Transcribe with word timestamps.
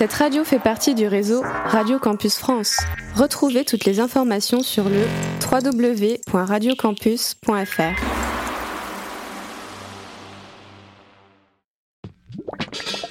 Cette 0.00 0.14
radio 0.14 0.44
fait 0.44 0.58
partie 0.58 0.94
du 0.94 1.06
réseau 1.06 1.42
Radio 1.66 1.98
Campus 1.98 2.38
France. 2.38 2.78
Retrouvez 3.16 3.66
toutes 3.66 3.84
les 3.84 4.00
informations 4.00 4.62
sur 4.62 4.88
le 4.88 5.02
www.radiocampus.fr. 5.44 8.00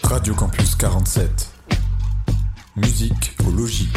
Radio 0.02 0.34
Campus 0.34 0.76
47. 0.78 1.30
Musique 2.76 3.38
au 3.48 3.52
logis. 3.52 3.90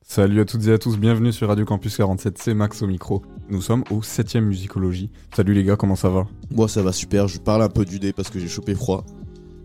Salut 0.00 0.40
à 0.40 0.46
toutes 0.46 0.66
et 0.66 0.72
à 0.72 0.78
tous, 0.78 0.96
bienvenue 0.96 1.34
sur 1.34 1.48
Radio 1.48 1.66
Campus 1.66 1.98
47, 1.98 2.38
c'est 2.38 2.54
Max 2.54 2.80
au 2.80 2.86
micro. 2.86 3.22
Nous 3.50 3.60
sommes 3.60 3.84
au 3.90 4.00
7ème 4.00 4.46
musicologie. 4.46 5.10
Salut 5.36 5.52
les 5.52 5.64
gars, 5.64 5.76
comment 5.76 5.96
ça 5.96 6.08
va? 6.08 6.26
Moi 6.50 6.68
ça 6.68 6.80
va 6.80 6.92
super, 6.92 7.28
je 7.28 7.38
parle 7.38 7.62
un 7.62 7.68
peu 7.68 7.84
du 7.84 7.98
dé 7.98 8.14
parce 8.14 8.30
que 8.30 8.38
j'ai 8.38 8.48
chopé 8.48 8.74
froid. 8.74 9.04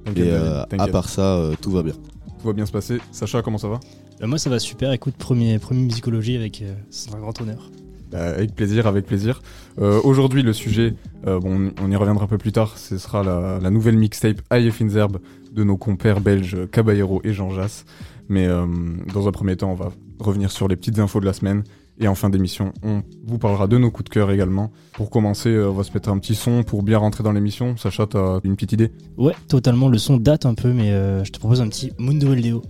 Et 0.07 0.19
David, 0.19 0.33
euh, 0.33 0.63
à 0.77 0.87
part 0.87 1.09
ça, 1.09 1.35
euh, 1.35 1.55
tout 1.61 1.71
va 1.71 1.83
bien. 1.83 1.93
Tout 2.39 2.47
va 2.47 2.53
bien 2.53 2.65
se 2.65 2.71
passer. 2.71 2.99
Sacha, 3.11 3.41
comment 3.41 3.57
ça 3.57 3.67
va? 3.67 3.79
Bah, 4.19 4.27
moi 4.27 4.37
ça 4.37 4.49
va 4.49 4.59
super, 4.59 4.91
écoute, 4.91 5.15
premier, 5.15 5.59
premier 5.59 5.81
musicologie 5.81 6.35
avec 6.35 6.61
euh, 6.61 6.73
c'est 6.89 7.13
un 7.13 7.19
grand 7.19 7.39
honneur. 7.41 7.69
Bah, 8.11 8.23
Avec 8.29 8.55
plaisir, 8.55 8.87
avec 8.87 9.05
plaisir. 9.05 9.41
Euh, 9.79 9.99
Aujourd'hui, 10.03 10.41
le 10.41 10.53
sujet, 10.53 10.93
euh, 11.25 11.39
bon, 11.39 11.71
on 11.81 11.91
y 11.91 11.95
reviendra 11.95 12.23
un 12.23 12.27
peu 12.27 12.37
plus 12.37 12.51
tard, 12.53 12.77
ce 12.77 12.97
sera 12.97 13.23
la, 13.23 13.59
la 13.61 13.69
nouvelle 13.69 13.97
mixtape 13.97 14.41
Aïe 14.49 14.71
Finzerbe 14.71 15.17
de 15.51 15.63
nos 15.63 15.77
compères 15.77 16.21
belges 16.21 16.57
Caballero 16.71 17.21
et 17.23 17.33
Jean 17.33 17.49
Jass. 17.49 17.85
Mais 18.29 18.45
euh, 18.47 18.65
dans 19.13 19.27
un 19.27 19.31
premier 19.31 19.55
temps, 19.55 19.71
on 19.71 19.75
va 19.75 19.91
revenir 20.19 20.51
sur 20.51 20.67
les 20.67 20.75
petites 20.75 20.99
infos 20.99 21.19
de 21.19 21.25
la 21.25 21.33
semaine. 21.33 21.63
Et 21.99 22.07
en 22.07 22.15
fin 22.15 22.29
d'émission, 22.29 22.73
on 22.83 23.01
vous 23.25 23.39
parlera 23.39 23.67
de 23.67 23.77
nos 23.77 23.89
coups 23.89 24.09
de 24.09 24.13
cœur 24.13 24.29
également. 24.31 24.71
Pour 24.93 25.09
commencer, 25.09 25.49
euh, 25.49 25.69
on 25.69 25.73
va 25.73 25.83
se 25.83 25.91
mettre 25.93 26.09
un 26.09 26.19
petit 26.19 26.35
son 26.35 26.63
pour 26.63 26.83
bien 26.83 26.99
rentrer 26.99 27.23
dans 27.23 27.31
l'émission. 27.31 27.75
Sacha, 27.75 28.05
t'as 28.05 28.39
une 28.43 28.55
petite 28.55 28.73
idée? 28.73 28.91
Ouais, 29.17 29.33
totalement, 29.47 29.89
le 29.89 29.97
son 29.97 30.17
date 30.17 30.45
un 30.45 30.53
peu, 30.53 30.71
mais 30.73 30.91
euh, 30.91 31.23
je 31.23 31.31
te 31.31 31.39
propose 31.39 31.59
un 31.61 31.67
petit 31.67 31.91
Mundo 31.97 32.33
LDO 32.33 32.61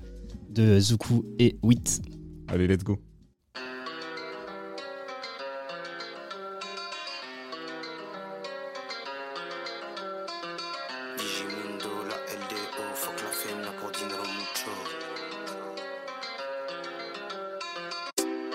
de 0.50 0.80
Zuku 0.80 1.24
et 1.40 1.58
Wit. 1.62 2.02
Allez, 2.48 2.68
let's 2.68 2.84
go. 2.84 2.98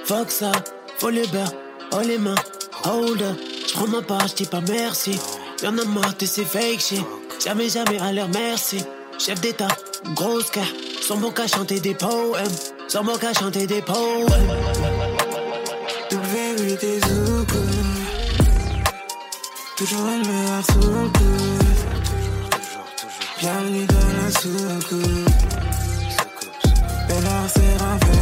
Fuck 0.05 0.31
ça, 0.31 0.53
faut 0.99 1.11
les 1.11 1.27
beurre, 1.29 1.53
oh 1.93 2.01
les 2.05 2.19
mains, 2.19 2.35
hold 2.85 3.23
up. 3.23 3.37
J'prends 3.69 3.87
ma 3.87 4.03
part, 4.03 4.27
j'dis 4.29 4.47
pas 4.47 4.61
merci. 4.61 5.19
Y'en 5.63 5.79
a 5.79 5.85
marre 5.85 6.15
de 6.19 6.27
ces 6.27 6.45
fake 6.45 6.81
shit. 6.81 7.05
Jamais, 7.45 7.69
jamais 7.69 7.99
à 8.01 8.13
leur 8.13 8.29
merci. 8.29 8.85
Chef 9.19 9.41
d'état, 9.41 9.69
grosse 10.15 10.51
car. 10.51 10.67
Sans 11.01 11.17
mon 11.17 11.31
qu'à 11.31 11.47
chanter 11.47 11.81
des 11.81 11.95
poèmes. 11.95 12.57
Sans 12.89 13.05
mon 13.05 13.17
qu'à 13.17 13.33
chanter 13.33 13.67
des 13.67 13.83
poèmes. 13.83 14.27
W 16.11 16.77
des 16.77 17.01
Toujours 19.77 20.03
le 20.03 20.29
meilleur 20.29 20.65
sous 20.65 20.79
le 20.79 21.09
coude 21.09 21.63
Bienvenue 23.41 23.87
dans 23.87 24.23
la 24.23 24.31
soucoupe 24.31 25.33
renfer 27.09 27.09
Mais 27.09 27.21
j'sais 27.49 28.22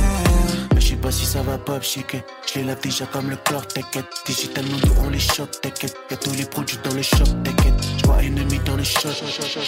pas 1.10 1.16
si 1.16 1.26
ça 1.26 1.42
va 1.42 1.58
pop 1.58 1.82
shaker. 1.82 2.22
J'les 2.46 2.66
lave 2.66 2.80
déjà 2.80 3.04
comme 3.06 3.30
le 3.30 3.36
corps, 3.36 3.66
t'inquiète. 3.66 4.06
Digital 4.26 4.64
nous 4.64 4.94
on 5.04 5.10
les 5.10 5.18
chope, 5.18 5.60
t'inquiète. 5.60 5.96
Y'a 6.10 6.16
tous 6.16 6.34
les 6.34 6.44
produits 6.44 6.78
dans 6.84 6.94
le 6.94 7.02
shop, 7.02 7.30
t'inquiète. 7.42 7.74
J'vois 7.98 8.22
ennemi 8.22 8.60
dans 8.64 8.76
le 8.76 8.84
shop. 8.84 9.08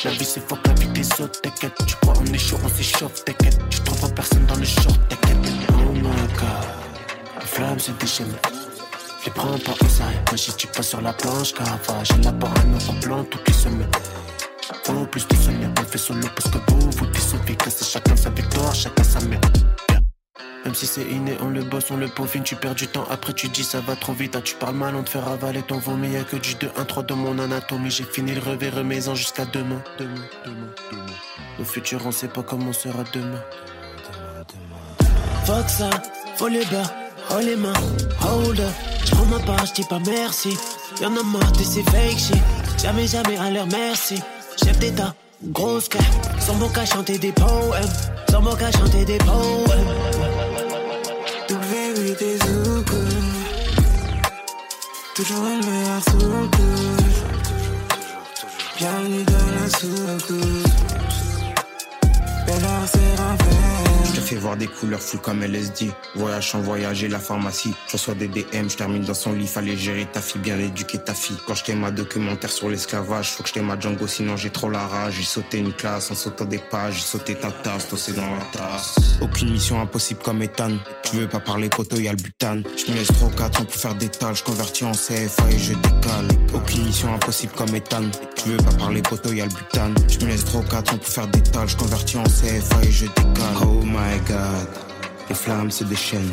La 0.04 0.10
vie 0.12 0.24
c'est 0.24 0.46
fuck 0.48 0.60
la 0.66 0.74
vie 0.74 0.86
des 0.88 1.08
autres, 1.20 1.40
t'inquiète. 1.40 1.72
Tu 1.86 1.96
crois 1.96 2.14
on 2.20 2.32
est 2.32 2.38
chaud, 2.38 2.58
on 2.64 2.68
s'échauffe, 2.68 3.24
t'inquiète. 3.24 3.58
Tu 3.70 3.80
trouveras 3.80 4.10
personne 4.10 4.46
dans 4.46 4.54
le 4.54 4.64
short, 4.64 4.98
t'inquiète. 5.08 5.36
Oh 5.70 5.92
my 5.92 6.02
god. 6.02 6.68
Les 7.40 7.46
flammes 7.46 7.80
se 7.80 7.90
déchaînent. 7.92 8.38
Je 9.20 9.26
les 9.26 9.32
prends 9.32 9.58
pas 9.58 9.72
au 9.84 9.88
sérieux. 9.88 10.20
Moi 10.28 10.36
si 10.36 10.54
tu 10.54 10.68
pas 10.68 10.82
sur 10.82 11.00
la 11.00 11.12
planche, 11.12 11.54
car 11.54 11.66
j'ai 12.04 12.22
la 12.22 12.30
à 12.30 12.64
nouveau 12.66 12.92
blanc 13.02 13.24
toutes 13.24 13.48
les 13.48 13.54
semaines. 13.54 13.90
Faut 14.84 15.06
plus 15.06 15.26
de 15.26 15.36
soigner, 15.36 15.66
on 15.66 15.84
fait 15.84 15.98
solo 15.98 16.28
parce 16.36 16.50
que 16.50 16.58
vous, 16.70 16.90
vous 16.90 17.06
que 17.06 17.70
c'est 17.70 17.84
chacun 17.84 18.16
sa 18.16 18.30
victoire, 18.30 18.74
chacun 18.74 19.02
sa 19.02 19.20
mère. 19.20 19.40
Même 20.64 20.74
si 20.74 20.86
c'est 20.86 21.02
inné, 21.02 21.36
on 21.40 21.48
le 21.48 21.62
bosse, 21.62 21.90
on 21.90 21.96
le 21.96 22.06
peaufine, 22.08 22.44
tu 22.44 22.54
perds 22.54 22.76
du 22.76 22.86
temps, 22.86 23.04
après 23.10 23.32
tu 23.32 23.48
dis 23.48 23.64
ça 23.64 23.80
va 23.80 23.96
trop 23.96 24.12
vite, 24.12 24.36
ah, 24.36 24.40
tu 24.40 24.54
parles 24.54 24.76
mal, 24.76 24.94
on 24.94 25.02
te 25.02 25.10
fait 25.10 25.18
ravaler 25.18 25.62
ton 25.62 25.78
vomi, 25.78 26.10
y'a 26.10 26.22
que 26.22 26.36
du 26.36 26.54
2-1-3 26.54 27.06
dans 27.06 27.16
mon 27.16 27.38
anatomie, 27.40 27.90
j'ai 27.90 28.04
fini 28.04 28.32
le 28.32 28.40
rêve 28.40 28.62
et 28.62 29.16
jusqu'à 29.16 29.44
demain, 29.44 29.82
demain, 29.98 30.14
demain, 30.44 30.70
demain. 30.92 31.06
Au 31.60 31.64
futur, 31.64 32.06
on 32.06 32.12
sait 32.12 32.28
pas 32.28 32.42
comment 32.42 32.72
sera 32.72 33.02
demain. 33.12 33.42
Fuck 35.44 35.68
ça, 35.68 35.90
faut 36.36 36.48
les 36.48 36.64
beurre, 36.66 36.92
oh 37.32 37.40
les 37.40 37.56
mains, 37.56 37.72
hold 38.20 38.60
up. 38.60 38.72
J'prends 39.04 39.26
ma 39.26 39.40
part, 39.40 39.66
j'dis 39.66 39.84
pas 39.84 39.98
merci. 40.06 40.56
Y'en 41.00 41.16
a 41.16 41.22
marre 41.22 41.52
de 41.52 41.64
ces 41.64 41.82
fake 41.82 42.18
shit. 42.18 42.42
Jamais, 42.80 43.06
jamais 43.06 43.36
à 43.36 43.50
leur 43.50 43.66
merci. 43.66 44.22
Chef 44.62 44.78
d'état, 44.78 45.14
grosse 45.42 45.88
car. 45.88 46.02
Sans 46.38 46.54
mon 46.54 46.68
qu'à 46.68 46.84
chanter 46.86 47.18
des 47.18 47.32
poèmes. 47.32 47.88
Sans 48.30 48.40
mon 48.40 48.54
qu'à 48.54 48.70
chanter 48.70 49.04
des 49.04 49.18
poèmes. 49.18 50.41
Des 52.02 52.36
Toujours 55.14 55.44
le 55.44 55.64
meilleur 55.64 56.02
sous 56.02 56.18
le 56.18 56.48
Bienvenue 58.76 59.24
dans 59.24 59.50
la 59.54 59.68
soucoupe 59.68 60.66
Belle 62.44 62.64
heure 62.64 62.86
c'est 62.86 63.91
voir 64.36 64.56
des 64.56 64.66
couleurs 64.66 65.00
floues 65.00 65.18
comme 65.18 65.42
LSD. 65.42 65.90
Voyage 66.14 66.50
sans 66.50 66.60
voyager, 66.60 67.08
la 67.08 67.18
pharmacie. 67.18 67.74
Je 67.86 67.92
reçois 67.92 68.14
des 68.14 68.28
DM, 68.28 68.68
je 68.68 68.76
termine 68.76 69.02
dans 69.02 69.14
son 69.14 69.32
lit. 69.32 69.46
Fallait 69.46 69.76
gérer 69.76 70.06
ta 70.06 70.20
fille, 70.20 70.40
bien 70.40 70.58
éduquer 70.58 70.98
ta 70.98 71.14
fille. 71.14 71.36
Quand 71.46 71.54
je 71.54 71.72
ma 71.72 71.90
documentaire 71.90 72.50
sur 72.50 72.68
l'esclavage, 72.68 73.30
faut 73.30 73.42
que 73.42 73.50
je 73.54 73.60
ma 73.60 73.78
Django, 73.78 74.06
sinon 74.06 74.36
j'ai 74.36 74.50
trop 74.50 74.70
la 74.70 74.86
rage. 74.86 75.14
J'ai 75.18 75.24
sauté 75.24 75.58
une 75.58 75.72
classe 75.72 76.10
en 76.10 76.14
sautant 76.14 76.44
des 76.44 76.58
pages. 76.58 76.94
J'ai 76.94 77.00
sauté 77.00 77.34
ta 77.34 77.50
tasse, 77.50 77.88
tossé 77.88 78.12
dans 78.12 78.22
la 78.22 78.44
tasse. 78.52 78.96
Aucune 79.20 79.50
mission 79.50 79.80
impossible 79.80 80.20
comme 80.22 80.42
Ethan. 80.42 80.72
Tu 81.04 81.16
veux 81.16 81.28
pas 81.28 81.40
parler 81.40 81.68
poteau, 81.68 81.96
y'a 81.98 82.12
le 82.12 82.16
butane. 82.16 82.64
Je 82.76 82.90
me 82.90 82.96
laisse 82.96 83.08
3 83.08 83.28
ou 83.28 83.32
4 83.32 83.60
ans 83.60 83.64
pour 83.64 83.74
faire 83.74 83.94
des 83.94 84.08
tâches. 84.08 84.42
Convertis 84.42 84.84
en 84.84 84.92
CFA 84.92 85.50
et 85.50 85.58
je 85.58 85.74
décale. 85.74 86.28
Aucune 86.54 86.84
mission 86.84 87.12
impossible 87.14 87.52
comme 87.56 87.74
Ethan. 87.74 88.04
Tu 88.36 88.48
veux 88.50 88.56
pas 88.56 88.72
parler 88.72 89.02
poteau, 89.02 89.32
y'a 89.32 89.44
le 89.44 89.50
butane. 89.50 89.94
Je 90.08 90.24
me 90.24 90.30
laisse 90.30 90.44
3 90.44 90.60
ou 90.60 90.64
4 90.64 90.94
ans 90.94 90.96
pour 90.96 91.08
faire 91.08 91.28
des 91.28 91.42
tâches. 91.42 91.76
Convertis 91.76 92.16
en 92.16 92.24
CFA 92.24 92.82
et 92.82 92.90
je 92.90 93.06
décale. 93.06 93.56
Oh 93.62 93.82
my 93.84 94.20
god. 94.28 94.68
Les 95.28 95.34
flammes 95.34 95.70
se 95.70 95.84
déchaînent. 95.84 96.32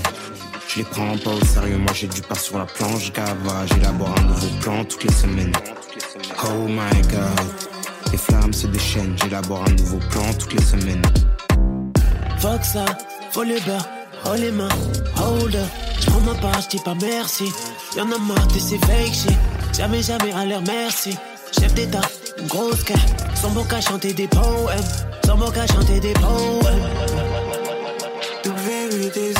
Je 0.68 0.80
les 0.80 0.84
prends 0.84 1.18
pas 1.18 1.32
au 1.32 1.46
sérieux, 1.46 1.78
moi 1.78 1.94
j'ai 1.94 2.08
du 2.08 2.22
pain 2.22 2.36
sur 2.36 2.58
la 2.60 2.66
planche, 2.66 3.12
gava. 3.14 3.66
J'élabore 3.68 4.14
un 4.20 4.24
nouveau 4.24 4.48
plan 4.62 4.84
toutes 4.86 5.04
les 5.04 5.14
semaines. 5.14 5.54
Oh 6.44 6.68
my 6.68 7.02
god. 7.12 7.48
Les 8.12 8.18
flammes 8.18 8.54
se 8.54 8.68
déchaînent, 8.68 9.16
j'élabore 9.22 9.64
un 9.68 9.74
nouveau 9.74 10.00
plan 10.10 10.34
toutes 10.38 10.54
les 10.54 10.64
semaines. 10.64 11.02
Fuck 12.40 12.64
ça, 12.64 12.86
faut 13.32 13.44
les 13.44 13.60
beurre, 13.62 13.88
oh 14.26 14.36
les 14.36 14.52
mains, 14.52 14.70
hold 15.18 15.56
up. 15.56 15.68
J'prends 16.00 16.22
ma 16.22 16.34
part, 16.36 16.62
j'dis 16.62 16.80
pas 16.80 16.96
merci. 17.02 17.46
Y'en 17.98 18.12
a 18.12 18.18
marre 18.18 18.48
de 18.48 18.60
ces 18.60 18.78
fake 18.80 19.14
shit. 19.14 19.38
Jamais, 19.78 20.02
jamais 20.02 20.32
à 20.34 20.46
leur 20.46 20.62
merci. 20.62 21.18
Chef 21.52 21.74
d'état, 21.74 22.02
grosse 22.48 22.84
car. 22.84 22.98
Sans 23.36 23.50
mon 23.50 23.64
qu'à 23.64 23.82
chanter 23.82 24.14
des 24.14 24.28
poèmes. 24.28 24.80
Sans 25.26 25.38
mon 25.38 25.52
qu'à 25.52 25.68
chanter 25.68 26.00
des 26.00 26.14
poèmes. 26.14 27.29
W 28.90 29.10
des 29.12 29.34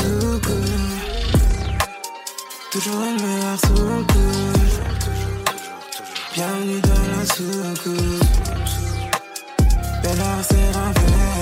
Toujours 2.70 3.00
le 3.00 3.12
meilleur 3.20 3.58
sous 3.58 3.82
le 3.82 4.04
coude 4.04 4.70
Bienvenue 6.34 6.80
dans 6.80 7.06
la 7.16 7.26
soucoupe. 7.26 8.24
Belle 10.02 10.20
heure 10.20 10.44
c'est 10.48 11.39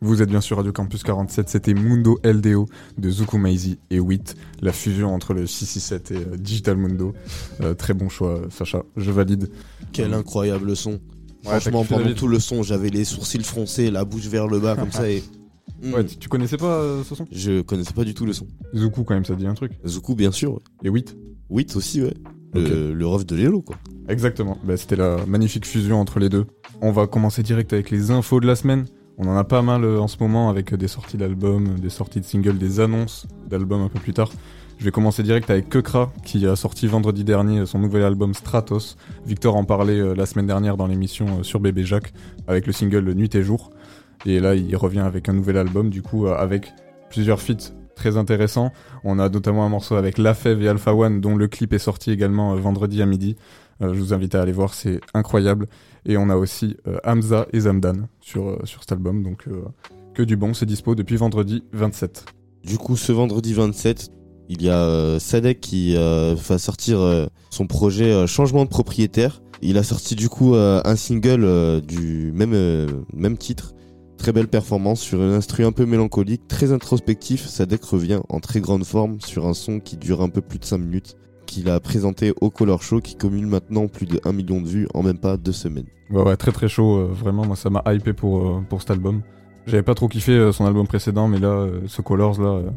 Vous 0.00 0.20
êtes 0.20 0.28
bien 0.28 0.40
sur 0.40 0.56
Radio 0.56 0.72
Campus 0.72 1.04
47, 1.04 1.48
c'était 1.48 1.74
Mundo 1.74 2.18
LDO 2.24 2.66
de 2.98 3.10
Zuku 3.10 3.38
Maizi 3.38 3.78
et 3.90 4.00
Wit, 4.00 4.34
la 4.60 4.72
fusion 4.72 5.14
entre 5.14 5.32
le 5.32 5.46
667 5.46 6.10
et 6.10 6.16
euh, 6.16 6.36
Digital 6.36 6.76
Mundo. 6.76 7.14
Euh, 7.60 7.74
très 7.74 7.94
bon 7.94 8.08
choix, 8.08 8.40
Sacha, 8.50 8.82
je 8.96 9.10
valide. 9.12 9.48
Quel 9.92 10.12
incroyable 10.12 10.74
son. 10.74 11.00
Franchement, 11.44 11.84
pendant 11.84 12.12
tout 12.14 12.26
le 12.26 12.40
son, 12.40 12.62
j'avais 12.64 12.88
les 12.88 13.04
sourcils 13.04 13.44
froncés, 13.44 13.90
la 13.90 14.04
bouche 14.04 14.26
vers 14.26 14.48
le 14.48 14.58
bas, 14.58 14.76
comme 14.76 14.92
ça. 14.92 15.08
Et... 15.08 15.22
Ouais, 15.84 16.04
tu, 16.04 16.16
tu 16.16 16.28
connaissais 16.28 16.56
pas 16.56 16.76
euh, 16.76 17.02
ce 17.02 17.14
son? 17.16 17.26
Je 17.32 17.60
connaissais 17.60 17.92
pas 17.92 18.04
du 18.04 18.14
tout 18.14 18.24
le 18.24 18.32
son. 18.32 18.46
Zuku, 18.74 19.02
quand 19.02 19.14
même, 19.14 19.24
ça 19.24 19.34
dit 19.34 19.46
un 19.48 19.54
truc. 19.54 19.72
Zuku, 19.84 20.14
bien 20.14 20.30
sûr. 20.30 20.60
Et 20.84 20.88
Wit? 20.88 21.16
Wit 21.50 21.74
aussi, 21.74 22.02
ouais. 22.02 22.14
Le, 22.54 22.92
le 22.92 23.06
ref 23.06 23.26
de 23.26 23.34
Lélo, 23.34 23.62
quoi. 23.62 23.76
Exactement. 24.08 24.58
Bah, 24.64 24.76
C'était 24.76 24.94
la 24.96 25.24
magnifique 25.26 25.66
fusion 25.66 26.00
entre 26.00 26.20
les 26.20 26.28
deux. 26.28 26.46
On 26.82 26.92
va 26.92 27.06
commencer 27.06 27.42
direct 27.42 27.72
avec 27.72 27.90
les 27.90 28.10
infos 28.12 28.38
de 28.40 28.46
la 28.46 28.54
semaine. 28.54 28.86
On 29.18 29.28
en 29.28 29.36
a 29.36 29.44
pas 29.44 29.62
mal 29.62 29.84
euh, 29.84 30.00
en 30.00 30.08
ce 30.08 30.16
moment 30.20 30.48
avec 30.50 30.72
euh, 30.72 30.76
des 30.76 30.88
sorties 30.88 31.16
d'albums, 31.16 31.78
des 31.78 31.90
sorties 31.90 32.20
de 32.20 32.24
singles, 32.24 32.58
des 32.58 32.80
annonces 32.80 33.26
d'albums 33.48 33.82
un 33.82 33.88
peu 33.88 33.98
plus 33.98 34.12
tard. 34.12 34.30
Je 34.82 34.84
vais 34.84 34.90
commencer 34.90 35.22
direct 35.22 35.48
avec 35.48 35.68
Kekra 35.68 36.12
qui 36.24 36.44
a 36.44 36.56
sorti 36.56 36.88
vendredi 36.88 37.22
dernier 37.22 37.60
euh, 37.60 37.66
son 37.66 37.78
nouvel 37.78 38.02
album 38.02 38.34
Stratos. 38.34 38.96
Victor 39.24 39.54
en 39.54 39.64
parlait 39.64 40.00
euh, 40.00 40.12
la 40.16 40.26
semaine 40.26 40.48
dernière 40.48 40.76
dans 40.76 40.88
l'émission 40.88 41.26
euh, 41.38 41.42
sur 41.44 41.60
Bébé 41.60 41.84
Jacques 41.84 42.12
avec 42.48 42.66
le 42.66 42.72
single 42.72 43.12
Nuit 43.14 43.32
et 43.36 43.44
Jour. 43.44 43.70
Et 44.26 44.40
là, 44.40 44.56
il 44.56 44.74
revient 44.74 44.98
avec 44.98 45.28
un 45.28 45.34
nouvel 45.34 45.56
album, 45.56 45.88
du 45.88 46.02
coup, 46.02 46.26
euh, 46.26 46.34
avec 46.34 46.72
plusieurs 47.10 47.40
feats 47.40 47.72
très 47.94 48.16
intéressants. 48.16 48.72
On 49.04 49.18
a 49.18 49.28
notamment 49.28 49.64
un 49.64 49.68
morceau 49.68 49.96
avec 49.96 50.18
La 50.18 50.34
Fève 50.34 50.62
et 50.62 50.68
Alpha 50.68 50.94
One, 50.94 51.20
dont 51.20 51.36
le 51.36 51.48
clip 51.48 51.72
est 51.72 51.78
sorti 51.78 52.10
également 52.10 52.52
euh, 52.54 52.56
vendredi 52.56 53.02
à 53.02 53.06
midi. 53.06 53.36
Euh, 53.80 53.94
je 53.94 53.98
vous 53.98 54.14
invite 54.14 54.34
à 54.34 54.42
aller 54.42 54.52
voir, 54.52 54.74
c'est 54.74 55.00
incroyable. 55.14 55.68
Et 56.06 56.16
on 56.16 56.28
a 56.28 56.36
aussi 56.36 56.76
euh, 56.86 56.98
Hamza 57.04 57.46
et 57.52 57.60
Zamdan 57.60 58.08
sur, 58.20 58.58
cet 58.64 58.92
album, 58.92 59.22
donc 59.22 59.46
que 60.14 60.22
du 60.22 60.36
bon, 60.36 60.54
c'est 60.54 60.66
dispo 60.66 60.94
depuis 60.94 61.16
vendredi 61.16 61.64
27. 61.72 62.26
Du 62.64 62.78
coup, 62.78 62.96
ce 62.96 63.12
vendredi 63.12 63.54
27, 63.54 64.10
il 64.48 64.62
y 64.62 64.68
a 64.68 65.18
Sadek 65.18 65.60
qui 65.60 65.94
va 65.96 66.58
sortir 66.58 67.28
son 67.50 67.66
projet 67.66 68.26
Changement 68.26 68.64
de 68.64 68.68
propriétaire. 68.68 69.42
Il 69.62 69.78
a 69.78 69.82
sorti 69.82 70.14
du 70.14 70.28
coup 70.28 70.54
un 70.54 70.96
single 70.96 71.80
du 71.80 72.32
même 72.32 73.38
titre. 73.38 73.74
Très 74.22 74.30
belle 74.30 74.46
performance 74.46 75.00
sur 75.00 75.20
un 75.20 75.32
instru 75.32 75.64
un 75.64 75.72
peu 75.72 75.84
mélancolique, 75.84 76.46
très 76.46 76.70
introspectif. 76.70 77.44
Sadek 77.44 77.82
revient 77.82 78.20
en 78.28 78.38
très 78.38 78.60
grande 78.60 78.84
forme 78.84 79.20
sur 79.20 79.48
un 79.48 79.52
son 79.52 79.80
qui 79.80 79.96
dure 79.96 80.22
un 80.22 80.28
peu 80.28 80.40
plus 80.40 80.60
de 80.60 80.64
5 80.64 80.78
minutes, 80.78 81.16
qu'il 81.46 81.68
a 81.68 81.80
présenté 81.80 82.32
au 82.40 82.48
Color 82.48 82.84
Show, 82.84 83.00
qui 83.00 83.16
cumule 83.16 83.46
maintenant 83.46 83.88
plus 83.88 84.06
de 84.06 84.20
1 84.24 84.30
million 84.30 84.60
de 84.60 84.68
vues 84.68 84.86
en 84.94 85.02
même 85.02 85.18
pas 85.18 85.36
deux 85.36 85.50
semaines. 85.50 85.86
Ouais, 86.08 86.22
ouais, 86.22 86.36
très 86.36 86.52
très 86.52 86.68
chaud, 86.68 86.98
euh, 86.98 87.08
vraiment, 87.12 87.44
moi 87.44 87.56
ça 87.56 87.68
m'a 87.68 87.82
hypé 87.92 88.12
pour, 88.12 88.46
euh, 88.46 88.60
pour 88.68 88.80
cet 88.80 88.92
album. 88.92 89.22
J'avais 89.66 89.82
pas 89.82 89.96
trop 89.96 90.06
kiffé 90.06 90.30
euh, 90.30 90.52
son 90.52 90.66
album 90.66 90.86
précédent, 90.86 91.26
mais 91.26 91.40
là, 91.40 91.48
euh, 91.48 91.80
ce 91.88 92.00
Colors 92.00 92.40
là, 92.40 92.48
euh, 92.48 92.70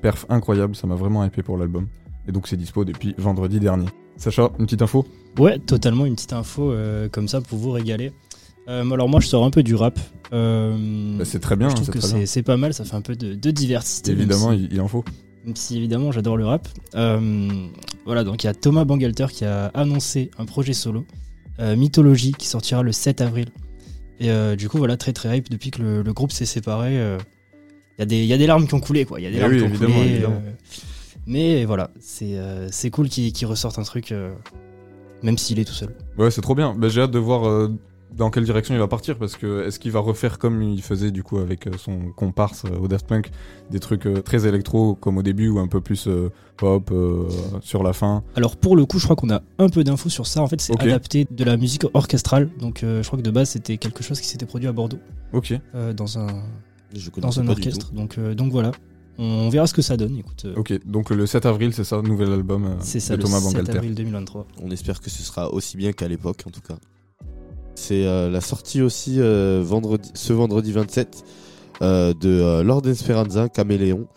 perf 0.00 0.24
incroyable, 0.30 0.74
ça 0.74 0.86
m'a 0.86 0.94
vraiment 0.94 1.22
hypé 1.26 1.42
pour 1.42 1.58
l'album. 1.58 1.88
Et 2.26 2.32
donc 2.32 2.48
c'est 2.48 2.56
dispo 2.56 2.86
depuis 2.86 3.14
vendredi 3.18 3.60
dernier. 3.60 3.86
Sacha, 4.16 4.50
une 4.58 4.64
petite 4.64 4.80
info? 4.80 5.04
Ouais, 5.38 5.58
totalement 5.58 6.06
une 6.06 6.14
petite 6.14 6.32
info 6.32 6.72
euh, 6.72 7.10
comme 7.10 7.28
ça 7.28 7.42
pour 7.42 7.58
vous 7.58 7.70
régaler. 7.70 8.12
Euh, 8.68 8.90
alors 8.90 9.08
moi 9.08 9.20
je 9.20 9.28
sors 9.28 9.44
un 9.44 9.50
peu 9.50 9.62
du 9.62 9.74
rap. 9.74 9.98
Euh, 10.32 11.16
Bah, 11.18 11.24
C'est 11.24 11.38
très 11.40 11.54
bien, 11.56 11.68
je 11.68 11.74
trouve 11.76 11.86
c'est 12.00 12.20
que 12.20 12.26
c'est 12.26 12.42
pas 12.42 12.56
mal, 12.56 12.74
ça 12.74 12.84
fait 12.84 12.96
un 12.96 13.00
peu 13.00 13.14
de, 13.14 13.34
de 13.34 13.50
diversité. 13.50 14.12
Évidemment, 14.12 14.52
si- 14.52 14.68
il, 14.70 14.80
en 14.80 14.88
faut. 14.88 15.04
même 15.44 15.54
si 15.56 15.76
évidemment 15.76 16.10
j'adore 16.12 16.36
le 16.36 16.46
rap. 16.46 16.66
Euh, 16.96 17.48
voilà, 18.04 18.24
donc 18.24 18.42
il 18.42 18.46
y 18.46 18.50
a 18.50 18.54
Thomas 18.54 18.84
Bangalter 18.84 19.26
qui 19.30 19.44
a 19.44 19.66
annoncé 19.74 20.30
un 20.38 20.44
projet 20.46 20.72
solo, 20.72 21.04
Mythologie, 21.58 22.32
qui 22.32 22.46
sortira 22.48 22.82
le 22.82 22.92
7 22.92 23.20
avril. 23.20 23.46
Et 24.20 24.28
du 24.56 24.68
coup, 24.68 24.78
voilà, 24.78 24.96
très 24.96 25.12
très 25.12 25.38
hype 25.38 25.48
depuis 25.50 25.70
que 25.70 25.80
le, 25.82 26.02
le 26.02 26.12
groupe 26.12 26.32
s'est 26.32 26.44
séparé. 26.46 26.94
Il 26.96 28.00
y, 28.00 28.02
a 28.02 28.06
des- 28.06 28.18
il 28.22 28.26
y 28.26 28.32
a 28.32 28.38
des 28.38 28.46
larmes 28.46 28.66
qui 28.66 28.74
ont 28.74 28.80
coulé, 28.80 29.04
quoi. 29.04 29.20
Il 29.20 29.24
y 29.24 29.26
a 29.26 29.30
des 29.30 29.36
Eh 29.36 29.40
larmes 29.40 29.52
oui, 29.52 29.58
qui 29.58 29.64
ont 29.64 29.68
évidemment, 29.68 29.94
coulé. 29.94 30.10
évidemment. 30.10 30.42
mais 31.26 31.64
voilà, 31.64 31.90
c'est 32.00 32.90
cool 32.90 33.08
qu'il 33.08 33.46
ressorte 33.46 33.78
un 33.78 33.82
truc, 33.84 34.12
même 35.22 35.38
s'il 35.38 35.58
est 35.60 35.64
tout 35.64 35.72
seul. 35.72 35.94
Ouais, 36.18 36.30
c'est 36.30 36.40
trop 36.42 36.54
bien. 36.54 36.74
Bah, 36.76 36.88
J'ai 36.88 37.00
hâte 37.02 37.10
de 37.12 37.18
voir 37.18 37.48
euh, 37.48 37.72
dans 38.14 38.30
quelle 38.30 38.44
direction 38.44 38.74
il 38.74 38.78
va 38.78 38.88
partir 38.88 39.18
parce 39.18 39.36
que 39.36 39.66
est-ce 39.66 39.78
qu'il 39.78 39.90
va 39.92 40.00
refaire 40.00 40.38
comme 40.38 40.62
il 40.62 40.80
faisait 40.82 41.10
du 41.10 41.22
coup 41.22 41.38
avec 41.38 41.66
euh, 41.66 41.72
son 41.76 42.12
comparse 42.16 42.64
euh, 42.64 42.78
au 42.78 42.88
Daft 42.88 43.06
Punk 43.06 43.30
des 43.70 43.78
trucs 43.80 44.06
euh, 44.06 44.22
très 44.22 44.46
électro 44.46 44.94
comme 44.94 45.18
au 45.18 45.22
début 45.22 45.48
ou 45.48 45.58
un 45.58 45.66
peu 45.68 45.80
plus 45.80 46.08
euh, 46.08 46.30
pop 46.56 46.90
euh, 46.92 47.28
sur 47.60 47.82
la 47.82 47.92
fin? 47.92 48.22
Alors 48.34 48.56
pour 48.56 48.74
le 48.76 48.86
coup, 48.86 48.98
je 48.98 49.04
crois 49.04 49.16
qu'on 49.16 49.30
a 49.30 49.42
un 49.58 49.68
peu 49.68 49.84
d'infos 49.84 50.08
sur 50.08 50.26
ça. 50.26 50.40
En 50.42 50.46
fait, 50.48 50.60
c'est 50.60 50.80
adapté 50.80 51.26
de 51.30 51.44
la 51.44 51.56
musique 51.56 51.84
orchestrale. 51.94 52.48
Donc 52.58 52.82
euh, 52.82 53.02
je 53.02 53.06
crois 53.06 53.18
que 53.18 53.24
de 53.24 53.30
base, 53.30 53.50
c'était 53.50 53.76
quelque 53.76 54.02
chose 54.02 54.20
qui 54.20 54.28
s'était 54.28 54.46
produit 54.46 54.68
à 54.68 54.72
Bordeaux, 54.72 54.98
Ok. 55.34 55.52
euh, 55.74 55.92
dans 55.92 56.18
un, 56.18 56.28
Je 56.94 57.10
dans 57.18 57.38
un 57.40 57.48
orchestre. 57.48 57.92
Donc, 57.92 58.16
euh, 58.16 58.34
donc 58.34 58.50
voilà, 58.52 58.70
on 59.18 59.50
verra 59.50 59.66
ce 59.66 59.74
que 59.74 59.82
ça 59.82 59.96
donne. 59.98 60.16
Écoute, 60.16 60.44
euh, 60.46 60.54
Ok. 60.56 60.72
Donc 60.86 61.10
le 61.10 61.26
7 61.26 61.44
avril, 61.44 61.74
c'est 61.74 61.84
ça, 61.84 62.00
nouvel 62.00 62.32
album 62.32 62.64
euh, 62.64 62.74
c'est 62.80 63.00
ça 63.00 63.14
de 63.14 63.18
le 63.18 63.24
Thomas 63.24 63.40
7 63.40 63.48
Bangalter. 63.52 63.76
avril 63.78 63.94
2023. 63.94 64.46
On 64.62 64.70
espère 64.70 65.00
que 65.02 65.10
ce 65.10 65.22
sera 65.22 65.52
aussi 65.52 65.76
bien 65.76 65.92
qu'à 65.92 66.08
l'époque, 66.08 66.42
en 66.46 66.50
tout 66.50 66.60
cas. 66.62 66.76
C'est 67.86 68.04
euh, 68.04 68.28
la 68.28 68.40
sortie 68.40 68.82
aussi 68.82 69.20
euh, 69.20 69.62
vendredi, 69.64 70.10
ce 70.14 70.32
vendredi 70.32 70.72
27 70.72 71.24
euh, 71.82 72.12
de 72.14 72.60
Lord 72.62 72.84
Esperanza, 72.88 73.48
Caméléon. 73.48 74.08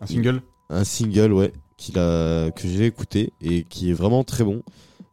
Un 0.00 0.06
single 0.06 0.42
Un 0.70 0.82
single, 0.82 1.32
ouais, 1.32 1.52
a, 1.94 2.50
que 2.50 2.66
j'ai 2.66 2.84
écouté 2.84 3.32
et 3.40 3.62
qui 3.62 3.90
est 3.90 3.92
vraiment 3.92 4.24
très 4.24 4.42
bon. 4.42 4.64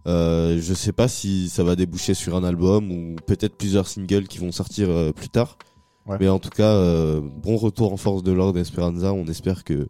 Euh, 0.07 0.57
je 0.59 0.73
sais 0.73 0.91
pas 0.91 1.07
si 1.07 1.49
ça 1.49 1.63
va 1.63 1.75
déboucher 1.75 2.15
sur 2.15 2.35
un 2.35 2.43
album 2.43 2.91
ou 2.91 3.15
peut-être 3.27 3.55
plusieurs 3.55 3.87
singles 3.87 4.27
qui 4.27 4.39
vont 4.39 4.51
sortir 4.51 4.89
euh, 4.89 5.11
plus 5.11 5.29
tard. 5.29 5.59
Ouais. 6.07 6.17
Mais 6.19 6.29
en 6.29 6.39
tout 6.39 6.49
cas, 6.49 6.63
euh, 6.63 7.21
bon 7.21 7.57
retour 7.57 7.93
en 7.93 7.97
force 7.97 8.23
de 8.23 8.31
Lord 8.31 8.57
Esperanza. 8.57 9.13
On 9.13 9.27
espère 9.27 9.63
que 9.63 9.87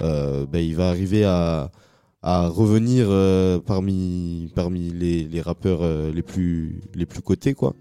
bah, 0.00 0.60
il 0.60 0.76
va 0.76 0.90
arriver 0.90 1.24
à, 1.24 1.70
à 2.26 2.48
revenir 2.48 3.06
euh, 3.10 3.58
parmi, 3.60 4.50
parmi 4.54 4.88
les, 4.88 5.24
les 5.24 5.40
rappeurs 5.42 5.80
euh, 5.82 6.10
les, 6.10 6.22
plus, 6.22 6.80
les 6.94 7.04
plus 7.04 7.20
cotés, 7.20 7.52
quoi. 7.52 7.74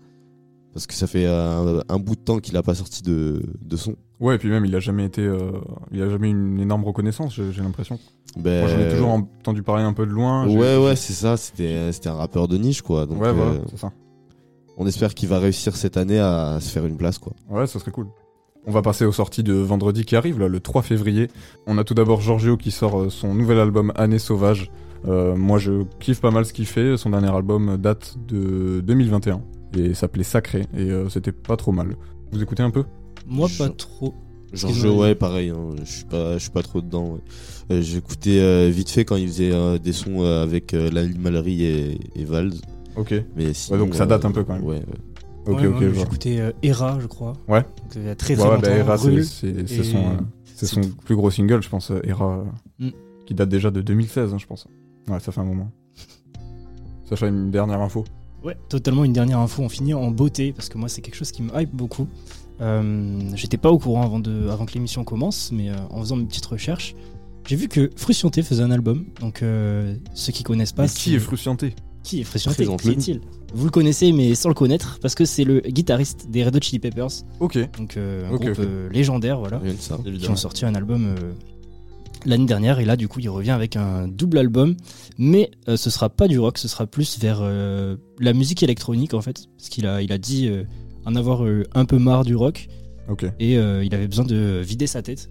Parce 0.73 0.85
que 0.85 0.93
ça 0.93 1.07
fait 1.07 1.25
un, 1.25 1.79
un 1.87 1.97
bout 1.99 2.15
de 2.15 2.21
temps 2.21 2.39
qu'il 2.39 2.57
a 2.57 2.61
pas 2.63 2.75
sorti 2.75 3.03
de, 3.03 3.41
de 3.63 3.75
son. 3.77 3.95
Ouais, 4.19 4.35
et 4.35 4.37
puis 4.37 4.49
même 4.49 4.65
il 4.65 4.75
a 4.75 4.79
jamais 4.81 5.05
été, 5.05 5.21
euh, 5.21 5.51
il 5.91 6.01
a 6.01 6.09
jamais 6.09 6.27
eu 6.27 6.31
une 6.31 6.59
énorme 6.59 6.83
reconnaissance, 6.83 7.33
j'ai 7.35 7.61
l'impression. 7.61 7.99
Ben, 8.37 8.61
Moi 8.61 8.69
j'en 8.69 8.79
ai 8.79 8.89
toujours 8.89 9.09
entendu 9.11 9.63
parler 9.63 9.83
un 9.83 9.93
peu 9.93 10.05
de 10.05 10.11
loin. 10.11 10.45
Ouais, 10.47 10.75
ouais, 10.77 10.95
c'est 10.97 11.13
ça. 11.13 11.37
C'était, 11.37 11.91
c'était 11.93 12.09
un 12.09 12.15
rappeur 12.15 12.47
de 12.49 12.57
niche, 12.57 12.81
quoi. 12.81 13.05
Donc, 13.05 13.21
ouais, 13.21 13.31
voilà, 13.31 13.61
c'est 13.69 13.77
ça. 13.77 13.91
on 14.75 14.85
espère 14.87 15.13
qu'il 15.13 15.29
va 15.29 15.39
réussir 15.39 15.75
cette 15.77 15.95
année 15.95 16.19
à 16.19 16.57
se 16.59 16.69
faire 16.69 16.85
une 16.85 16.97
place, 16.97 17.17
quoi. 17.17 17.31
Ouais, 17.49 17.65
ça 17.67 17.79
serait 17.79 17.91
cool. 17.91 18.07
On 18.65 18.71
va 18.71 18.81
passer 18.81 19.05
aux 19.05 19.11
sorties 19.11 19.43
de 19.43 19.53
vendredi 19.53 20.05
qui 20.05 20.15
arrive, 20.15 20.39
là, 20.39 20.47
le 20.47 20.59
3 20.59 20.81
février. 20.83 21.27
On 21.67 21.77
a 21.77 21.83
tout 21.83 21.93
d'abord 21.93 22.21
Giorgio 22.21 22.55
qui 22.55 22.71
sort 22.71 23.01
euh, 23.01 23.09
son 23.09 23.33
nouvel 23.33 23.59
album 23.59 23.91
Année 23.95 24.19
Sauvage. 24.19 24.71
Euh, 25.05 25.35
moi, 25.35 25.57
je 25.57 25.83
kiffe 25.99 26.21
pas 26.21 26.31
mal 26.31 26.45
ce 26.45 26.53
qu'il 26.53 26.65
fait. 26.65 26.95
Son 26.95 27.09
dernier 27.09 27.29
album 27.35 27.75
date 27.77 28.15
de 28.27 28.79
2021 28.81 29.41
et 29.77 29.93
s'appelait 29.93 30.23
Sacré 30.23 30.61
et 30.77 30.91
euh, 30.91 31.09
c'était 31.09 31.31
pas 31.33 31.57
trop 31.57 31.71
mal. 31.73 31.95
Vous 32.31 32.41
écoutez 32.41 32.63
un 32.63 32.69
peu? 32.71 32.85
Moi, 33.27 33.47
Je- 33.49 33.57
pas 33.57 33.69
trop. 33.69 34.13
Excuse-moi, 34.53 34.95
ouais, 34.95 35.15
pareil. 35.15 35.49
hein, 35.49 35.71
je 35.83 35.91
suis 35.91 36.05
pas, 36.05 36.33
je 36.35 36.43
suis 36.43 36.51
pas 36.51 36.61
trop 36.61 36.79
dedans. 36.79 37.13
ouais. 37.15 37.19
Euh, 37.71 37.81
euh, 38.27 38.69
vite 38.71 38.89
fait 38.89 39.03
quand 39.03 39.15
il 39.15 39.27
faisait 39.27 39.51
euh, 39.51 39.77
des 39.79 39.93
sons 39.93 40.21
euh, 40.21 40.43
avec 40.43 40.73
euh, 40.73 40.89
l'animalerie 40.91 41.65
et, 41.65 41.97
et 42.15 42.23
Vald. 42.23 42.53
Ok. 42.95 43.13
Mais 43.35 43.53
sinon, 43.53 43.79
donc 43.79 43.95
ça 43.95 44.03
euh, 44.03 44.05
date 44.05 44.25
un 44.25 44.31
peu 44.31 44.43
quand 44.43 44.53
même. 44.53 44.63
Ouais, 44.63 44.75
ouais. 44.75 44.83
Ok, 45.45 45.57
Ouais, 45.59 45.67
ok, 45.67 45.79
ouais, 45.81 46.01
écouté 46.01 46.39
euh, 46.41 46.51
Era, 46.63 46.99
je 46.99 47.07
crois. 47.07 47.33
Ouais. 47.47 47.61
Donc, 47.61 47.95
il 47.95 48.03
y 48.05 48.09
a 48.09 48.15
très 48.15 48.35
Ouais, 48.35 48.39
très 48.39 48.49
ouais, 48.55 48.61
bah, 48.61 48.69
Era, 48.77 48.97
c'est 48.97 49.83
son, 49.83 49.97
euh, 49.97 50.65
son 50.65 50.81
plus 51.05 51.15
gros 51.15 51.29
single, 51.31 51.61
je 51.61 51.69
pense, 51.69 51.91
euh, 51.91 51.99
Era, 52.05 52.37
euh, 52.39 52.43
Mm. 52.87 52.91
qui 53.25 53.33
date 53.33 53.49
déjà 53.49 53.69
de 53.71 53.81
2016, 53.81 54.33
hein, 54.33 54.37
je 54.39 54.45
pense. 54.45 54.67
Ouais, 55.09 55.19
ça 55.19 55.31
fait 55.31 55.41
un 55.41 55.45
moment. 55.45 55.69
Sacha, 57.09 57.27
une 57.27 57.51
dernière 57.51 57.81
info. 57.81 58.05
Ouais, 58.43 58.57
totalement 58.69 59.03
une 59.05 59.13
dernière 59.13 59.39
info. 59.39 59.61
On 59.63 59.69
finit 59.69 59.93
en 59.93 60.11
beauté 60.11 60.53
parce 60.53 60.69
que 60.69 60.77
moi, 60.77 60.89
c'est 60.89 61.01
quelque 61.01 61.15
chose 61.15 61.31
qui 61.31 61.43
me 61.43 61.49
hype 61.59 61.73
beaucoup. 61.73 62.07
Euh, 62.61 63.19
J'étais 63.35 63.57
pas 63.57 63.71
au 63.71 63.79
courant 63.79 64.03
avant, 64.03 64.19
de, 64.19 64.47
avant 64.49 64.65
que 64.65 64.73
l'émission 64.73 65.03
commence, 65.03 65.51
mais 65.51 65.69
euh, 65.69 65.75
en 65.89 65.99
faisant 66.01 66.15
mes 66.15 66.25
petites 66.25 66.45
recherches, 66.45 66.95
j'ai 67.47 67.55
vu 67.55 67.67
que 67.67 67.89
Fruscianté 67.95 68.41
faisait 68.43 68.63
un 68.63 68.71
album. 68.71 69.05
Donc, 69.19 69.41
euh, 69.41 69.95
ceux 70.13 70.31
qui 70.31 70.43
connaissent 70.43 70.71
pas, 70.71 70.83
Mais 70.83 70.89
qui 70.89 71.15
est 71.15 71.19
frustianté 71.19 71.75
Qui 72.03 72.21
est 72.21 72.23
Fruscianté 72.23 72.63
Présente-le 72.63 72.93
Qui 72.93 72.99
est-il? 72.99 73.21
Vous 73.53 73.65
le 73.65 73.71
connaissez, 73.71 74.11
mais 74.11 74.33
sans 74.35 74.49
le 74.49 74.55
connaître, 74.55 74.97
parce 75.01 75.13
que 75.15 75.25
c'est 75.25 75.43
le 75.43 75.59
guitariste 75.59 76.27
des 76.29 76.43
Red 76.43 76.55
Hot 76.55 76.59
Chili 76.61 76.79
Peppers, 76.79 77.09
Ok. 77.39 77.57
donc 77.77 77.97
euh, 77.97 78.27
un 78.27 78.33
Ok, 78.33 78.41
groupe 78.41 78.57
ok. 78.57 78.59
euh, 78.65 78.89
légendaire, 78.89 79.37
voilà, 79.39 79.59
Rien 79.59 79.73
de 79.73 79.77
ça. 79.79 79.97
qui 80.19 80.29
ont 80.29 80.35
sorti 80.35 80.65
un 80.65 80.73
album 80.73 81.05
euh, 81.05 81.31
l'année 82.25 82.45
dernière, 82.47 82.79
et 82.79 82.85
là, 82.85 82.95
du 82.95 83.07
coup, 83.07 83.19
il 83.19 83.29
revient 83.29 83.51
avec 83.51 83.75
un 83.75 84.07
double 84.07 84.39
album, 84.39 84.75
mais 85.19 85.51
euh, 85.69 85.77
ce 85.77 85.91
sera 85.91 86.09
pas 86.09 86.27
du 86.27 86.39
rock, 86.39 86.57
ce 86.57 86.67
sera 86.67 86.87
plus 86.87 87.19
vers 87.19 87.39
euh, 87.41 87.95
la 88.19 88.33
musique 88.33 88.63
électronique, 88.63 89.13
en 89.13 89.21
fait, 89.21 89.45
parce 89.57 89.69
qu'il 89.69 89.85
a, 89.85 90.01
il 90.01 90.11
a 90.11 90.17
dit 90.17 90.47
euh, 90.47 90.63
en 91.05 91.15
avoir 91.15 91.43
euh, 91.45 91.63
un 91.75 91.85
peu 91.85 91.99
marre 91.99 92.23
du 92.25 92.35
rock, 92.35 92.67
Ok. 93.07 93.25
et 93.39 93.57
euh, 93.57 93.83
il 93.83 93.93
avait 93.93 94.07
besoin 94.07 94.25
de 94.25 94.61
vider 94.65 94.87
sa 94.87 95.03
tête. 95.03 95.29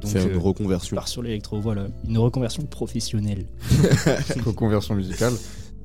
Donc, 0.00 0.12
Faire 0.12 0.26
une 0.28 0.36
euh, 0.36 0.38
reconversion. 0.38 0.94
part 0.94 1.08
sur 1.08 1.22
l'électro, 1.22 1.58
voilà, 1.60 1.88
une 2.08 2.16
reconversion 2.18 2.62
professionnelle. 2.64 3.46
Conversion 4.56 4.94
musicale. 4.94 5.32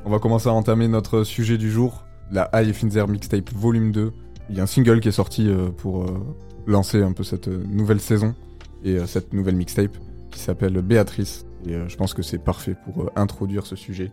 On 0.05 0.09
va 0.09 0.19
commencer 0.19 0.49
à 0.49 0.53
entamer 0.53 0.89
notre 0.89 1.23
sujet 1.23 1.57
du 1.57 1.71
jour, 1.71 2.03
la 2.29 2.49
High 2.53 2.73
Finzer 2.73 3.07
Mixtape 3.07 3.49
Volume 3.53 3.93
2. 3.93 4.11
Il 4.49 4.57
y 4.57 4.59
a 4.59 4.63
un 4.63 4.67
single 4.67 4.99
qui 4.99 5.07
est 5.07 5.13
sorti 5.13 5.47
euh, 5.47 5.69
pour 5.69 6.03
euh, 6.03 6.35
lancer 6.67 7.01
un 7.01 7.13
peu 7.13 7.23
cette 7.23 7.47
euh, 7.47 7.63
nouvelle 7.69 8.01
saison 8.01 8.35
et 8.83 8.97
cette 9.07 9.31
nouvelle 9.31 9.55
mixtape 9.55 9.95
qui 10.29 10.39
s'appelle 10.39 10.81
Béatrice. 10.81 11.45
Et 11.65 11.73
je 11.87 11.95
pense 11.95 12.13
que 12.13 12.21
c'est 12.21 12.37
parfait 12.37 12.75
pour 12.75 13.09
introduire 13.15 13.65
ce 13.65 13.77
sujet. 13.77 14.11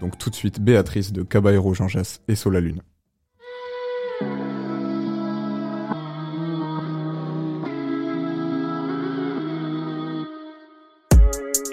Donc 0.00 0.16
tout 0.16 0.30
de 0.30 0.34
suite, 0.34 0.58
Béatrice 0.58 1.12
de 1.12 1.22
Caballero 1.22 1.74
Jean 1.74 1.86
Jass 1.86 2.22
et 2.26 2.34
Sola 2.34 2.60
Lune. 2.60 2.80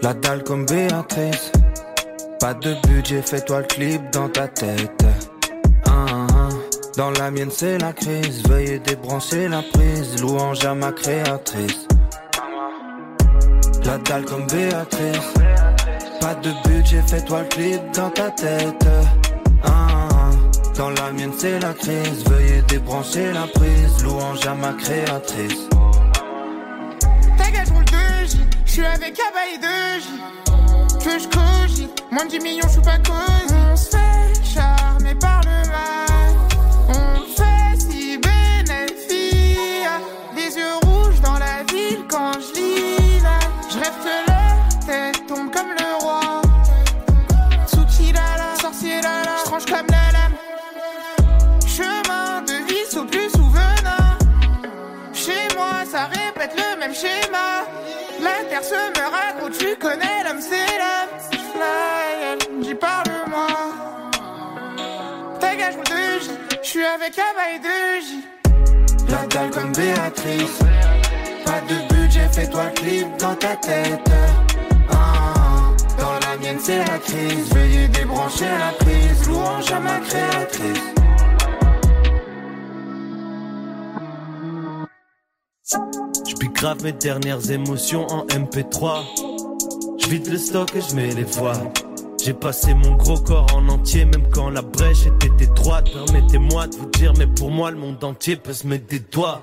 La 0.01 0.13
dalle 0.13 0.43
comme 0.43 0.65
Béatrice. 0.65 1.53
Pas 2.43 2.53
de 2.55 2.75
budget, 2.89 3.21
fais-toi 3.21 3.61
le 3.61 3.67
clip 3.67 4.01
dans 4.11 4.27
ta 4.27 4.49
tête. 4.49 5.05
Ah, 5.85 6.05
ah, 6.09 6.27
ah. 6.29 6.49
Dans 6.97 7.11
la 7.11 7.31
mienne, 7.31 7.49
c'est 7.49 7.77
la 7.77 7.93
crise. 7.93 8.43
Veuillez 8.49 8.79
débrancher 8.79 9.47
la 9.47 9.61
prise. 9.61 10.21
Louange 10.21 10.65
à 10.65 10.75
ma 10.75 10.91
créatrice. 10.91 11.87
La 13.85 13.97
dalle 13.97 14.25
comme 14.25 14.45
Béatrice. 14.47 15.33
Pas 16.19 16.35
de 16.35 16.51
budget, 16.67 17.01
fais-toi 17.07 17.43
le 17.43 17.47
clip 17.47 17.81
dans 17.95 18.09
ta 18.09 18.29
tête. 18.31 18.87
Dans 20.75 20.89
la 20.89 21.11
mienne, 21.13 21.31
c'est 21.37 21.59
la 21.59 21.71
crise. 21.71 22.25
Veuillez 22.29 22.61
débrancher 22.67 23.31
la 23.31 23.47
prise. 23.47 24.03
Louange 24.03 24.45
à 24.45 24.53
ma 24.53 24.73
créatrice. 24.73 25.69
Roule 27.71 27.85
2J, 27.85 28.37
je 28.65 28.71
suis 28.71 28.85
avec 28.85 29.17
Abba 29.17 29.45
et 29.53 29.59
2J. 29.59 30.42
Que 31.03 31.19
je 31.19 31.27
cogite, 31.27 32.03
moins 32.11 32.23
de 32.23 32.29
10 32.29 32.39
millions, 32.39 32.67
je 32.67 32.73
suis 32.73 32.81
pas 32.81 32.97
cosy. 32.97 33.53
On 33.71 33.75
se 33.75 33.89
fait 33.89 34.41
charmer 34.41 35.13
par 35.15 35.41
le 35.41 35.67
mal. 35.69 36.33
On 36.87 37.19
fait 37.35 37.77
si 37.77 38.17
bénéfice. 38.17 39.59
Les 40.33 40.57
yeux 40.57 40.75
rouges 40.85 41.19
dans 41.19 41.37
la 41.39 41.63
ville 41.69 42.05
quand 42.09 42.31
je 42.33 42.53
lis. 42.57 43.21
Je 43.69 43.77
rêve 43.79 43.97
que 44.01 44.31
leur 44.31 44.85
tête 44.85 45.27
tombe 45.27 45.51
comme 45.51 45.73
le 45.77 46.03
roi. 46.03 46.41
Souki 47.67 48.13
la 48.13 48.61
sorcier 48.61 49.01
la 49.01 49.23
je 49.39 49.43
tranche 49.43 49.65
comme 49.65 49.87
la 49.89 50.11
lame. 50.13 50.35
Chemin 51.67 52.41
de 52.43 52.65
vie 52.65 52.97
au 52.97 53.03
plus 53.03 53.29
souvenant. 53.29 54.15
Chez 55.13 55.53
moi, 55.57 55.83
ça 55.85 56.05
répète 56.05 56.55
le 56.55 56.79
même 56.79 56.95
schéma. 56.95 57.65
La 58.21 58.45
terre 58.49 58.63
se 58.63 58.75
me 58.75 59.05
raconte, 59.11 59.57
tu 59.57 59.75
connais 59.75 60.12
je 67.13 67.21
suis 67.21 67.21
avec 67.21 67.29
Abba 67.29 67.45
et 67.51 67.59
2J. 67.59 69.11
La 69.11 69.27
dalle 69.27 69.51
comme 69.51 69.71
Béatrice. 69.73 70.59
Pas 71.45 71.61
de 71.61 71.93
budget, 71.93 72.27
fais-toi 72.31 72.65
clip 72.75 73.07
dans 73.19 73.35
ta 73.35 73.55
tête. 73.55 74.09
Ah, 74.91 75.71
dans 75.99 76.19
la 76.27 76.37
mienne, 76.37 76.57
c'est 76.59 76.79
la 76.79 76.97
crise. 76.99 77.53
Veuillez 77.53 77.87
débrancher 77.87 78.45
la 78.45 78.71
prise. 78.79 79.27
Louange 79.27 79.71
à 79.71 79.79
ma 79.79 79.99
créatrice. 79.99 80.83
Je 86.25 86.47
grave 86.53 86.83
mes 86.83 86.93
dernières 86.93 87.51
émotions 87.51 88.07
en 88.07 88.25
MP3. 88.27 89.03
Je 89.99 90.07
vide 90.07 90.27
le 90.29 90.37
stock 90.37 90.75
et 90.75 90.81
je 90.81 90.95
mets 90.95 91.13
les 91.13 91.23
voiles. 91.23 91.71
J'ai 92.23 92.33
passé 92.33 92.73
mon 92.73 92.95
gros 92.95 93.17
corps 93.17 93.47
en 93.53 93.67
entier, 93.67 94.05
même 94.05 94.29
quand 94.31 94.49
la 94.49 94.61
brèche 94.61 95.07
était 95.07 95.43
étroite. 95.43 95.89
Permettez-moi 95.91 96.67
de 96.67 96.75
vous 96.77 96.89
dire, 96.91 97.11
mais 97.17 97.27
pour 97.27 97.51
moi, 97.51 97.69
le 97.69 97.75
monde 97.75 98.01
entier 98.01 98.37
peut 98.37 98.53
se 98.53 98.65
mettre 98.65 98.87
des 98.87 98.99
doigts. 98.99 99.41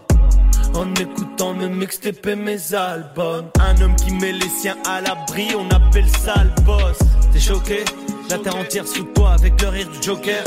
En 0.74 0.94
écoutant 0.94 1.52
mes 1.52 1.68
mixtapes 1.68 2.24
mes 2.24 2.74
albums. 2.74 3.50
Un 3.60 3.78
homme 3.82 3.94
qui 3.96 4.14
met 4.14 4.32
les 4.32 4.48
siens 4.48 4.78
à 4.88 5.02
l'abri, 5.02 5.48
on 5.58 5.68
appelle 5.68 6.08
ça 6.08 6.42
le 6.42 6.62
boss. 6.62 6.98
T'es 7.34 7.38
choqué? 7.38 7.84
La 8.30 8.38
terre 8.38 8.56
entière 8.56 8.86
sous 8.86 9.04
toi 9.14 9.32
avec 9.32 9.60
le 9.60 9.68
rire 9.68 9.88
du 9.90 10.00
Joker. 10.00 10.42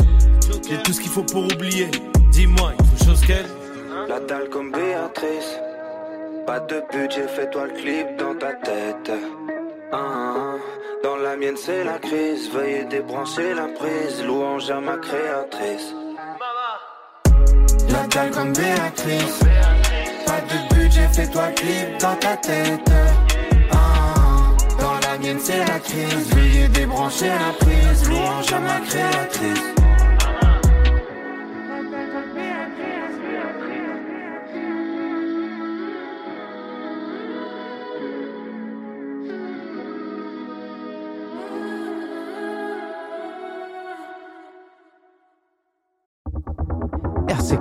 J'ai 0.67 0.81
tout 0.81 0.93
ce 0.93 1.01
qu'il 1.01 1.11
faut 1.11 1.21
pour 1.21 1.43
oublier. 1.43 1.91
Dis-moi, 2.31 2.73
il 2.79 2.85
faut 2.85 3.05
chose 3.11 3.21
qu'elle. 3.21 3.45
La 4.09 4.19
dalle 4.19 4.49
comme 4.49 4.71
Béatrice. 4.71 5.59
Pas 6.47 6.61
de 6.61 6.81
budget, 6.91 7.27
fais-toi 7.27 7.67
le 7.67 7.73
clip 7.73 8.17
dans 8.17 8.33
ta 8.33 8.53
tête. 8.53 9.11
Ah, 9.95 9.99
ah. 9.99 10.55
Dans 11.03 11.17
la 11.17 11.35
mienne, 11.35 11.55
c'est 11.55 11.83
la 11.83 11.99
crise. 11.99 12.49
Veuillez 12.51 12.85
débrancher 12.85 13.53
la 13.53 13.67
prise. 13.67 14.23
Louange 14.25 14.71
à 14.71 14.81
ma 14.81 14.97
créatrice. 14.97 15.93
La 17.89 18.07
dalle 18.07 18.31
comme 18.31 18.53
Béatrice. 18.53 19.39
Pas 20.25 20.41
de 20.41 20.75
budget, 20.75 21.07
fais-toi 21.13 21.47
clip 21.55 21.97
dans 21.99 22.15
ta 22.15 22.35
tête. 22.37 22.89
Ah. 23.71 24.55
Dans 24.79 24.99
la 25.07 25.17
mienne, 25.19 25.39
c'est 25.39 25.59
la 25.59 25.79
crise. 25.79 26.35
Veuillez 26.35 26.67
débrancher 26.69 27.27
la 27.27 27.53
prise. 27.63 28.09
Louange 28.09 28.51
à 28.51 28.59
ma 28.59 28.79
créatrice. 28.79 29.73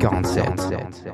RC47. 0.03 1.13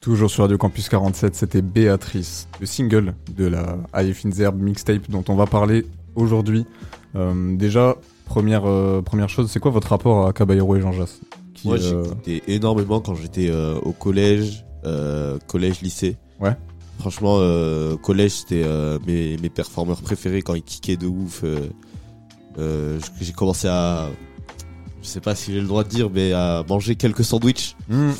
Toujours 0.00 0.28
sur 0.30 0.42
Radio 0.42 0.58
Campus 0.58 0.88
47, 0.88 1.34
c'était 1.36 1.62
Béatrice, 1.62 2.48
le 2.60 2.66
single 2.66 3.14
de 3.36 3.46
la 3.46 3.76
Zerb 4.30 4.60
mixtape 4.60 5.08
dont 5.08 5.24
on 5.28 5.36
va 5.36 5.46
parler 5.46 5.86
aujourd'hui. 6.16 6.66
Euh, 7.14 7.56
déjà, 7.56 7.96
première, 8.26 8.64
euh, 8.66 9.00
première 9.00 9.28
chose, 9.28 9.48
c'est 9.50 9.60
quoi 9.60 9.70
votre 9.70 9.88
rapport 9.88 10.26
à 10.26 10.32
Caballero 10.32 10.74
et 10.76 10.80
Jean 10.80 10.90
Jass 10.92 11.20
qui, 11.54 11.68
Moi, 11.68 11.76
euh, 11.78 12.02
j'écoutais 12.04 12.42
énormément 12.48 13.00
quand 13.00 13.14
j'étais 13.14 13.48
euh, 13.48 13.78
au 13.80 13.92
collège, 13.92 14.64
euh, 14.84 15.38
collège, 15.46 15.80
lycée. 15.80 16.16
Ouais. 16.40 16.56
Franchement, 16.98 17.36
euh, 17.38 17.96
collège, 17.96 18.32
c'était 18.32 18.64
euh, 18.64 18.98
mes, 19.06 19.36
mes 19.36 19.50
performeurs 19.50 20.02
préférés 20.02 20.42
quand 20.42 20.54
ils 20.54 20.62
kickaient 20.64 20.96
de 20.96 21.06
ouf. 21.06 21.42
euh, 21.44 21.68
euh, 22.58 22.98
j'ai 23.20 23.32
commencé 23.32 23.68
à, 23.68 24.08
je 25.04 25.08
sais 25.08 25.20
pas 25.20 25.34
si 25.34 25.52
j'ai 25.52 25.60
le 25.60 25.66
droit 25.66 25.84
de 25.84 25.88
dire, 25.90 26.08
mais 26.12 26.32
à 26.32 26.64
manger 26.68 26.96
quelques 26.96 27.24
sandwichs 27.24 27.76
hmm, 27.88 28.10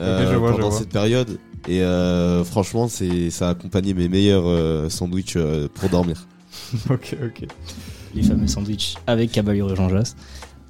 euh, 0.00 0.32
je 0.32 0.36
vois, 0.36 0.50
je 0.50 0.56
pendant 0.56 0.68
vois. 0.68 0.78
cette 0.78 0.90
période. 0.90 1.38
Et 1.68 1.80
euh, 1.80 2.44
franchement, 2.44 2.88
c'est 2.88 3.30
ça 3.30 3.48
a 3.48 3.50
accompagné 3.52 3.94
mes 3.94 4.08
meilleurs 4.08 4.46
euh, 4.46 4.90
sandwichs 4.90 5.36
euh, 5.36 5.68
pour 5.72 5.88
dormir. 5.88 6.26
ok, 6.90 7.16
ok. 7.24 7.46
les 8.14 8.22
fameux 8.22 8.46
sandwichs 8.48 8.96
avec 9.06 9.32
Caballero 9.32 9.70
et 9.72 9.76
Jean 9.76 9.88
Jass. 9.88 10.16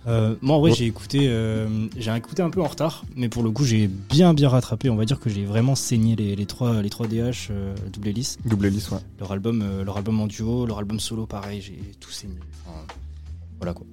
Euh, 0.06 0.35
moi 0.42 0.56
en 0.56 0.61
vrai 0.61 0.71
j'ai 0.75 0.85
écouté 0.85 1.28
euh, 1.30 1.66
j'ai 1.97 2.14
écouté 2.14 2.42
un 2.42 2.50
peu 2.50 2.61
en 2.61 2.66
retard 2.66 3.06
mais 3.16 3.30
pour 3.30 3.42
le 3.42 3.50
coup 3.50 3.64
j'ai 3.64 3.87
bien 3.88 4.35
bien 4.35 4.50
rattrapé 4.50 4.90
on 4.90 4.97
va 4.97 5.06
dire 5.06 5.18
que 5.18 5.30
j'ai 5.30 5.47
vraiment 5.47 5.75
saigné 5.75 6.14
les, 6.14 6.37
les 6.37 6.44
trois 6.44 6.83
les 6.83 6.90
trois 6.90 7.06
DH 7.06 7.49
euh, 7.50 7.75
double 7.90 8.09
hélice 8.09 8.37
Double 8.44 8.66
hélice, 8.66 8.90
ouais. 8.90 8.99
leur 9.18 9.33
album 9.33 9.62
euh, 9.62 9.83
leur 9.83 9.97
album 9.97 10.21
en 10.21 10.26
duo 10.26 10.66
leur 10.66 10.78
album 10.78 11.00
solo 11.00 11.25
pareil 11.25 11.62
j'ai 11.62 11.80
tout 12.00 12.11
saigné 12.11 12.35
Enfin, 12.66 12.80
voilà 13.59 13.73
quoi 13.73 13.87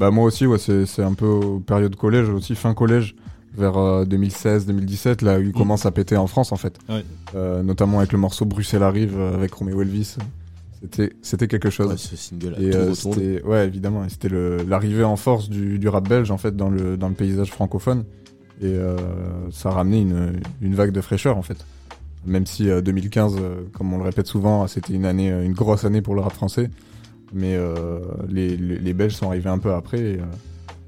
Bah 0.00 0.10
moi 0.10 0.24
aussi, 0.24 0.46
ouais, 0.46 0.58
c'est 0.58 1.02
un 1.02 1.14
peu 1.14 1.60
période 1.64 1.94
collège, 1.96 2.28
aussi 2.28 2.54
fin 2.54 2.74
collège, 2.74 3.14
vers 3.56 3.74
2016-2017, 3.74 5.24
là 5.24 5.38
où 5.38 5.42
il 5.42 5.52
commence 5.52 5.86
à 5.86 5.92
péter 5.92 6.16
en 6.16 6.26
France 6.26 6.50
en 6.52 6.56
fait. 6.56 6.76
Ouais. 6.88 7.04
Euh, 7.34 7.62
notamment 7.62 7.98
avec 7.98 8.12
le 8.12 8.18
morceau 8.18 8.44
Bruxelles 8.44 8.82
arrive 8.82 9.16
euh, 9.16 9.34
avec 9.34 9.52
Roméo 9.54 9.82
Elvis. 9.82 10.16
C'était 10.80 11.12
c'était 11.22 11.48
quelque 11.48 11.70
chose. 11.70 11.88
Ouais, 11.88 11.96
ce 11.96 12.16
single 12.16 12.56
Et 12.58 12.74
euh, 12.74 12.92
ouais 13.44 13.66
évidemment 13.66 14.04
c'était 14.08 14.28
l'arrivée 14.66 15.04
en 15.04 15.16
force 15.16 15.48
du, 15.48 15.78
du 15.78 15.88
rap 15.88 16.06
belge 16.06 16.30
en 16.30 16.36
fait 16.36 16.56
dans 16.56 16.68
le 16.68 16.98
dans 16.98 17.08
le 17.08 17.14
paysage 17.14 17.50
francophone 17.50 18.04
et 18.60 18.66
euh, 18.66 18.96
ça 19.50 19.70
a 19.70 19.72
ramené 19.72 20.00
une, 20.00 20.40
une 20.60 20.74
vague 20.74 20.92
de 20.92 21.00
fraîcheur 21.00 21.38
en 21.38 21.42
fait 21.42 21.64
même 22.26 22.46
si 22.46 22.68
euh, 22.68 22.80
2015 22.80 23.36
euh, 23.38 23.62
comme 23.72 23.92
on 23.92 23.98
le 23.98 24.04
répète 24.04 24.26
souvent 24.26 24.66
c'était 24.66 24.94
une 24.94 25.04
année 25.04 25.30
euh, 25.30 25.44
une 25.44 25.52
grosse 25.52 25.84
année 25.84 26.02
pour 26.02 26.14
le 26.14 26.20
rap 26.20 26.32
français 26.32 26.70
mais 27.32 27.54
euh, 27.54 28.00
les, 28.28 28.56
les, 28.56 28.78
les 28.78 28.92
Belges 28.94 29.14
sont 29.14 29.28
arrivés 29.28 29.50
un 29.50 29.58
peu 29.58 29.72
après 29.72 29.98
et, 30.00 30.18
euh, 30.20 30.24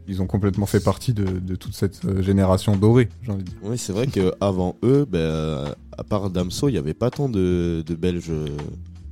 ils 0.09 0.23
ont 0.23 0.27
complètement 0.27 0.67
fait 0.67 0.79
partie 0.85 1.13
de, 1.13 1.25
de 1.25 1.57
toute 1.57 1.75
cette 1.75 2.05
euh, 2.05 2.23
génération 2.23 2.77
dorée 2.77 3.09
j'ai 3.25 3.33
envie 3.33 3.43
de 3.43 3.49
dire 3.51 3.59
Oui, 3.65 3.77
c'est 3.77 3.93
vrai 3.93 4.07
qu'avant 4.07 4.77
eux, 4.85 5.05
ben, 5.11 5.19
euh, 5.19 5.73
à 5.99 6.05
part 6.05 6.31
Damso, 6.31 6.69
il 6.69 6.73
n'y 6.73 6.79
avait 6.79 6.95
pas 6.95 7.11
tant 7.11 7.29
de, 7.29 7.83
de 7.85 7.95
Belges. 7.97 8.31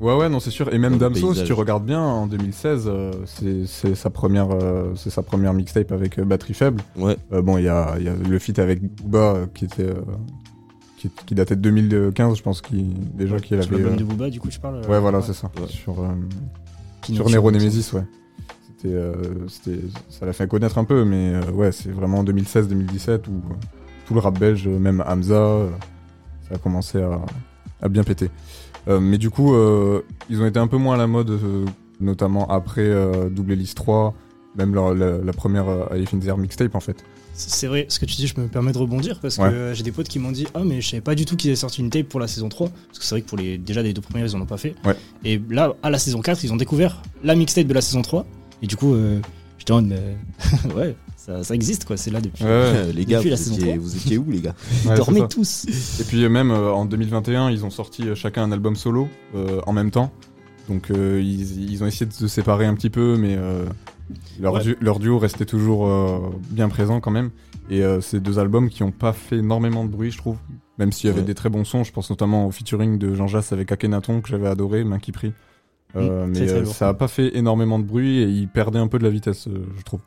Ouais, 0.00 0.14
ouais, 0.16 0.28
non, 0.28 0.38
c'est 0.38 0.50
sûr. 0.50 0.72
Et 0.72 0.78
même 0.78 0.98
Damso, 0.98 1.34
si 1.34 1.42
tu 1.44 1.52
regardes 1.52 1.84
bien, 1.84 2.00
en 2.00 2.26
2016, 2.28 2.84
euh, 2.86 3.10
c'est 3.26 3.66
c'est 3.66 3.94
sa 3.96 4.10
première, 4.10 4.50
euh, 4.50 4.92
c'est 4.96 5.10
sa 5.10 5.22
première 5.22 5.52
mixtape 5.54 5.90
avec 5.92 6.18
euh, 6.18 6.24
Batterie 6.24 6.54
Faible. 6.54 6.80
Ouais. 6.96 7.16
Euh, 7.32 7.42
bon, 7.42 7.58
il 7.58 7.64
y 7.64 7.68
a, 7.68 7.94
il 7.98 8.04
y 8.04 8.08
a 8.08 8.14
le 8.14 8.38
feat 8.38 8.58
avec 8.60 8.80
Booba 8.82 9.18
euh, 9.18 9.46
qui 9.54 9.64
était, 9.64 9.82
euh, 9.88 9.94
qui, 10.98 11.10
qui 11.26 11.34
datait 11.34 11.56
de 11.56 11.60
2015, 11.62 12.36
je 12.36 12.42
pense, 12.42 12.60
qui 12.60 12.82
déjà 13.14 13.38
qu'il 13.40 13.60
sur 13.62 13.72
avait. 13.72 13.82
l'album 13.82 13.94
euh, 13.94 13.96
de 13.96 14.04
Booba 14.04 14.30
du 14.30 14.40
coup 14.40 14.48
tu 14.48 14.60
parles 14.60 14.82
euh, 14.84 14.88
Ouais, 14.88 15.00
voilà, 15.00 15.22
c'est 15.22 15.32
ça. 15.32 15.50
Ouais. 15.60 15.66
Sur, 15.68 16.00
euh, 16.00 16.08
Pinocchio, 17.04 17.28
sur 17.28 17.30
Nero 17.30 17.50
il 17.50 17.54
me 17.54 17.60
semble. 17.60 17.72
Nemesis, 17.72 17.92
ouais. 17.94 18.04
C'était, 18.66 18.94
euh, 18.94 19.14
c'était, 19.48 19.80
ça 20.10 20.26
l'a 20.26 20.32
fait 20.32 20.48
connaître 20.48 20.78
un 20.78 20.84
peu, 20.84 21.04
mais 21.04 21.34
euh, 21.34 21.50
ouais, 21.52 21.72
c'est 21.72 21.90
vraiment 21.90 22.18
en 22.18 22.24
2016-2017 22.24 23.28
où 23.28 23.36
euh, 23.36 23.54
tout 24.06 24.14
le 24.14 24.20
rap 24.20 24.38
belge, 24.38 24.68
même 24.68 25.02
Hamza, 25.06 25.34
euh, 25.34 25.70
ça 26.48 26.56
a 26.56 26.58
commencé 26.58 27.00
à, 27.00 27.20
à 27.80 27.88
bien 27.88 28.04
péter. 28.04 28.30
Mais 28.86 29.16
du 29.16 29.30
coup, 29.30 29.54
ils 30.28 30.42
ont 30.42 30.46
été 30.46 30.58
un 30.58 30.66
peu 30.66 30.76
moins 30.76 30.96
à 30.96 30.98
la 30.98 31.06
mode, 31.06 31.40
notamment 32.00 32.46
après 32.50 32.92
Double 33.30 33.52
Hélice 33.52 33.74
3, 33.74 34.12
même 34.56 34.74
leur- 34.74 34.94
la, 34.94 35.18
la 35.18 35.32
première 35.32 35.68
euh, 35.68 36.36
mixtape 36.38 36.74
en 36.74 36.80
fait. 36.80 37.04
C'est 37.36 37.66
vrai, 37.66 37.86
ce 37.88 37.98
que 37.98 38.04
tu 38.06 38.14
dis, 38.14 38.28
je 38.28 38.40
me 38.40 38.46
permets 38.46 38.70
de 38.72 38.78
rebondir 38.78 39.18
parce 39.20 39.38
que 39.38 39.42
Ouais. 39.42 39.48
euh, 39.48 39.74
j'ai 39.74 39.82
des 39.82 39.90
potes 39.90 40.06
qui 40.08 40.20
m'ont 40.20 40.30
dit 40.30 40.46
Ah, 40.54 40.60
mais 40.64 40.80
je 40.80 40.88
savais 40.88 41.00
pas 41.00 41.16
du 41.16 41.24
tout 41.24 41.34
qu'ils 41.36 41.50
avaient 41.50 41.56
sorti 41.56 41.80
une 41.80 41.90
tape 41.90 42.06
pour 42.08 42.20
la 42.20 42.28
saison 42.28 42.48
3. 42.48 42.68
Parce 42.86 42.98
que 43.00 43.04
c'est 43.04 43.14
vrai 43.16 43.22
que 43.22 43.28
pour 43.28 43.38
les 43.38 43.58
déjà 43.58 43.82
les 43.82 43.92
deux 43.92 44.00
premières, 44.02 44.26
ils 44.26 44.36
en 44.36 44.40
ont 44.40 44.46
pas 44.46 44.56
fait. 44.56 44.76
Ouais. 44.84 44.94
Et 45.24 45.40
là, 45.50 45.74
à 45.82 45.90
la 45.90 45.98
saison 45.98 46.20
4, 46.20 46.44
ils 46.44 46.52
ont 46.52 46.56
découvert 46.56 47.02
la 47.24 47.34
mixtape 47.34 47.66
de 47.66 47.74
la 47.74 47.80
saison 47.80 48.02
3. 48.02 48.24
Et 48.62 48.68
du 48.68 48.76
coup, 48.76 48.94
euh, 48.94 49.18
j'étais 49.58 49.72
en 49.72 49.82
mode, 49.82 49.98
ouais, 50.76 50.94
ça, 51.16 51.42
ça 51.42 51.54
existe 51.56 51.86
quoi, 51.86 51.96
c'est 51.96 52.12
là 52.12 52.20
depuis. 52.20 52.44
Ouais, 52.44 52.50
ouais. 52.50 52.92
les 52.94 53.04
gars, 53.04 53.16
Depuis 53.18 53.30
vous 53.30 53.30
la 53.32 53.36
saison 53.36 53.54
étiez, 53.56 53.66
3. 53.72 53.78
vous 53.82 53.96
étiez 53.96 54.18
où 54.18 54.30
les 54.30 54.40
gars? 54.40 54.54
Ils 54.84 54.90
Ouais, 54.90 54.94
dormaient 54.96 55.26
tous. 55.28 55.66
Et 56.00 56.04
puis 56.04 56.22
euh, 56.24 56.28
même 56.28 56.52
euh, 56.52 56.72
en 56.72 56.84
2021, 56.84 57.50
ils 57.50 57.64
ont 57.64 57.70
sorti 57.70 58.02
euh, 58.08 58.14
chacun 58.14 58.44
un 58.44 58.52
album 58.52 58.76
solo 58.76 59.08
euh, 59.34 59.60
en 59.66 59.72
même 59.72 59.90
temps. 59.90 60.12
Donc 60.68 60.92
euh, 60.92 61.20
ils, 61.20 61.68
ils 61.72 61.82
ont 61.82 61.86
essayé 61.88 62.06
de 62.06 62.12
se 62.12 62.28
séparer 62.28 62.64
un 62.64 62.74
petit 62.74 62.90
peu, 62.90 63.16
mais 63.18 63.34
euh, 63.36 63.64
leur, 64.40 64.54
Ouais. 64.54 64.62
du- 64.62 64.76
leur 64.80 64.98
duo 64.98 65.18
restait 65.18 65.44
toujours 65.46 65.86
euh, 65.88 66.18
bien 66.50 66.68
présent 66.68 67.00
quand 67.00 67.10
même. 67.10 67.30
Et 67.70 67.82
euh, 67.82 68.00
c'est 68.00 68.20
deux 68.20 68.38
albums 68.38 68.68
qui 68.68 68.82
ont 68.82 68.90
pas 68.92 69.12
fait 69.12 69.36
énormément 69.38 69.84
de 69.84 69.90
bruit, 69.90 70.10
je 70.10 70.18
trouve. 70.18 70.36
Même 70.78 70.92
s'il 70.92 71.08
y 71.08 71.10
avait 71.10 71.20
Ouais. 71.20 71.26
des 71.26 71.34
très 71.34 71.48
bons 71.48 71.64
sons, 71.64 71.84
je 71.84 71.92
pense 71.92 72.10
notamment 72.10 72.46
au 72.46 72.50
featuring 72.50 72.98
de 72.98 73.14
Jean 73.14 73.26
Jass 73.26 73.52
avec 73.52 73.70
Akhenaton 73.72 74.20
que 74.20 74.28
j'avais 74.28 74.48
adoré, 74.48 74.84
Main 74.84 74.98
qui 74.98 75.12
prie. 75.12 75.32
Euh, 75.96 76.26
mais 76.28 76.50
euh, 76.50 76.64
ça 76.64 76.88
a 76.88 76.94
pas 76.94 77.06
fait 77.08 77.36
énormément 77.36 77.78
de 77.78 77.84
bruit 77.84 78.18
et 78.18 78.24
ils 78.28 78.48
perdaient 78.48 78.80
un 78.80 78.88
peu 78.88 78.98
de 78.98 79.04
la 79.04 79.10
vitesse, 79.10 79.46
euh, 79.46 79.64
je 79.78 79.82
trouve. 79.82 80.00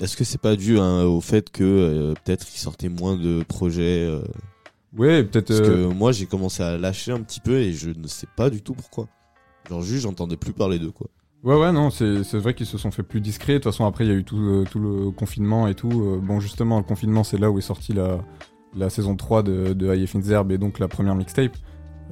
Est-ce 0.00 0.16
que 0.16 0.24
c'est 0.24 0.40
pas 0.40 0.54
dû 0.56 0.78
hein, 0.78 1.02
au 1.04 1.20
fait 1.20 1.50
que 1.50 1.64
euh, 1.64 2.14
peut-être 2.24 2.46
qu'ils 2.46 2.60
sortaient 2.60 2.88
moins 2.88 3.16
de 3.16 3.42
projets 3.42 4.04
euh, 4.06 4.22
Ouais, 4.96 5.24
peut-être. 5.24 5.48
Parce 5.48 5.60
euh, 5.60 5.88
que 5.88 5.92
moi 5.92 6.12
j'ai 6.12 6.26
commencé 6.26 6.62
à 6.62 6.78
lâcher 6.78 7.12
un 7.12 7.20
petit 7.20 7.40
peu 7.40 7.56
et 7.58 7.72
je 7.72 7.90
ne 7.90 8.06
sais 8.06 8.26
pas 8.36 8.48
du 8.48 8.62
tout 8.62 8.74
pourquoi. 8.74 9.08
Genre 9.68 9.82
juste 9.82 10.02
j'entendais 10.04 10.36
plus 10.36 10.52
parler 10.52 10.78
d'eux 10.78 10.90
quoi. 10.92 11.08
Ouais, 11.44 11.56
ouais, 11.56 11.72
non, 11.72 11.90
c'est 11.90 12.34
vrai 12.34 12.54
qu'ils 12.54 12.66
se 12.66 12.78
sont 12.78 12.92
fait 12.92 13.02
plus 13.02 13.20
discrets. 13.20 13.54
De 13.54 13.58
toute 13.58 13.72
façon, 13.72 13.84
après, 13.84 14.04
il 14.04 14.08
y 14.08 14.14
a 14.14 14.16
eu 14.16 14.24
tout, 14.24 14.38
euh, 14.38 14.64
tout 14.70 14.78
le 14.78 15.10
confinement 15.10 15.66
et 15.66 15.74
tout. 15.74 15.90
Euh, 15.90 16.20
bon, 16.22 16.38
justement, 16.38 16.78
le 16.78 16.84
confinement, 16.84 17.24
c'est 17.24 17.38
là 17.38 17.50
où 17.50 17.58
est 17.58 17.62
sortie 17.62 17.92
la, 17.92 18.20
la 18.76 18.90
saison 18.90 19.16
3 19.16 19.42
de, 19.42 19.72
de 19.72 20.06
Zerb 20.20 20.52
et 20.52 20.58
donc 20.58 20.78
la 20.78 20.86
première 20.86 21.16
mixtape. 21.16 21.56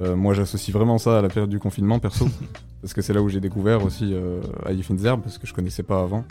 Euh, 0.01 0.15
moi, 0.15 0.33
j'associe 0.33 0.75
vraiment 0.75 0.97
ça 0.97 1.19
à 1.19 1.21
la 1.21 1.29
période 1.29 1.49
du 1.49 1.59
confinement, 1.59 1.99
perso. 1.99 2.27
parce 2.81 2.93
que 2.93 3.01
c'est 3.01 3.13
là 3.13 3.21
où 3.21 3.29
j'ai 3.29 3.39
découvert 3.39 3.85
aussi 3.85 4.13
euh, 4.13 4.41
Zerb, 4.97 5.21
parce 5.21 5.37
que 5.37 5.47
je 5.47 5.53
connaissais 5.53 5.83
pas 5.83 6.01
avant. 6.01 6.25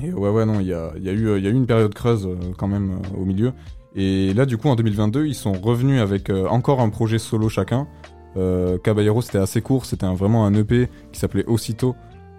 Et 0.00 0.12
ouais, 0.12 0.30
ouais, 0.30 0.46
non, 0.46 0.60
il 0.60 0.68
y 0.68 0.74
a, 0.74 0.92
y, 0.98 1.08
a 1.08 1.12
eu, 1.12 1.40
y 1.40 1.46
a 1.46 1.50
eu 1.50 1.54
une 1.54 1.66
période 1.66 1.94
creuse 1.94 2.26
euh, 2.26 2.36
quand 2.56 2.68
même 2.68 3.00
au 3.18 3.24
milieu. 3.24 3.52
Et 3.96 4.32
là, 4.34 4.46
du 4.46 4.56
coup, 4.56 4.68
en 4.68 4.76
2022, 4.76 5.26
ils 5.26 5.34
sont 5.34 5.52
revenus 5.52 6.00
avec 6.00 6.30
encore 6.30 6.80
un 6.80 6.90
projet 6.90 7.18
solo 7.18 7.48
chacun. 7.48 7.88
Euh, 8.36 8.78
Caballero, 8.78 9.22
c'était 9.22 9.38
assez 9.38 9.60
court, 9.60 9.84
c'était 9.84 10.06
vraiment 10.06 10.46
un 10.46 10.54
EP 10.54 10.88
qui 11.12 11.18
s'appelait 11.18 11.44
Aussitôt. 11.46 11.94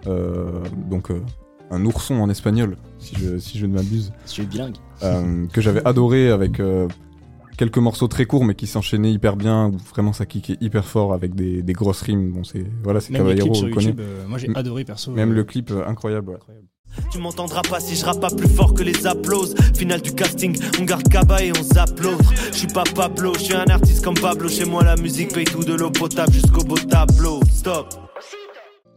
Euh, 0.08 0.64
donc, 0.90 1.12
euh, 1.12 1.22
un 1.70 1.86
ourson 1.86 2.16
en 2.16 2.30
espagnol, 2.30 2.76
si 3.00 3.16
je, 3.16 3.38
si 3.38 3.58
je 3.58 3.66
ne 3.66 3.74
m'abuse. 3.74 4.12
Je 4.26 4.32
suis 4.32 4.44
bilingue. 4.44 4.76
Euh, 5.04 5.46
que 5.54 5.62
j'avais 5.62 5.86
adoré 5.86 6.30
avec 6.30 6.60
euh, 6.60 6.88
quelques 7.58 7.78
morceaux 7.78 8.08
très 8.08 8.26
courts 8.26 8.44
mais 8.44 8.56
qui 8.56 8.68
s'enchaînaient 8.68 9.12
hyper 9.14 9.36
bien, 9.36 9.68
où 9.68 9.78
vraiment 9.94 10.14
ça 10.14 10.26
kickait 10.26 10.58
hyper 10.60 10.84
fort 10.86 11.14
avec 11.14 11.34
des, 11.34 11.62
des 11.64 11.74
grosses 11.74 12.02
rimes. 12.02 12.32
Bon, 12.32 12.44
c'est 12.44 12.66
voilà, 12.84 13.00
c'est 13.00 13.14
Caballero, 13.14 13.54
on 13.56 13.70
connaît. 13.72 13.96
Euh, 13.98 14.28
moi 14.28 14.38
j'ai 14.38 14.50
adoré 14.54 14.84
perso. 14.84 15.12
Même 15.12 15.32
euh, 15.32 15.36
le 15.36 15.44
clip 15.44 15.72
euh, 15.72 15.88
incroyable. 15.88 16.32
ouais. 16.32 16.38
Tu 17.10 17.20
m'entendras 17.20 17.62
pas 17.62 17.80
si 17.80 17.96
je 17.96 18.04
rappe 18.04 18.20
pas 18.20 18.30
plus 18.30 18.50
fort 18.50 18.74
que 18.74 18.84
les 18.84 19.08
applauses. 19.08 19.56
Final 19.76 20.02
du 20.02 20.12
casting, 20.12 20.58
on 20.78 20.84
garde 20.84 21.08
Kaba 21.08 21.42
et 21.42 21.54
on 21.58 21.64
zappe 21.64 21.98
l'autre. 22.02 22.34
Je 22.52 22.58
suis 22.58 22.68
pas 22.68 22.84
Pablo, 22.84 23.34
je 23.36 23.44
suis 23.46 23.54
un 23.54 23.68
artiste 23.68 24.04
comme 24.04 24.16
Pablo. 24.16 24.50
Chez 24.50 24.66
moi, 24.66 24.84
la 24.84 24.98
musique 24.98 25.34
paye 25.34 25.46
tout 25.46 25.64
de 25.64 25.74
l'eau 25.74 25.90
potable 25.90 26.34
jusqu'au 26.34 26.66
beau 26.66 26.76
tableau. 26.78 27.40
Stop. 27.50 28.11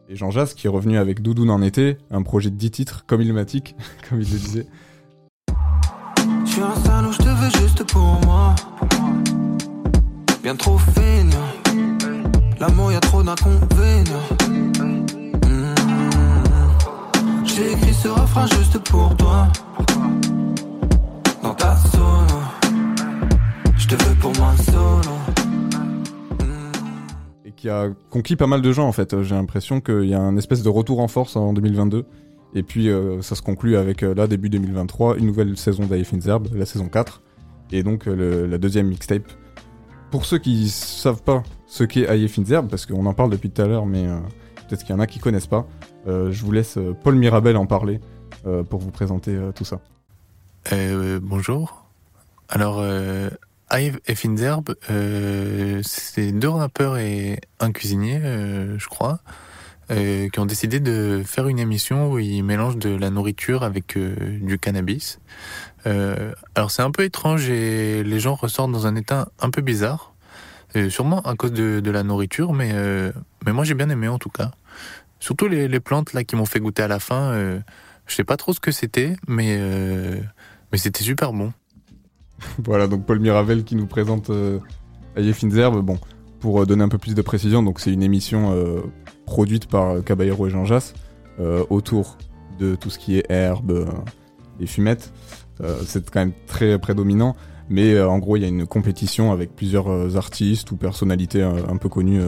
Et 0.08 0.16
Jean 0.16 0.30
Jass 0.30 0.52
qui 0.54 0.66
est 0.66 0.70
revenu 0.70 0.98
avec 0.98 1.22
Doudoune 1.22 1.50
en 1.50 1.62
été, 1.62 1.96
un 2.10 2.22
projet 2.22 2.50
de 2.50 2.56
10 2.56 2.70
titres 2.70 3.04
comme 3.06 3.22
Ilmatic, 3.22 3.74
comme 4.08 4.20
il 4.20 4.30
le 4.30 4.38
disait. 4.38 4.66
Je 6.44 6.50
suis 6.50 6.62
un 6.62 6.74
salaud, 6.76 7.12
je 7.12 7.18
te 7.18 7.28
veux 7.28 7.50
juste 7.62 7.84
pour 7.84 8.20
moi. 8.26 8.54
Bien 10.42 10.56
trop 10.56 10.76
feignant. 10.76 11.48
L'amour, 12.60 12.92
y 12.92 12.96
a 12.96 13.00
trop 13.00 13.22
d'inconvénients. 13.22 14.28
Mm. 14.48 15.04
J'ai 17.44 17.72
écrit 17.72 17.94
ce 17.94 18.08
refrain 18.08 18.46
juste 18.58 18.78
pour 18.80 19.16
toi. 19.16 19.48
Dans 21.42 21.54
ta 21.54 21.76
sono. 21.76 22.40
Je 23.76 23.88
te 23.88 23.94
veux 24.04 24.14
pour 24.16 24.32
moi 24.36 24.54
solo. 24.64 25.23
A 27.70 27.88
conquis 28.10 28.36
pas 28.36 28.46
mal 28.46 28.62
de 28.62 28.72
gens 28.72 28.86
en 28.86 28.92
fait. 28.92 29.22
J'ai 29.22 29.34
l'impression 29.34 29.80
qu'il 29.80 30.04
y 30.06 30.14
a 30.14 30.20
un 30.20 30.36
espèce 30.36 30.62
de 30.62 30.68
retour 30.68 31.00
en 31.00 31.08
force 31.08 31.36
en 31.36 31.52
2022. 31.52 32.04
Et 32.56 32.62
puis 32.62 32.88
euh, 32.88 33.20
ça 33.20 33.34
se 33.34 33.42
conclut 33.42 33.76
avec 33.76 34.02
euh, 34.04 34.14
là 34.14 34.26
début 34.28 34.48
2023 34.48 35.16
une 35.18 35.26
nouvelle 35.26 35.56
saison 35.56 35.86
d'Aïfinzerb, 35.86 36.46
la 36.54 36.66
saison 36.66 36.86
4, 36.88 37.20
et 37.72 37.82
donc 37.82 38.06
euh, 38.06 38.14
le- 38.14 38.46
la 38.46 38.58
deuxième 38.58 38.86
mixtape. 38.88 39.24
Pour 40.12 40.24
ceux 40.24 40.38
qui 40.38 40.68
savent 40.68 41.22
pas 41.22 41.42
ce 41.66 41.82
qu'est 41.82 42.06
Aïfinzerb, 42.06 42.68
parce 42.68 42.86
qu'on 42.86 43.06
en 43.06 43.14
parle 43.14 43.30
depuis 43.30 43.50
tout 43.50 43.60
à 43.62 43.66
l'heure, 43.66 43.86
mais 43.86 44.06
peut-être 44.68 44.84
qu'il 44.84 44.94
y 44.94 44.96
en 44.96 45.00
a 45.00 45.08
qui 45.08 45.18
connaissent 45.18 45.48
pas, 45.48 45.66
je 46.06 46.44
vous 46.44 46.52
laisse 46.52 46.78
Paul 47.02 47.16
Mirabel 47.16 47.56
en 47.56 47.66
parler 47.66 47.98
pour 48.70 48.78
vous 48.78 48.92
présenter 48.92 49.36
tout 49.56 49.64
ça. 49.64 49.80
Bonjour. 51.20 51.86
Alors, 52.48 52.80
Hive 53.74 53.98
et 54.06 54.14
Finzerb, 54.14 54.76
euh, 54.88 55.80
c'est 55.84 56.30
deux 56.30 56.48
rappeurs 56.48 56.96
et 56.96 57.40
un 57.58 57.72
cuisinier, 57.72 58.20
euh, 58.22 58.78
je 58.78 58.86
crois, 58.86 59.18
euh, 59.90 60.28
qui 60.28 60.38
ont 60.38 60.46
décidé 60.46 60.78
de 60.78 61.22
faire 61.26 61.48
une 61.48 61.58
émission 61.58 62.12
où 62.12 62.20
ils 62.20 62.44
mélangent 62.44 62.76
de 62.76 62.94
la 62.94 63.10
nourriture 63.10 63.64
avec 63.64 63.98
du 63.98 64.58
cannabis. 64.58 65.18
Alors, 65.84 66.70
c'est 66.70 66.82
un 66.82 66.90
peu 66.92 67.02
étrange 67.02 67.50
et 67.50 68.04
les 68.04 68.20
gens 68.20 68.34
ressortent 68.34 68.70
dans 68.70 68.86
un 68.86 68.94
état 68.94 69.28
un 69.40 69.50
peu 69.50 69.60
bizarre, 69.60 70.14
sûrement 70.88 71.20
à 71.22 71.34
cause 71.34 71.52
de, 71.52 71.90
la 71.90 72.04
nourriture, 72.04 72.52
mais, 72.52 72.72
mais 73.44 73.52
moi 73.52 73.64
j'ai 73.64 73.74
bien 73.74 73.90
aimé 73.90 74.08
en 74.08 74.18
tout 74.18 74.30
cas. 74.30 74.52
Surtout 75.20 75.48
les, 75.48 75.68
les 75.68 75.80
plantes 75.80 76.12
là 76.12 76.24
qui 76.24 76.36
m'ont 76.36 76.46
fait 76.46 76.60
goûter 76.60 76.82
à 76.82 76.88
la 76.88 77.00
fin. 77.00 77.34
je 78.06 78.14
sais 78.14 78.24
pas 78.24 78.36
trop 78.36 78.52
ce 78.52 78.60
que 78.60 78.70
c'était, 78.70 79.16
mais, 79.26 79.60
mais 80.72 80.78
c'était 80.78 81.04
super 81.04 81.32
bon. 81.32 81.52
voilà, 82.64 82.86
donc 82.86 83.06
Paul 83.06 83.20
Miravel 83.20 83.64
qui 83.64 83.76
nous 83.76 83.86
présente 83.86 84.30
euh, 84.30 84.58
Finzerbe. 85.32 85.84
Bon, 85.84 85.98
pour 86.44 86.60
euh, 86.60 86.66
donner 86.66 86.84
un 86.84 86.90
peu 86.90 86.98
plus 86.98 87.14
de 87.14 87.22
précision, 87.22 87.62
donc 87.62 87.80
c'est 87.80 87.90
une 87.90 88.02
émission 88.02 88.52
euh, 88.52 88.82
produite 89.24 89.66
par 89.66 89.92
euh, 89.92 90.00
Caballero 90.02 90.46
et 90.46 90.50
Jean 90.50 90.66
Jass 90.66 90.92
autour 91.68 92.16
de 92.60 92.76
tout 92.76 92.90
ce 92.90 92.96
qui 92.96 93.18
est 93.18 93.24
herbe 93.28 93.88
et 94.60 94.66
fumettes. 94.66 95.12
C'est 95.84 96.08
quand 96.08 96.20
même 96.20 96.32
très 96.46 96.78
prédominant, 96.78 97.34
mais 97.68 98.00
en 98.00 98.20
gros, 98.20 98.36
il 98.36 98.42
y 98.42 98.44
a 98.44 98.48
une 98.48 98.68
compétition 98.68 99.32
avec 99.32 99.56
plusieurs 99.56 100.16
artistes 100.16 100.70
ou 100.70 100.76
personnalités 100.76 101.42
un 101.42 101.76
peu 101.76 101.88
connues 101.88 102.22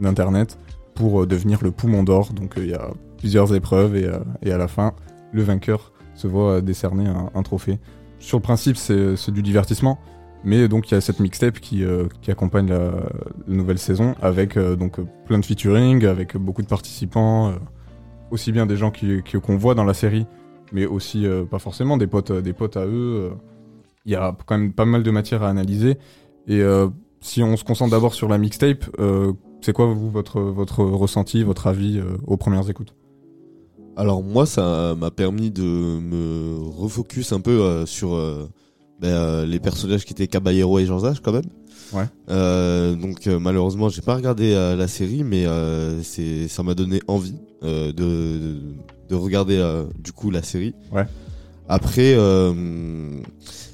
d'Internet 0.00 0.58
pour 0.96 1.24
devenir 1.24 1.62
le 1.62 1.70
poumon 1.70 2.02
d'or. 2.02 2.32
Donc 2.32 2.54
il 2.56 2.66
y 2.66 2.74
a 2.74 2.90
plusieurs 3.16 3.54
épreuves 3.54 3.94
et, 3.94 4.50
à 4.50 4.58
la 4.58 4.66
fin, 4.66 4.92
le 5.30 5.44
vainqueur 5.44 5.92
se 6.16 6.26
voit 6.26 6.60
décerner 6.60 7.06
un 7.06 7.42
trophée. 7.44 7.78
Sur 8.18 8.38
le 8.38 8.42
principe, 8.42 8.76
c'est 8.76 9.30
du 9.30 9.42
divertissement, 9.42 9.98
mais 10.44 10.68
donc 10.68 10.90
il 10.90 10.94
y 10.94 10.96
a 10.96 11.00
cette 11.00 11.20
mixtape 11.20 11.60
qui, 11.60 11.84
euh, 11.84 12.06
accompagne 12.26 12.68
la, 12.68 12.92
nouvelle 13.46 13.78
saison 13.78 14.14
avec 14.20 14.56
euh, 14.56 14.76
donc 14.76 14.98
euh, 14.98 15.06
plein 15.26 15.38
de 15.38 15.44
featuring, 15.44 16.04
avec 16.04 16.36
beaucoup 16.36 16.62
de 16.62 16.66
participants, 16.66 17.54
aussi 18.30 18.52
bien 18.52 18.66
des 18.66 18.76
gens 18.76 18.90
qui 18.90 19.22
qui- 19.22 19.40
qu'on 19.40 19.56
voit 19.56 19.74
dans 19.74 19.84
la 19.84 19.94
série, 19.94 20.26
mais 20.72 20.86
aussi 20.86 21.26
pas 21.50 21.58
forcément 21.58 21.96
des 21.96 22.06
potes, 22.06 22.32
des 22.32 22.52
potes 22.52 22.76
à 22.76 22.86
eux. 22.86 23.30
Il 24.04 24.12
y 24.12 24.16
a 24.16 24.36
quand 24.46 24.58
même 24.58 24.72
pas 24.72 24.84
mal 24.84 25.02
de 25.02 25.10
matière 25.10 25.42
à 25.42 25.48
analyser. 25.48 25.96
Et 26.46 26.62
si 27.20 27.42
on 27.42 27.56
se 27.56 27.64
concentre 27.64 27.90
d'abord 27.90 28.14
sur 28.14 28.28
la 28.28 28.38
mixtape, 28.38 28.84
c'est 29.62 29.72
quoi 29.72 29.86
vous 29.86 30.10
votre 30.10 30.40
votre 30.40 30.84
ressenti, 30.84 31.42
votre 31.42 31.66
avis 31.66 32.02
aux 32.26 32.36
premières 32.36 32.68
écoutes? 32.68 32.94
Alors 33.98 34.22
moi, 34.22 34.46
ça 34.46 34.94
m'a 34.96 35.10
permis 35.10 35.50
de 35.50 35.64
me 35.64 36.56
refocus 36.56 37.32
un 37.32 37.40
peu 37.40 37.50
euh, 37.50 37.84
sur 37.84 38.14
euh, 38.14 38.48
ben, 39.00 39.08
euh, 39.08 39.44
les 39.44 39.58
personnages 39.58 40.04
qui 40.04 40.12
étaient 40.12 40.28
Caballero 40.28 40.78
et 40.78 40.86
Zach 40.86 41.18
quand 41.20 41.32
même. 41.32 41.50
Ouais. 41.92 42.06
Donc 42.94 43.26
malheureusement, 43.26 43.88
j'ai 43.88 44.02
pas 44.02 44.14
regardé 44.14 44.54
la 44.54 44.86
série, 44.86 45.24
mais 45.24 45.46
c'est 46.04 46.46
ça 46.46 46.62
m'a 46.62 46.74
donné 46.74 47.00
envie 47.08 47.34
de, 47.62 47.90
de 47.90 48.60
de 49.08 49.14
regarder 49.16 49.84
du 49.98 50.12
coup 50.12 50.30
la 50.30 50.42
série. 50.42 50.74
Ouais. 50.92 51.06
Après, 51.66 52.14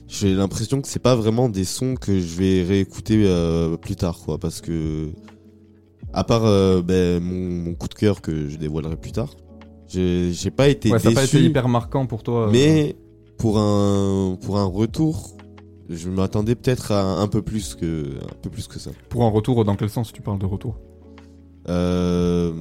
j'ai 0.09 0.33
l'impression 0.33 0.81
que 0.81 0.89
c'est 0.89 1.03
pas 1.03 1.17
vraiment 1.17 1.51
des 1.51 1.65
sons 1.65 1.97
que 1.97 2.19
je 2.19 2.37
vais 2.37 2.63
réécouter 2.63 3.29
plus 3.83 3.97
tard, 3.97 4.21
quoi, 4.25 4.39
parce 4.39 4.61
que 4.61 5.11
à 6.15 6.23
part 6.25 6.45
euh, 6.45 6.81
ben, 6.81 7.23
mon, 7.23 7.65
mon 7.65 7.75
coup 7.75 7.89
de 7.89 7.95
cœur 7.95 8.21
que 8.21 8.49
je 8.49 8.57
dévoilerai 8.57 8.97
plus 8.97 9.13
tard, 9.13 9.31
j'ai 9.88 10.33
j'ai 10.33 10.51
pas 10.51 10.68
été 10.68 10.90
Ouais, 10.92 10.99
ça 10.99 11.09
n'a 11.11 11.14
pas 11.14 11.20
déçu. 11.23 11.37
été 11.38 11.47
hyper 11.47 11.68
marquant 11.68 12.07
pour 12.07 12.23
toi. 12.23 12.47
euh, 12.49 12.51
Mais 12.53 12.97
pour 13.38 13.59
un 13.59 14.37
pour 14.40 14.59
un 14.59 14.64
retour, 14.64 15.37
je 15.90 16.09
m'attendais 16.11 16.55
peut-être 16.55 16.92
à 16.92 17.20
un 17.20 17.27
peu 17.29 17.42
plus 17.42 17.75
que 17.75 18.16
un 18.23 18.35
peu 18.42 18.51
plus 18.51 18.66
que 18.68 18.79
ça. 18.79 18.90
Pour 19.09 19.25
un 19.25 19.29
retour, 19.31 19.64
dans 19.64 19.77
quel 19.77 19.90
sens 19.90 20.12
tu 20.12 20.23
parles 20.23 20.38
de 20.38 20.47
retour? 20.47 20.77
Euh, 21.68 22.53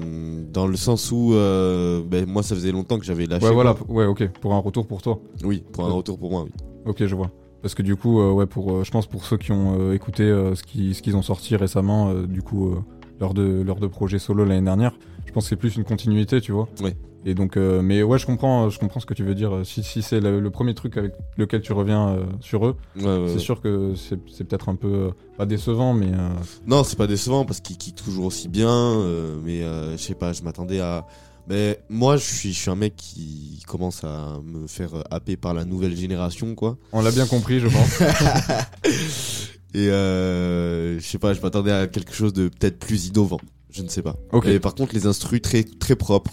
dans 0.53 0.65
le 0.65 0.77
sens 0.77 1.12
où 1.12 1.33
euh, 1.33 2.01
ben, 2.05 2.25
moi 2.25 2.41
ça 2.41 2.55
faisait 2.55 2.71
longtemps 2.71 2.97
que 2.97 3.05
j'avais 3.05 3.25
lâché. 3.25 3.45
Ouais, 3.45 3.53
voilà, 3.53 3.75
ouais, 3.89 4.05
ok, 4.05 4.29
pour 4.39 4.53
un 4.53 4.59
retour 4.59 4.88
pour 4.88 5.01
toi. 5.01 5.19
Oui, 5.43 5.63
pour 5.73 5.86
un 5.86 5.91
retour 5.91 6.17
pour 6.17 6.31
moi, 6.31 6.43
oui. 6.45 6.51
Ok, 6.86 7.05
je 7.05 7.15
vois. 7.15 7.29
Parce 7.62 7.75
que 7.75 7.81
du 7.81 7.95
coup, 7.95 8.19
euh, 8.21 8.31
ouais, 8.31 8.45
pour, 8.45 8.83
je 8.83 8.91
pense 8.91 9.07
pour 9.07 9.25
ceux 9.25 9.38
qui 9.38 9.51
ont 9.51 9.91
écouté 9.93 10.23
ce 10.55 10.63
qui- 10.63 10.93
ce 10.93 11.01
qu'ils 11.01 11.15
ont 11.17 11.21
sorti 11.21 11.55
récemment, 11.55 12.13
du 12.13 12.41
coup, 12.41 12.75
leurs 13.19 13.33
deux, 13.33 13.62
leurs 13.63 13.77
deux 13.79 13.89
projets 13.89 14.19
solo 14.19 14.45
l'année 14.45 14.65
dernière. 14.65 14.93
Je 15.25 15.31
pense 15.31 15.45
que 15.45 15.49
c'est 15.49 15.55
plus 15.57 15.75
une 15.75 15.83
continuité, 15.86 16.39
tu 16.41 16.51
vois. 16.51 16.67
Ouais. 16.81 16.95
Et 17.25 17.33
donc, 17.36 17.55
euh, 17.57 17.81
mais 17.81 18.03
ouais, 18.03 18.17
je 18.19 18.25
comprends, 18.25 18.69
je 18.69 18.77
comprends 18.79 18.99
ce 18.99 19.05
que 19.05 19.13
tu 19.13 19.23
veux 19.23 19.36
dire. 19.36 19.62
Si, 19.63 19.81
si 19.83 20.01
c'est 20.01 20.19
le, 20.19 20.39
le 20.41 20.49
premier 20.51 20.73
truc 20.73 20.97
avec 20.97 21.13
lequel 21.38 21.62
tu 21.62 21.71
reviens 21.73 22.09
euh, 22.09 22.23
sur 22.41 22.65
eux, 22.65 22.75
Ouais, 22.97 23.03
ouais, 23.05 23.23
c'est 23.27 23.33
ouais. 23.36 23.39
sûr 23.39 23.62
que 23.62 23.93
c'est 23.95 24.19
c'est 24.29 24.43
peut-être 24.43 24.67
un 24.69 24.75
peu 24.75 24.88
euh, 24.93 25.09
pas 25.38 25.45
décevant, 25.45 25.93
mais 25.93 26.07
euh, 26.13 26.29
Non, 26.67 26.83
c'est 26.83 26.97
pas 26.97 27.07
décevant 27.07 27.45
parce 27.45 27.62
qu'il 27.62 27.77
kick 27.77 27.95
toujours 27.95 28.25
aussi 28.25 28.49
bien, 28.49 28.69
euh, 28.69 29.38
mais 29.43 29.62
euh, 29.63 29.93
je 29.97 30.01
sais 30.03 30.15
pas, 30.15 30.33
je 30.33 30.41
m'attendais 30.43 30.79
à. 30.81 31.05
Mais 31.47 31.79
moi, 31.89 32.15
je 32.15 32.23
suis, 32.23 32.53
je 32.53 32.59
suis 32.59 32.69
un 32.71 32.75
mec 32.75 32.95
qui 32.95 33.62
commence 33.67 34.03
à 34.05 34.39
me 34.45 34.65
faire 34.67 34.91
happer 35.12 35.36
par 35.36 35.53
la 35.53 35.65
nouvelle 35.65 35.95
génération, 35.95 36.55
quoi. 36.55 36.77
on 36.93 37.01
l'a 37.01 37.12
bien 37.12 37.25
compris, 37.25 37.59
je 37.59 37.67
pense. 37.67 38.01
Et 39.75 39.89
euh, 39.89 40.99
je 40.99 41.05
sais 41.05 41.17
pas, 41.17 41.33
je 41.33 41.41
m'attendais 41.41 41.71
à 41.71 41.88
quelque 41.88 42.13
chose 42.13 42.31
de 42.33 42.47
peut-être 42.47 42.77
plus 42.79 43.07
innovant. 43.07 43.39
Je 43.71 43.81
ne 43.81 43.88
sais 43.88 44.01
pas. 44.03 44.15
Ok. 44.31 44.45
Et 44.45 44.59
par 44.59 44.75
contre, 44.75 44.93
les 44.93 45.07
instrus 45.07 45.41
très 45.41 45.63
très 45.63 45.95
propres. 45.95 46.31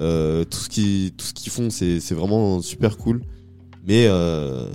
Euh, 0.00 0.44
tout 0.44 0.58
ce 0.58 0.68
qui 0.68 1.12
tout 1.16 1.24
ce 1.24 1.32
qu'ils 1.34 1.52
font, 1.52 1.70
c'est 1.70 2.00
c'est 2.00 2.14
vraiment 2.14 2.60
super 2.60 2.96
cool. 2.96 3.22
Mais 3.86 4.06
euh, 4.08 4.68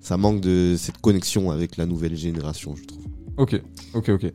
ça 0.00 0.16
manque 0.16 0.40
de 0.40 0.74
cette 0.78 0.98
connexion 0.98 1.50
avec 1.50 1.76
la 1.76 1.86
nouvelle 1.86 2.16
génération, 2.16 2.74
je 2.76 2.84
trouve. 2.84 3.04
ok, 3.36 3.60
ok, 3.94 4.08
ok. 4.10 4.32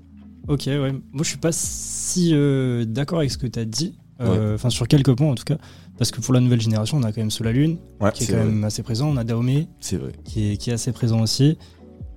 Ok, 0.48 0.64
ouais. 0.68 0.92
Moi, 0.94 1.24
je 1.24 1.28
suis 1.28 1.38
pas 1.38 1.52
si 1.52 2.30
euh, 2.34 2.86
d'accord 2.86 3.20
avec 3.20 3.32
ce 3.32 3.38
que 3.38 3.48
tu 3.48 3.60
as 3.60 3.66
dit. 3.66 3.98
Euh, 4.22 4.56
Enfin, 4.56 4.70
sur 4.70 4.88
quelques 4.88 5.14
points 5.16 5.30
en 5.30 5.36
tout 5.36 5.44
cas. 5.44 5.58
Parce 5.98 6.10
que 6.10 6.22
pour 6.22 6.34
la 6.34 6.40
nouvelle 6.40 6.62
génération, 6.62 6.98
on 6.98 7.04
a 7.04 7.12
quand 7.12 7.22
même 7.22 7.30
Sola 7.32 7.52
Lune, 7.52 7.78
Ouais, 8.00 8.12
qui 8.14 8.24
est 8.24 8.28
quand 8.28 8.34
vrai. 8.38 8.46
même 8.46 8.64
assez 8.64 8.82
présent. 8.82 9.10
On 9.10 9.18
a 9.18 9.24
Daomé, 9.24 9.68
C'est 9.80 9.98
vrai. 9.98 10.12
qui 10.24 10.52
est, 10.54 10.58
qui 10.58 10.70
est 10.70 10.74
assez 10.74 10.92
présent 10.94 11.22
aussi. 11.22 11.58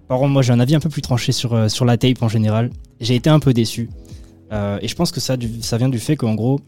Par 0.08 0.18
contre, 0.18 0.30
moi, 0.32 0.42
j'ai 0.42 0.52
un 0.52 0.60
avis 0.60 0.74
un 0.74 0.80
peu 0.80 0.88
plus 0.88 1.02
tranché 1.02 1.32
sur, 1.32 1.68
sur 1.70 1.84
la 1.84 1.96
tape 1.98 2.22
en 2.22 2.28
général. 2.28 2.70
J'ai 3.00 3.16
été 3.16 3.28
un 3.30 3.40
peu 3.40 3.52
déçu. 3.52 3.90
Euh, 4.52 4.78
et 4.80 4.88
je 4.88 4.94
pense 4.94 5.10
que 5.12 5.20
ça, 5.20 5.36
du- 5.36 5.60
ça 5.62 5.76
vient 5.76 5.88
du 5.88 5.98
fait 5.98 6.16
qu'en 6.16 6.34
gros, 6.34 6.60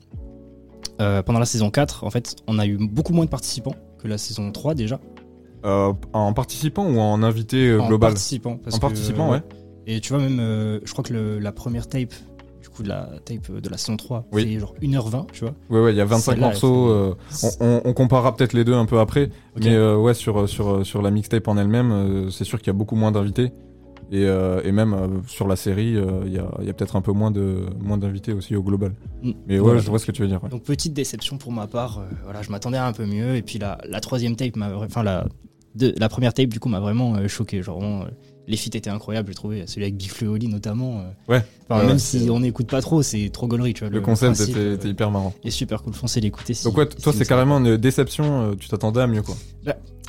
euh, 1.00 1.22
pendant 1.22 1.38
la 1.38 1.46
saison 1.46 1.70
4, 1.70 2.04
en 2.04 2.10
fait, 2.10 2.36
on 2.46 2.58
a 2.58 2.66
eu 2.66 2.76
beaucoup 2.78 3.12
moins 3.12 3.24
de 3.24 3.30
participants 3.30 3.74
que 3.98 4.08
la 4.08 4.18
saison 4.18 4.50
3 4.52 4.74
déjà. 4.74 5.00
Euh, 5.64 5.92
en 6.12 6.32
participant 6.32 6.84
ou 6.86 6.98
en 6.98 7.22
invité 7.22 7.68
euh, 7.70 7.80
en 7.80 7.88
global 7.88 8.10
participant. 8.10 8.56
parce 8.56 8.74
En 8.76 8.78
que, 8.78 8.82
participant, 8.82 9.30
ouais. 9.30 9.42
Et 9.86 10.00
tu 10.00 10.12
vois, 10.12 10.20
même, 10.22 10.38
euh, 10.40 10.80
je 10.84 10.92
crois 10.92 11.04
que 11.04 11.12
le- 11.12 11.38
la 11.38 11.52
première 11.52 11.88
tape, 11.88 12.12
du 12.60 12.68
coup, 12.68 12.82
de 12.82 12.88
la 12.88 13.08
tape 13.24 13.50
de 13.52 13.68
la 13.68 13.76
saison 13.76 13.96
3, 13.96 14.26
Oui. 14.32 14.42
c'est 14.42 14.58
genre 14.60 14.74
1h20, 14.82 15.26
tu 15.32 15.44
vois. 15.44 15.54
Ouais, 15.70 15.80
ouais, 15.84 15.92
il 15.92 15.96
y 15.96 16.00
a 16.00 16.04
25 16.04 16.32
Celle-là, 16.32 16.46
morceaux. 16.48 16.88
euh, 16.88 17.14
on, 17.60 17.66
on- 17.66 17.80
on 17.84 17.92
comparera 17.92 18.34
peut-être 18.36 18.52
les 18.54 18.64
deux 18.64 18.74
un 18.74 18.86
peu 18.86 18.98
après. 18.98 19.30
Ok. 19.56 19.62
Mais 19.64 19.74
euh, 19.74 19.96
ouais, 19.96 20.14
sur, 20.14 20.48
sur, 20.48 20.84
sur 20.84 21.00
la 21.02 21.10
mixtape 21.12 21.46
en 21.48 21.56
elle-même, 21.56 21.92
euh, 21.92 22.30
c'est 22.30 22.44
sûr 22.44 22.58
qu'il 22.58 22.68
y 22.68 22.70
a 22.70 22.78
beaucoup 22.78 22.96
moins 22.96 23.12
d'invités. 23.12 23.52
Et, 24.14 24.26
euh, 24.26 24.60
et 24.62 24.72
même 24.72 24.92
euh, 24.92 25.08
sur 25.26 25.48
la 25.48 25.56
série, 25.56 25.96
euh, 25.96 26.20
il 26.26 26.32
y 26.34 26.38
a, 26.38 26.46
il 26.60 26.66
y 26.66 26.70
a 26.70 26.74
peut-être 26.74 26.96
un 26.96 27.00
peu 27.00 27.12
moins 27.12 27.30
de 27.30 27.64
moins 27.80 27.96
d'invités 27.96 28.34
aussi 28.34 28.54
au 28.54 28.62
global. 28.62 28.92
Mm. 29.22 29.30
Mais 29.46 29.54
ouais, 29.54 29.60
Voilà. 29.60 29.80
je 29.80 29.88
vois 29.88 29.98
ce 29.98 30.04
que 30.04 30.12
tu 30.12 30.20
veux 30.20 30.28
dire. 30.28 30.42
ouais. 30.44 30.50
Donc 30.50 30.64
petite 30.64 30.92
déception 30.92 31.38
pour 31.38 31.50
ma 31.50 31.66
part. 31.66 32.02
voilà, 32.24 32.42
je 32.42 32.50
m'attendais 32.50 32.76
à 32.76 32.86
un 32.86 32.92
peu 32.92 33.06
mieux. 33.06 33.36
Et 33.36 33.42
puis 33.42 33.58
la, 33.58 33.78
la 33.88 34.00
troisième 34.00 34.36
tape, 34.36 34.54
enfin 34.84 35.02
la, 35.02 35.24
de- 35.76 35.94
la 35.98 36.08
première 36.10 36.34
tape 36.34 36.48
du 36.50 36.60
coup 36.60 36.68
m'a 36.68 36.80
vraiment 36.80 37.26
choqué. 37.26 37.62
Genre 37.62 37.80
vraiment, 37.80 38.04
les 38.48 38.56
feats 38.56 38.70
étaient 38.76 38.90
incroyables, 38.90 39.28
j'ai 39.28 39.34
trouvé. 39.34 39.66
Celui 39.66 39.82
avec 39.84 39.96
Big 39.96 40.10
et 40.20 40.26
Oli 40.26 40.48
notamment. 40.48 41.00
euh. 41.00 41.32
Ouais. 41.32 41.44
Enfin, 41.68 41.84
même 41.86 41.98
si 41.98 42.28
on 42.30 42.40
n'écoute 42.40 42.68
pas 42.68 42.80
trop, 42.82 43.02
c'est 43.02 43.30
trop 43.32 43.46
gaulerie, 43.46 43.72
tu 43.74 43.80
vois. 43.80 43.88
Le 43.90 44.00
concept 44.00 44.34
principe, 44.34 44.56
était, 44.56 44.58
euh, 44.66 44.74
était 44.74 44.88
hyper 44.88 45.10
marrant. 45.10 45.32
est 45.44 45.50
super 45.50 45.82
cool. 45.82 45.94
Foncez 45.94 46.20
l'écouter. 46.20 46.54
si- 46.54 46.64
Donc 46.64 46.76
ouais, 46.76 46.88
si 46.96 47.02
toi 47.02 47.12
c'est 47.12 47.26
carrément 47.26 47.58
une 47.58 47.76
déception. 47.76 48.50
euh, 48.50 48.54
Tu 48.58 48.68
t'attendais 48.68 49.00
à 49.00 49.06
mieux 49.06 49.22
quoi. 49.22 49.36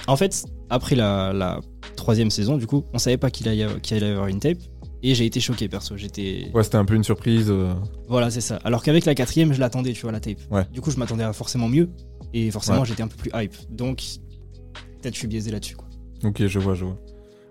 En 0.07 0.17
fait, 0.17 0.45
après 0.69 0.95
la, 0.95 1.31
la 1.31 1.61
troisième 1.95 2.29
saison, 2.31 2.57
du 2.57 2.67
coup, 2.67 2.83
on 2.93 2.97
savait 2.97 3.17
pas 3.17 3.29
qu'il 3.31 3.47
allait, 3.47 3.57
y 3.57 3.63
avoir- 3.63 3.79
qu'il 3.79 3.95
allait 3.97 4.07
y 4.07 4.11
avoir 4.11 4.27
une 4.27 4.39
tape. 4.39 4.57
Et 5.05 5.15
j'ai 5.15 5.25
été 5.25 5.39
choqué 5.41 5.67
perso. 5.67 5.95
J'étais. 5.97 6.49
Ouais, 6.53 6.63
c'était 6.63 6.77
un 6.77 6.85
peu 6.85 6.95
une 6.95 7.03
surprise. 7.03 7.47
euh, 7.49 7.73
Voilà, 8.07 8.29
c'est 8.31 8.39
ça. 8.41 8.55
Alors 8.63 8.81
qu'avec 8.83 9.03
la 9.05 9.13
quatrième, 9.15 9.51
je 9.53 9.59
l'attendais, 9.59 9.91
tu 9.93 10.01
vois, 10.01 10.11
la 10.13 10.19
tape. 10.21 10.37
Ouais. 10.49 10.65
Du 10.73 10.79
coup, 10.81 10.91
je 10.91 10.97
m'attendais 10.97 11.23
à 11.25 11.33
forcément 11.33 11.67
mieux. 11.69 11.89
Et 12.33 12.49
forcément, 12.51 12.79
Ouais. 12.79 12.85
j'étais 12.85 13.03
un 13.03 13.07
peu 13.09 13.17
plus 13.17 13.29
hype. 13.35 13.53
Donc, 13.69 14.01
peut-être 15.01 15.13
je 15.13 15.19
suis 15.19 15.27
biaisé 15.27 15.51
là-dessus, 15.51 15.75
quoi. 15.75 15.87
Ok, 16.23 16.45
je 16.47 16.57
vois, 16.59 16.73
je 16.73 16.85
vois. 16.85 16.97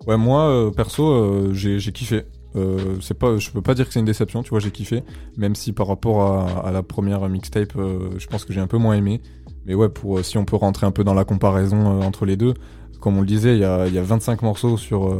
Ouais, 0.07 0.17
moi, 0.17 0.49
euh, 0.49 0.71
perso, 0.71 1.09
euh, 1.09 1.53
j'ai 1.53 1.79
kiffé. 1.93 2.23
Euh, 2.57 2.97
c'est 3.01 3.17
pas, 3.19 3.38
je 3.38 3.51
peux 3.51 3.62
pas 3.62 3.75
dire 3.75 3.87
que 3.87 3.93
c'est 3.93 4.01
une 4.01 4.05
déception, 4.07 4.43
tu 4.43 4.51
vois, 4.51 4.59
j'ai 4.61 4.71
kiffé. 4.71 5.03
Même 5.37 5.55
si 5.55 5.73
par 5.73 5.87
rapport 5.87 6.23
à, 6.67 6.71
la 6.73 6.83
première 6.83 7.29
mixtape, 7.29 7.73
je 7.77 8.27
pense 8.27 8.45
que 8.45 8.53
j'ai 8.53 8.61
un 8.61 8.67
peu 8.67 8.79
moins 8.79 8.95
aimé. 8.95 9.21
Mais 9.65 9.75
ouais, 9.75 9.88
pour 9.88 10.25
si 10.25 10.38
on 10.38 10.45
peut 10.45 10.57
rentrer 10.57 10.87
un 10.87 10.91
peu 10.91 11.05
dans 11.05 11.15
la 11.15 11.25
comparaison 11.25 12.03
entre 12.03 12.27
les 12.27 12.37
deux, 12.37 12.55
comme 13.01 13.17
on 13.17 13.21
le 13.21 13.27
disait, 13.27 13.55
il 13.55 13.61
y 13.61 13.65
a, 13.65 13.87
y 13.87 13.99
a 13.99 14.03
25 14.03 14.43
morceaux 14.43 14.77
sur, 14.77 15.17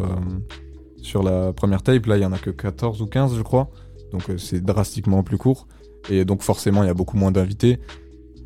sur 1.01 1.23
la 1.23 1.53
première 1.53 1.83
tape. 1.83 2.07
Là, 2.07 2.16
il 2.16 2.23
y 2.23 2.27
en 2.27 2.33
a 2.33 2.38
que 2.38 2.51
14 2.51 3.01
ou 3.03 3.07
15, 3.07 3.37
je 3.37 3.42
crois. 3.42 3.71
Donc 4.11 4.25
c'est 4.37 4.62
drastiquement 4.62 5.23
plus 5.23 5.38
court. 5.38 5.68
Et 6.11 6.25
donc 6.25 6.42
forcément, 6.42 6.83
il 6.83 6.87
y 6.87 6.90
a 6.90 6.95
beaucoup 6.95 7.16
moins 7.16 7.31
d'invités. 7.31 7.79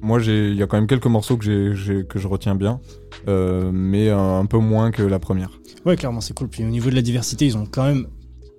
Moi, 0.02 0.20
il 0.22 0.54
y 0.54 0.62
a 0.62 0.66
quand 0.66 0.76
même 0.76 0.86
quelques 0.86 1.06
morceaux 1.06 1.38
que, 1.38 1.72
j'ai- 1.72 2.04
que 2.04 2.18
je 2.18 2.28
retiens 2.28 2.54
bien, 2.54 2.80
mais 3.26 4.10
un 4.10 4.44
peu 4.46 4.58
moins 4.58 4.90
que 4.90 5.02
la 5.02 5.18
première. 5.18 5.50
Ouais, 5.86 5.96
clairement, 5.96 6.20
c'est 6.20 6.34
cool. 6.36 6.48
Puis 6.48 6.64
au 6.64 6.68
niveau 6.68 6.90
de 6.90 6.94
la 6.96 7.02
diversité, 7.02 7.46
ils 7.46 7.56
ont 7.56 7.64
quand 7.64 7.84
même 7.84 8.06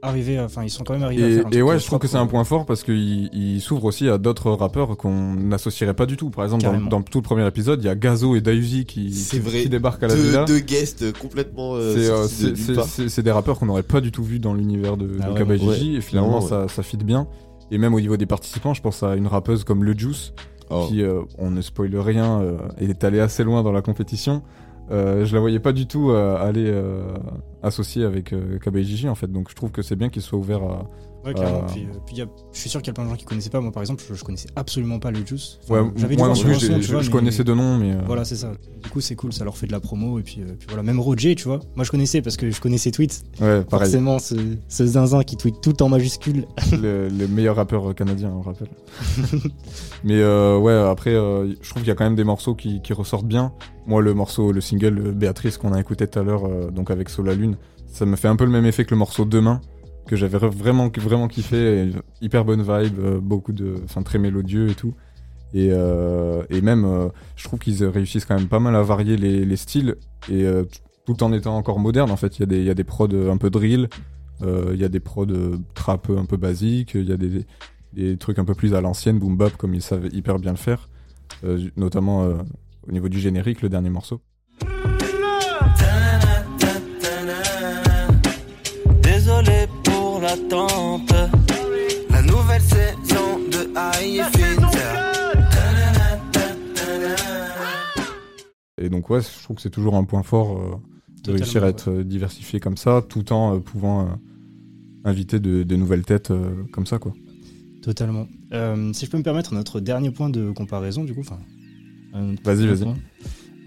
arrivé, 0.02 0.38
à- 0.38 0.46
enfin, 0.46 0.64
ils 0.64 0.70
sont 0.70 0.84
quand 0.84 0.94
même 0.94 1.04
arrivés 1.04 1.24
à 1.24 1.28
Et, 1.28 1.36
faire 1.38 1.48
un 1.48 1.52
et 1.52 1.62
ouais, 1.62 1.80
je 1.80 1.86
trouve 1.86 2.00
que 2.00 2.08
c'est 2.08 2.18
un 2.18 2.28
point 2.28 2.44
fort 2.44 2.66
parce 2.66 2.84
qu'il 2.84 3.30
il 3.34 3.60
s'ouvre 3.62 3.86
aussi 3.86 4.08
à 4.08 4.18
d'autres 4.18 4.52
rappeurs 4.52 4.96
qu'on 4.96 5.34
n'associerait 5.34 5.96
pas 5.96 6.06
du 6.06 6.16
tout. 6.18 6.30
Par 6.30 6.44
exemple, 6.46 6.66
dans, 6.90 7.02
tout 7.02 7.18
le 7.18 7.24
premier 7.24 7.46
épisode, 7.48 7.82
il 7.84 7.88
y 7.88 7.90
a 7.90 7.96
Gazo 7.96 8.36
et 8.36 8.42
Dayuzi 8.42 8.86
qui, 8.86 9.10
qui- 9.10 9.40
vrai. 9.40 9.64
qui 9.64 9.70
débarquent 9.70 10.04
à 10.04 10.08
la 10.08 10.16
Deux, 10.16 10.22
villa. 10.22 10.46
deux 10.46 10.60
guests 10.60 11.12
complètement 11.20 11.74
euh, 11.76 11.96
C'est 11.96 12.10
euh, 12.10 12.76
de 12.76 13.10
c'est- 13.10 13.22
des 13.24 13.32
rappeurs 13.32 13.60
qu'on 13.60 13.66
n'aurait 13.66 13.84
pas 13.84 14.00
du 14.00 14.12
tout 14.12 14.24
vu 14.24 14.40
dans 14.40 14.54
l'univers 14.54 14.96
de, 14.98 15.10
Ah 15.20 15.26
de 15.26 15.32
ouais, 15.34 15.38
Kaba 15.38 15.56
et 15.56 15.60
ouais. 15.60 15.74
Gigi, 15.76 15.96
et 15.98 16.02
finalement 16.02 16.40
Ouais, 16.42 16.48
ça, 16.48 16.68
ça 16.68 16.84
fit 16.84 16.98
bien. 16.98 17.28
Et 17.72 17.78
même 17.78 17.94
au 17.94 18.00
niveau 18.00 18.16
des 18.16 18.26
participants, 18.28 18.74
je 18.74 18.82
pense 18.82 19.04
à 19.04 19.16
une 19.16 19.28
rappeuse 19.28 19.64
comme 19.66 19.84
Le 19.84 19.98
Juice, 19.98 20.32
Oh. 20.70 20.86
qui, 20.88 21.02
euh, 21.02 21.22
on 21.38 21.50
ne 21.50 21.62
spoile 21.62 21.98
rien, 21.98 22.42
euh, 22.42 22.58
est 22.78 23.04
allée 23.04 23.20
assez 23.22 23.44
loin 23.44 23.64
dans 23.64 23.72
la 23.72 23.82
compétition. 23.82 24.44
Euh, 24.90 25.26
je 25.26 25.34
la 25.34 25.42
voyais 25.42 25.60
pas 25.60 25.74
du 25.74 25.86
tout 25.86 26.12
euh, 26.12 26.38
aller 26.38 26.68
euh, 26.68 27.14
associer 27.62 28.06
avec 28.06 28.32
euh, 28.32 28.58
Gigi 28.76 29.10
en 29.10 29.16
fait, 29.16 29.28
donc 29.28 29.50
je 29.50 29.56
trouve 29.56 29.72
que 29.72 29.82
c'est 29.82 29.96
bien 29.96 30.10
qu'il 30.10 30.22
soit 30.22 30.40
ouvert 30.40 30.64
à. 30.64 30.90
Ouais, 31.28 31.34
clairement. 31.34 31.60
Euh, 31.64 31.72
Puis, 31.74 31.82
euh, 31.84 31.98
puis 32.06 32.16
il 32.16 32.20
y 32.20 32.22
a- 32.22 32.28
je 32.54 32.60
suis 32.60 32.70
sûr 32.70 32.82
qu'il 32.82 32.88
y 32.88 32.92
a 32.92 32.94
plein 32.94 33.04
de 33.04 33.10
gens 33.10 33.16
qui 33.16 33.26
connaissaient 33.26 33.50
pas. 33.50 33.60
Moi, 33.60 33.72
par 33.72 33.84
exemple, 33.84 34.02
je, 34.08 34.14
je 34.16 34.24
connaissais 34.24 34.48
absolument 34.56 34.98
pas 35.00 35.12
le 35.12 35.26
Juice. 35.26 35.60
Enfin, 35.64 35.84
Ouais, 35.84 35.92
j'avais 35.98 36.16
moi 36.16 36.30
non 36.30 36.34
plus, 36.36 36.54
je, 36.60 36.80
je 36.82 36.96
mais- 36.96 37.10
connaissais 37.10 37.44
de 37.44 37.54
nom, 37.54 37.78
mais. 37.78 37.92
euh, 37.94 38.02
Voilà, 38.06 38.24
c'est 38.26 38.36
ça. 38.38 38.52
Du 38.84 38.90
coup, 38.90 39.02
c'est 39.02 39.16
cool, 39.16 39.34
ça 39.34 39.44
leur 39.44 39.58
fait 39.58 39.68
de 39.68 39.72
la 39.74 39.80
promo. 39.80 40.20
Et 40.20 40.24
puis, 40.24 40.42
euh, 40.42 40.46
puis 40.58 40.68
voilà, 40.70 40.84
même 40.84 41.00
Roger, 41.00 41.36
tu 41.36 41.44
vois. 41.46 41.60
Moi, 41.76 41.84
je 41.84 41.92
connaissais 41.92 42.22
parce 42.22 42.38
que 42.38 42.50
je 42.50 42.62
connais 42.62 42.78
ses 42.78 42.92
tweets. 42.92 43.24
Ouais, 43.42 43.62
pareil. 43.64 43.86
Forcément, 43.90 44.20
ce, 44.20 44.36
ce 44.70 44.86
zinzin 44.86 45.24
qui 45.24 45.36
tweet 45.38 45.60
tout 45.62 45.84
en 45.84 45.90
majuscule. 45.90 46.46
le, 46.72 47.10
le 47.10 47.28
meilleur 47.28 47.58
rappeur 47.58 47.94
canadien, 47.94 48.32
on 48.34 48.42
rappelle. 48.42 48.70
Mais 50.04 50.24
ouais, 50.24 50.74
après, 50.74 51.12
je 51.12 51.70
trouve 51.70 51.82
qu'il 51.84 51.88
y 51.90 51.92
a 51.92 51.96
quand 51.96 52.06
même 52.06 52.16
des 52.16 52.24
morceaux 52.24 52.56
qui, 52.56 52.82
qui 52.82 52.94
ressortent 52.94 53.28
bien. 53.28 53.52
Moi, 53.86 54.02
le 54.02 54.14
morceau, 54.14 54.52
le 54.52 54.62
single 54.62 55.12
Béatrice 55.14 55.58
qu'on 55.58 55.74
a 55.74 55.80
écouté 55.80 56.08
tout 56.08 56.20
à 56.20 56.24
l'heure, 56.24 56.72
donc 56.72 56.92
avec 56.92 57.10
Sola 57.10 57.34
Lune, 57.34 57.58
ça 57.92 58.06
me 58.06 58.16
fait 58.16 58.28
un 58.28 58.36
peu 58.36 58.46
le 58.46 58.52
même 58.52 58.66
effet 58.66 58.86
que 58.86 58.92
le 58.92 58.98
morceau 58.98 59.26
Demain, 59.26 59.62
que 60.08 60.16
j'avais 60.16 60.38
vraiment, 60.38 60.90
vraiment 60.90 61.28
kiffé. 61.28 61.92
hyper 62.22 62.46
bonne 62.46 62.62
vibe, 62.62 63.00
euh, 63.00 63.20
beaucoup 63.20 63.52
de, 63.52 63.76
enfin 63.84 64.02
très 64.02 64.18
mélodieux 64.18 64.70
et 64.70 64.76
tout. 64.76 64.94
Et, 65.54 65.70
euh, 65.72 66.44
et 66.50 66.62
même, 66.62 66.86
euh, 66.86 67.10
je 67.36 67.44
trouve 67.44 67.60
qu'ils 67.60 67.86
réussissent 67.86 68.26
quand 68.26 68.38
même 68.38 68.48
pas 68.48 68.60
mal 68.60 68.76
à 68.76 68.82
varier 68.82 69.18
les, 69.18 69.46
les 69.46 69.56
styles 69.56 69.96
et 70.30 70.46
tout 71.06 71.24
en 71.24 71.32
étant 71.32 71.56
encore 71.56 71.80
moderne. 71.80 72.12
En 72.12 72.18
fait, 72.18 72.38
il 72.38 72.42
y 72.42 72.44
a 72.44 72.48
des, 72.48 72.60
il 72.60 72.66
y 72.66 72.70
a 72.70 72.74
des 72.74 72.84
prods 72.84 73.30
un 73.30 73.38
peu 73.38 73.50
drill, 73.50 73.88
il 74.42 74.76
y 74.76 74.84
a 74.84 74.90
des 74.90 75.00
prods 75.00 75.58
trap 75.74 76.10
un 76.10 76.26
peu 76.26 76.38
basiques, 76.38 76.96
il 76.96 77.08
y 77.08 77.14
a 77.14 77.18
des, 77.18 77.46
des 77.94 78.18
trucs 78.18 78.40
un 78.40 78.46
peu 78.46 78.56
plus 78.56 78.74
à 78.74 78.82
l'ancienne, 78.82 79.20
boom 79.20 79.38
bap, 79.38 79.56
comme 79.56 79.74
ils 79.74 79.82
savent 79.82 80.08
hyper 80.14 80.38
bien 80.40 80.52
le 80.52 80.58
faire, 80.58 80.90
notamment 81.78 82.28
au 82.88 82.92
niveau 82.92 83.08
du 83.08 83.20
générique, 83.20 83.62
le 83.62 83.70
dernier 83.70 83.90
morceau. 83.90 84.22
La 90.50 92.22
nouvelle 92.22 92.62
saison 92.62 93.40
de 93.52 93.70
High 93.76 94.22
Et 98.78 98.90
donc 98.90 99.10
ouais, 99.10 99.20
je 99.22 99.44
trouve 99.44 99.58
que 99.58 99.62
c'est 99.62 99.70
toujours 99.70 99.96
un 99.96 100.06
point 100.06 100.24
fort 100.24 100.58
euh, 100.58 100.76
de 101.24 101.32
réussir 101.34 101.64
à 101.66 101.68
être 101.68 101.90
euh, 101.90 102.04
diversifié 102.04 102.62
comme 102.62 102.78
ça, 102.78 103.04
tout 103.08 103.34
en 103.34 103.56
euh, 103.56 103.60
pouvant 103.60 104.04
euh, 104.04 104.10
inviter 105.04 105.40
de, 105.40 105.64
de 105.64 105.76
nouvelles 105.76 106.06
têtes 106.06 106.32
euh, 106.32 106.64
comme 106.72 106.86
ça, 106.86 106.98
quoi. 106.98 107.14
Totalement. 107.82 108.28
Euh, 108.54 108.94
si 108.94 109.06
je 109.06 109.12
peux 109.12 109.18
me 109.18 109.24
permettre, 109.24 109.54
notre 109.54 109.82
dernier 109.82 110.12
point 110.12 110.30
de 110.30 110.52
comparaison, 110.52 111.04
du 111.04 111.14
coup. 111.14 111.22
enfin, 111.22 111.40
Vas-y, 112.44 112.68
vas-y. 112.68 112.88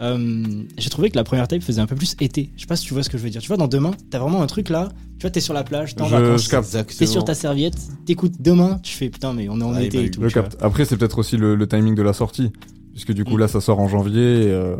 Euh, 0.00 0.44
J'ai 0.78 0.88
trouvé 0.90 1.10
que 1.10 1.16
la 1.16 1.24
première 1.24 1.46
tape 1.48 1.62
faisait 1.62 1.80
un 1.80 1.86
peu 1.86 1.94
plus 1.94 2.16
été. 2.20 2.50
Je 2.56 2.62
sais 2.62 2.66
pas 2.66 2.76
si 2.76 2.86
tu 2.86 2.94
vois 2.94 3.02
ce 3.02 3.10
que 3.10 3.18
je 3.18 3.22
veux 3.22 3.30
dire. 3.30 3.40
Tu 3.42 3.48
vois, 3.48 3.56
dans 3.58 3.68
Demain, 3.68 3.90
t'as 4.10 4.18
vraiment 4.18 4.40
un 4.42 4.46
truc 4.46 4.68
là. 4.70 4.88
Tu 5.18 5.22
vois, 5.22 5.30
t'es 5.30 5.40
sur 5.40 5.52
la 5.52 5.62
plage, 5.64 5.94
t'es 5.94 6.02
en 6.02 6.06
Je- 6.06 6.16
vacances, 6.16 6.96
t'es 6.98 7.06
sur 7.06 7.24
ta 7.24 7.34
serviette, 7.34 7.76
t'écoutes 8.06 8.40
Demain, 8.40 8.78
tu 8.82 8.94
fais 8.96 9.10
putain, 9.10 9.34
mais 9.34 9.48
on 9.50 9.60
est 9.60 9.64
en 9.64 9.74
Ah, 9.74 9.82
été 9.82 9.98
bah, 9.98 10.04
et 10.04 10.10
tout. 10.10 10.22
Capte. 10.28 10.56
Après, 10.62 10.84
c'est 10.86 10.96
peut-être 10.96 11.18
aussi 11.18 11.36
le, 11.36 11.54
le 11.54 11.68
timing 11.68 11.94
de 11.94 12.02
la 12.02 12.14
sortie, 12.14 12.50
puisque 12.92 13.12
du 13.12 13.24
coup 13.24 13.36
Mm. 13.36 13.40
là, 13.40 13.48
ça 13.48 13.60
sort 13.60 13.78
en 13.80 13.88
janvier. 13.88 14.44
Et, 14.44 14.50
euh, 14.50 14.76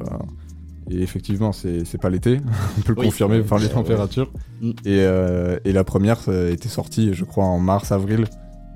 et 0.91 1.03
effectivement, 1.03 1.53
c'est 1.53 1.85
pas 2.01 2.09
l'été. 2.09 2.41
On 2.79 2.81
peut 2.81 2.95
le 2.95 3.01
Oui. 3.01 3.07
confirmer 3.07 3.43
par 3.43 3.59
les 3.59 3.67
Ouais, 3.67 3.73
températures. 3.73 4.31
Mm. 4.63 4.71
Et, 4.71 4.75
euh, 4.87 5.59
et 5.67 5.73
la 5.73 5.85
première 5.85 6.19
été 6.51 6.69
sortie, 6.71 7.13
je 7.13 7.25
crois, 7.27 7.45
en 7.45 7.59
mars, 7.59 7.93
avril. 7.93 8.25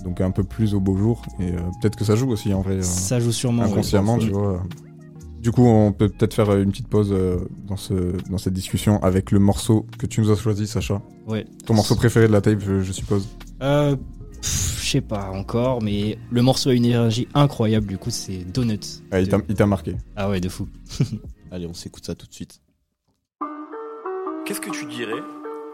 donc 0.05 0.21
un 0.21 0.31
peu 0.33 0.45
plus 0.45 0.75
au 0.75 0.81
beau 0.81 0.99
jour. 0.99 1.23
Et 1.41 1.45
euh, 1.45 1.57
peut-être 1.81 1.97
que 1.97 2.05
ça 2.05 2.15
joue 2.15 2.29
aussi 2.29 2.53
en 2.53 2.61
vrai. 2.61 2.75
euh, 2.75 2.83
Ça 2.83 3.19
joue 3.21 3.33
sûrement. 3.33 3.63
inconsciemment, 3.63 4.19
tu 4.19 4.29
vois. 4.29 4.63
Du 5.45 5.53
coup, 5.53 5.67
on 5.67 5.93
peut 5.93 6.09
peut-être 6.09 6.33
faire 6.33 6.51
une 6.57 6.71
petite 6.71 6.89
pause 6.89 7.13
euh, 7.13 7.37
dans, 7.67 7.77
ce, 7.77 7.93
dans 8.31 8.39
cette 8.39 8.55
discussion 8.55 9.01
avec 9.03 9.31
le 9.31 9.39
morceau 9.39 9.85
que 9.99 10.07
tu 10.07 10.23
nous 10.23 10.31
as 10.31 10.37
choisi, 10.37 10.67
Sacha. 10.67 11.03
Ouais. 11.27 11.45
Ton 11.67 11.75
morceau 11.75 11.97
préféré 11.97 12.27
de 12.29 12.33
la 12.33 12.41
tape, 12.41 12.61
je, 12.61 12.81
je 12.81 12.93
suppose. 12.93 13.29
Euh, 13.63 13.95
je 14.41 14.49
sais 14.89 15.03
pas 15.03 15.29
encore, 15.31 15.83
mais 15.83 16.19
le 16.31 16.41
morceau 16.41 16.71
a 16.71 16.73
une 16.73 16.87
énergie 16.87 17.29
incroyable, 17.35 17.87
du 17.87 17.99
coup, 17.99 18.09
c'est 18.09 18.39
Donuts. 18.39 18.79
Ah, 19.11 19.21
il 19.21 19.27
de- 19.27 19.31
t'a- 19.33 19.43
il 19.47 19.55
t'a 19.55 19.67
marqué. 19.67 19.97
Ah 20.17 20.31
ouais, 20.31 20.41
de 20.41 20.49
fou. 20.49 20.67
Allez, 21.51 21.67
on 21.67 21.75
s'écoute 21.75 22.07
ça 22.07 22.15
tout 22.15 22.27
de 22.27 22.33
suite. 22.33 22.63
Qu'est-ce 24.47 24.63
que 24.63 24.71
tu 24.71 24.87
dirais 24.87 25.21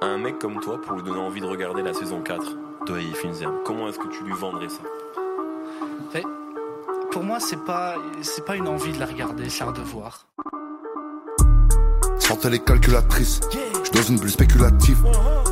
à 0.02 0.06
un 0.06 0.18
mec 0.18 0.40
comme 0.40 0.58
toi 0.60 0.80
pour 0.80 0.96
lui 0.96 1.04
donner 1.04 1.20
envie 1.20 1.40
de 1.40 1.46
regarder 1.46 1.82
la 1.82 1.94
saison 1.94 2.20
4 2.22 2.56
de 2.88 2.94
Finzer 3.14 3.48
Comment 3.64 3.88
est-ce 3.88 3.98
que 4.00 4.08
tu 4.08 4.24
lui 4.24 4.32
vendrais 4.32 4.68
ça? 4.68 4.80
Mais 6.12 6.22
pour 7.10 7.24
moi, 7.24 7.38
c'est 7.40 7.64
pas, 7.64 7.96
c'est 8.22 8.44
pas 8.44 8.56
une 8.56 8.68
envie 8.68 8.92
de 8.92 9.00
la 9.00 9.06
regarder, 9.06 9.48
c'est 9.48 9.64
un 9.64 9.72
devoir. 9.72 10.26
Sortez 12.18 12.50
les 12.50 12.60
calculatrices, 12.60 13.40
je 13.84 13.90
dans 13.90 14.02
une 14.02 14.18
bulle 14.18 14.30
spéculative. 14.30 14.98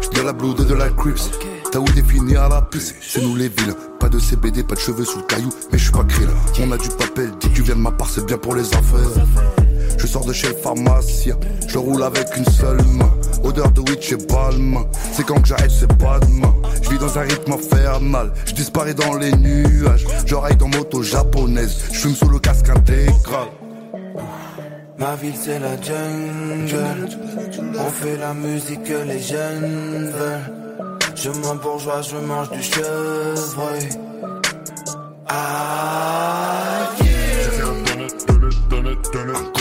Je 0.01 0.09
dis 0.09 0.21
à 0.21 0.25
la 0.25 0.33
blood 0.33 0.61
et 0.61 0.64
de 0.64 0.75
la 0.75 0.90
Crips. 0.90 1.31
T'as 1.71 1.81
où 1.81 1.85
défini 1.85 2.37
à 2.37 2.49
la 2.49 2.62
piste, 2.62 2.97
c'est 3.01 3.23
nous 3.23 3.35
les 3.35 3.49
villes. 3.49 3.75
Pas 3.99 4.09
de 4.09 4.18
CBD, 4.18 4.62
pas 4.62 4.75
de 4.75 4.81
cheveux 4.81 5.05
sous 5.05 5.18
le 5.18 5.25
caillou, 5.25 5.51
mais 5.73 5.79
je 5.79 5.85
suis 5.85 5.92
pas 5.92 6.05
krill. 6.05 6.29
On 6.61 6.73
a 6.73 6.79
du 6.79 6.88
papel, 6.90 7.33
dis 7.40 7.49
que 7.51 7.57
tu 7.57 7.62
viens 7.62 7.77
de 7.77 7.81
ma 7.81 7.90
part, 7.90 8.09
c'est 8.09 8.25
bien 8.25 8.38
pour 8.38 8.55
les 8.55 8.73
affaires. 8.75 9.27
Je 9.99 10.07
sors 10.07 10.25
de 10.25 10.33
chez 10.33 10.49
le 10.49 10.55
pharmacien, 10.55 11.37
je 11.66 11.79
roule 11.79 12.03
avec 12.03 12.29
une 12.37 12.44
seule 12.47 12.83
main. 12.85 13.11
Odeur 13.42 13.70
de 13.70 13.81
witch 13.81 14.12
et 14.12 14.16
balmain, 14.16 14.87
c'est 15.12 15.24
quand 15.24 15.40
que 15.40 15.48
j'arrête, 15.48 15.70
c'est 15.70 15.96
pas 15.98 16.18
demain. 16.20 16.55
Je 16.83 16.90
vis 16.90 16.98
dans 16.98 17.18
un 17.18 17.22
rythme 17.22 17.53
infernal, 17.53 18.33
je 18.46 18.53
disparais 18.53 18.94
dans 18.94 19.14
les 19.14 19.33
nuages. 19.33 20.07
Je 20.27 20.35
raille 20.35 20.57
dans 20.57 20.68
moto 20.68 21.03
japonaise, 21.03 21.77
je 21.92 21.98
fume 21.98 22.14
sous 22.14 22.29
le 22.29 22.38
casque 22.38 22.68
intégral. 22.68 23.48
Ma 24.98 25.14
ville 25.14 25.35
c'est 25.40 25.59
la 25.59 25.81
jungle. 25.81 27.09
On 27.79 27.90
fait 27.90 28.16
la 28.16 28.35
musique 28.35 28.83
que 28.83 29.05
les 29.07 29.20
jeunes 29.20 30.11
veulent. 30.11 30.53
Je 31.14 31.31
m'en 31.31 31.55
bourgeois, 31.55 32.03
je 32.03 32.16
mange 32.16 32.51
du 32.51 32.62
chevreuil. 32.62 33.88
Ah, 35.29 36.59
Yeah. 39.18 39.58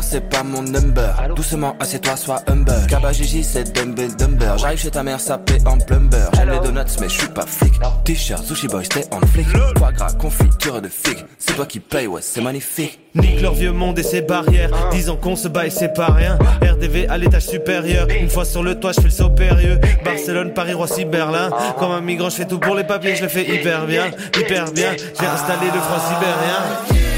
C'est 0.00 0.28
pas 0.28 0.42
mon 0.42 0.62
number. 0.62 1.14
Doucement, 1.36 1.76
assieds-toi, 1.78 2.16
sois 2.16 2.40
humble. 2.46 2.72
Kabajiji, 2.88 3.44
c'est 3.44 3.72
dumbbell 3.74 4.14
dumber. 4.16 4.56
J'arrive 4.58 4.78
chez 4.78 4.90
ta 4.90 5.02
mère, 5.02 5.20
sapé 5.20 5.58
en 5.66 5.76
plumber. 5.76 6.24
J'aime 6.34 6.50
les 6.50 6.60
donuts, 6.60 6.96
mais 7.00 7.08
je 7.08 7.18
suis 7.18 7.28
pas 7.28 7.44
flic. 7.46 7.74
T-shirt, 8.04 8.44
sushi 8.44 8.68
boy, 8.68 8.86
t'es 8.88 9.04
en 9.12 9.20
flic. 9.26 9.46
Foie 9.76 9.92
gras, 9.92 10.12
confiture 10.12 10.80
de 10.80 10.88
figue. 10.88 11.24
C'est 11.38 11.54
toi 11.54 11.66
qui 11.66 11.80
paye, 11.80 12.06
ouais, 12.06 12.22
c'est 12.22 12.40
magnifique. 12.40 13.00
Nique 13.14 13.42
leur 13.42 13.54
vieux 13.54 13.72
monde 13.72 13.98
et 13.98 14.02
ses 14.02 14.22
barrières. 14.22 14.70
Disant 14.92 15.16
qu'on 15.16 15.36
se 15.36 15.48
bat 15.48 15.66
et 15.66 15.70
c'est 15.70 15.92
pas 15.92 16.06
rien. 16.12 16.38
RDV 16.62 17.08
à 17.08 17.18
l'étage 17.18 17.46
supérieur. 17.46 18.08
Une 18.08 18.30
fois 18.30 18.44
sur 18.44 18.62
le 18.62 18.80
toit, 18.80 18.92
je 18.92 19.00
fais 19.00 19.08
le 19.08 19.10
saut 19.10 19.30
périlleux. 19.30 19.78
Barcelone, 20.04 20.54
Paris, 20.54 20.72
Roissy, 20.72 21.04
Berlin. 21.04 21.50
Comme 21.78 21.90
un 21.90 22.00
migrant, 22.00 22.30
je 22.30 22.36
fais 22.36 22.46
tout 22.46 22.58
pour 22.58 22.74
les 22.74 22.84
papiers, 22.84 23.16
je 23.16 23.22
le 23.22 23.28
fais 23.28 23.44
hyper 23.44 23.86
bien. 23.86 24.10
Hyper 24.38 24.72
bien. 24.72 24.92
J'ai 24.96 25.26
installé 25.26 25.66
le 25.66 25.80
froid 25.80 26.00
sibérien. 26.00 27.11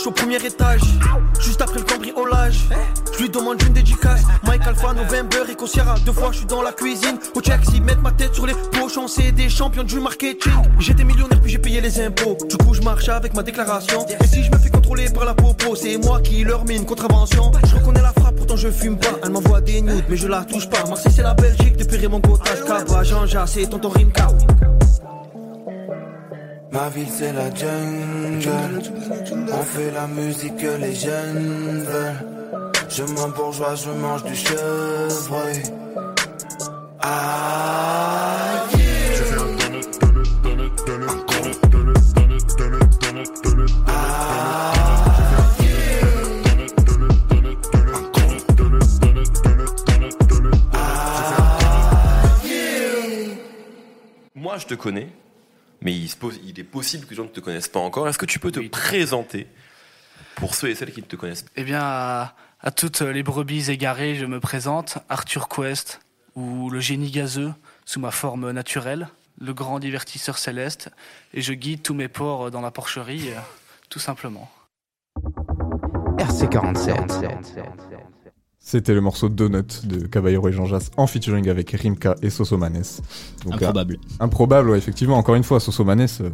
Je 0.00 0.04
l'attache 0.04 0.06
au 0.06 0.10
premier 0.10 0.36
étage, 0.36 0.80
juste 1.40 1.60
après 1.60 1.78
le 1.78 1.84
cambriolage. 1.84 2.60
Je 3.12 3.22
lui 3.22 3.30
demande 3.30 3.60
une 3.62 3.72
dédicace, 3.72 4.22
Mike 4.44 4.66
Alpha, 4.66 4.92
November 4.94 5.42
et 5.48 5.66
Sierra. 5.66 5.96
Deux 6.04 6.12
fois 6.12 6.30
je 6.32 6.38
suis 6.38 6.46
dans 6.46 6.62
la 6.62 6.72
cuisine, 6.72 7.18
au 7.34 7.40
check 7.40 7.60
s'ils 7.64 7.82
mettent 7.82 8.02
ma 8.02 8.12
tête 8.12 8.34
sur 8.34 8.46
les 8.46 8.54
pochons, 8.72 9.08
c'est 9.08 9.32
des 9.32 9.48
champions 9.48 9.84
du 9.84 10.00
marketing. 10.00 10.52
J'étais 10.78 11.04
millionnaire 11.04 11.40
puis 11.40 11.52
j'ai 11.52 11.58
payé 11.58 11.80
les 11.80 12.00
impôts, 12.00 12.36
du 12.48 12.56
coup 12.56 12.74
je 12.74 12.82
marche 12.82 13.08
avec 13.08 13.34
ma 13.34 13.42
déclaration. 13.42 14.06
Et 14.20 14.26
si 14.26 14.42
je 14.42 14.50
me 14.50 14.58
fais 14.58 14.70
contrôler 14.70 15.08
par 15.10 15.24
la 15.24 15.34
popo, 15.34 15.74
c'est 15.74 15.98
moi 15.98 16.20
qui 16.20 16.44
leur 16.44 16.64
mets 16.64 16.76
une 16.76 16.86
contravention. 16.86 17.52
Je 17.66 17.74
reconnais 17.76 18.02
la 18.02 18.12
frappe, 18.12 18.36
pourtant 18.36 18.56
je 18.56 18.70
fume 18.70 18.98
pas. 18.98 19.18
Elle 19.22 19.30
m'envoie 19.30 19.60
des 19.60 19.82
nudes, 19.82 20.04
mais 20.08 20.16
je 20.16 20.28
la 20.28 20.44
touche 20.44 20.68
pas. 20.68 20.84
Marseille 20.88 21.12
c'est 21.14 21.22
la 21.22 21.34
Belgique, 21.34 21.76
depuis 21.76 21.98
Raymond 21.98 22.20
Gotage, 22.20 22.64
Cabra, 22.66 23.02
Jean-Jacques, 23.02 23.48
c'est 23.48 23.68
tonton 23.68 23.90
Rimka. 23.90 24.28
Ma 26.72 26.88
ville 26.88 27.08
c'est 27.08 27.32
la 27.32 27.52
jungle. 27.54 28.82
On 29.52 29.62
fait 29.64 29.90
la 29.90 30.06
musique 30.06 30.56
que 30.56 30.76
les 30.80 30.94
jeunes 30.94 31.84
veulent. 31.84 32.26
Je 32.88 33.02
bourgeois, 33.28 33.74
je 33.74 33.90
mange 33.90 34.24
du 34.24 34.34
chevreuil. 34.34 35.62
Ah, 37.02 38.66
Moi, 54.34 54.56
je 54.58 54.66
te 54.66 54.74
connais, 54.74 55.08
mais 55.82 55.92
il, 55.94 56.08
se 56.08 56.16
pose- 56.16 56.38
il 56.44 56.58
est 56.60 56.64
possible 56.64 57.04
que 57.04 57.10
les 57.10 57.16
gens 57.16 57.24
ne 57.24 57.28
te 57.28 57.40
connaissent 57.40 57.68
pas 57.68 57.80
encore. 57.80 58.08
Est-ce 58.08 58.18
que 58.18 58.26
tu 58.26 58.38
peux 58.38 58.50
te 58.52 58.60
présenter 58.68 59.46
pour 60.36 60.54
ceux 60.54 60.68
et 60.70 60.74
celles 60.74 60.92
qui 60.92 61.00
ne 61.00 61.06
te 61.06 61.16
connaissent 61.16 61.42
pas? 61.42 61.50
Eh 61.56 61.64
bien, 61.64 61.80
à, 61.82 62.34
à 62.60 62.70
toutes 62.70 63.00
les 63.00 63.22
brebis 63.22 63.70
égarées, 63.70 64.14
je 64.16 64.26
me 64.26 64.40
présente, 64.40 64.98
Arthur 65.08 65.48
Quest, 65.48 66.00
ou 66.34 66.70
le 66.70 66.80
génie 66.80 67.10
gazeux, 67.10 67.52
sous 67.84 68.00
ma 68.00 68.10
forme 68.10 68.50
naturelle, 68.52 69.08
le 69.40 69.54
grand 69.54 69.78
divertisseur 69.78 70.36
céleste, 70.38 70.90
et 71.34 71.40
je 71.42 71.52
guide 71.54 71.82
tous 71.82 71.94
mes 71.94 72.08
porcs 72.08 72.50
dans 72.50 72.60
la 72.60 72.70
porcherie, 72.70 73.30
euh, 73.30 73.40
tout 73.88 73.98
simplement. 73.98 74.50
RC47. 76.18 78.09
C'était 78.62 78.94
le 78.94 79.00
morceau 79.00 79.28
Donut 79.28 79.86
de 79.86 80.06
Caballero 80.06 80.48
et 80.48 80.52
Jean 80.52 80.66
Jass 80.66 80.90
en 80.96 81.06
featuring 81.06 81.48
avec 81.48 81.70
Rimka 81.70 82.14
et 82.22 82.28
Sosomanes. 82.30 82.82
Donc, 83.44 83.54
Improbable. 83.54 83.94
euh, 83.94 84.24
improbable, 84.24 84.70
ouais, 84.70 84.78
effectivement. 84.78 85.16
Encore 85.16 85.34
une 85.34 85.42
fois, 85.44 85.60
Sosomanes, 85.60 86.06
euh, 86.20 86.30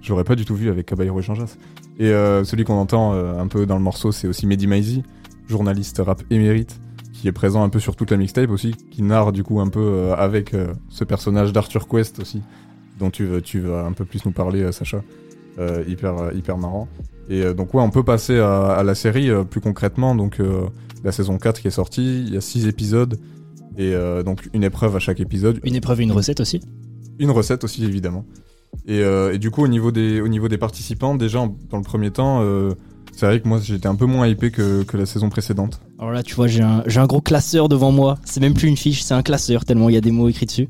je 0.00 0.10
l'aurais 0.10 0.24
pas 0.24 0.36
du 0.36 0.44
tout 0.44 0.54
vu 0.54 0.70
avec 0.70 0.86
Caballero 0.86 1.18
et 1.18 1.22
Jean 1.22 1.34
Jass. 1.34 1.58
Et 1.98 2.06
euh, 2.10 2.44
celui 2.44 2.64
qu'on 2.64 2.74
entend 2.78 3.12
euh, 3.14 3.38
un 3.38 3.48
peu 3.48 3.66
dans 3.66 3.76
le 3.76 3.82
morceau, 3.82 4.12
c'est 4.12 4.28
aussi 4.28 4.46
Mehdi 4.46 4.66
Maizi, 4.68 5.02
journaliste 5.48 6.00
rap 6.04 6.22
émérite, 6.30 6.80
qui 7.12 7.26
est 7.26 7.32
présent 7.32 7.64
un 7.64 7.68
peu 7.68 7.80
sur 7.80 7.96
toute 7.96 8.12
la 8.12 8.16
mixtape 8.16 8.50
aussi, 8.50 8.72
qui 8.90 9.02
narre 9.02 9.32
du 9.32 9.42
coup 9.42 9.60
un 9.60 9.68
peu 9.68 10.12
avec 10.16 10.54
ce 10.90 11.04
personnage 11.04 11.52
d'Arthur 11.52 11.88
Quest 11.88 12.18
aussi, 12.20 12.42
dont 12.98 13.10
tu, 13.10 13.26
vas 13.60 13.84
un 13.84 13.92
peu 13.92 14.04
plus 14.04 14.24
nous 14.26 14.32
parler, 14.32 14.70
Sacha. 14.72 15.02
Euh, 15.58 15.84
hyper, 15.86 16.32
hyper 16.34 16.58
marrant. 16.58 16.88
Et 17.28 17.42
euh, 17.42 17.54
donc 17.54 17.72
ouais, 17.74 17.80
on 17.82 17.90
peut 17.90 18.02
passer 18.02 18.38
à, 18.40 18.72
à 18.72 18.82
la 18.82 18.96
série 18.96 19.30
plus 19.48 19.60
concrètement. 19.60 20.16
Donc 20.16 20.40
euh, 20.40 20.62
la 21.04 21.12
saison 21.12 21.38
4 21.38 21.60
qui 21.60 21.68
est 21.68 21.70
sortie, 21.70 22.24
il 22.26 22.34
y 22.34 22.36
a 22.36 22.40
6 22.40 22.66
épisodes 22.66 23.18
et 23.76 23.92
euh, 23.94 24.22
donc 24.22 24.48
une 24.54 24.64
épreuve 24.64 24.96
à 24.96 24.98
chaque 24.98 25.20
épisode. 25.20 25.60
Une 25.64 25.74
épreuve 25.76 26.00
et 26.00 26.04
une 26.04 26.12
recette 26.12 26.40
aussi 26.40 26.60
Une 27.18 27.30
recette 27.30 27.62
aussi 27.64 27.84
évidemment. 27.84 28.24
Et, 28.86 29.00
euh, 29.00 29.34
et 29.34 29.38
du 29.38 29.50
coup 29.50 29.62
au 29.62 29.68
niveau 29.68 29.92
des, 29.92 30.20
au 30.20 30.28
niveau 30.28 30.48
des 30.48 30.58
participants, 30.58 31.14
déjà 31.14 31.40
en- 31.40 31.56
dans 31.70 31.76
le 31.78 31.84
premier 31.84 32.10
temps, 32.10 32.40
euh, 32.42 32.72
c'est 33.12 33.26
vrai 33.26 33.40
que 33.40 33.46
moi 33.46 33.60
j'étais 33.62 33.86
un 33.86 33.94
peu 33.94 34.06
moins 34.06 34.26
hypé 34.26 34.50
que, 34.50 34.82
que 34.82 34.96
la 34.96 35.06
saison 35.06 35.28
précédente. 35.28 35.80
Alors 35.98 36.10
là, 36.12 36.22
tu 36.24 36.34
vois, 36.34 36.48
j'ai 36.48 36.62
un, 36.62 36.82
j'ai 36.86 36.98
un 36.98 37.06
gros 37.06 37.20
classeur 37.20 37.68
devant 37.68 37.92
moi. 37.92 38.18
C'est 38.24 38.40
même 38.40 38.54
plus 38.54 38.66
une 38.68 38.76
fiche, 38.76 39.02
c'est 39.02 39.14
un 39.14 39.22
classeur, 39.22 39.64
tellement 39.64 39.88
il 39.88 39.94
y 39.94 39.98
a 39.98 40.00
des 40.00 40.10
mots 40.10 40.28
écrits 40.28 40.46
dessus. 40.46 40.68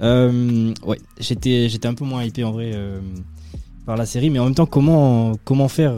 Euh, 0.00 0.74
ouais, 0.84 0.98
j'étais, 1.20 1.68
j'étais 1.68 1.86
un 1.88 1.94
peu 1.94 2.04
moins 2.04 2.24
hypé 2.24 2.42
en 2.44 2.50
vrai 2.52 2.72
par 3.86 3.96
la 3.96 4.04
série, 4.06 4.30
mais 4.30 4.38
en 4.40 4.44
même 4.46 4.54
temps, 4.54 4.66
comment, 4.66 5.34
comment 5.44 5.68
faire 5.68 5.94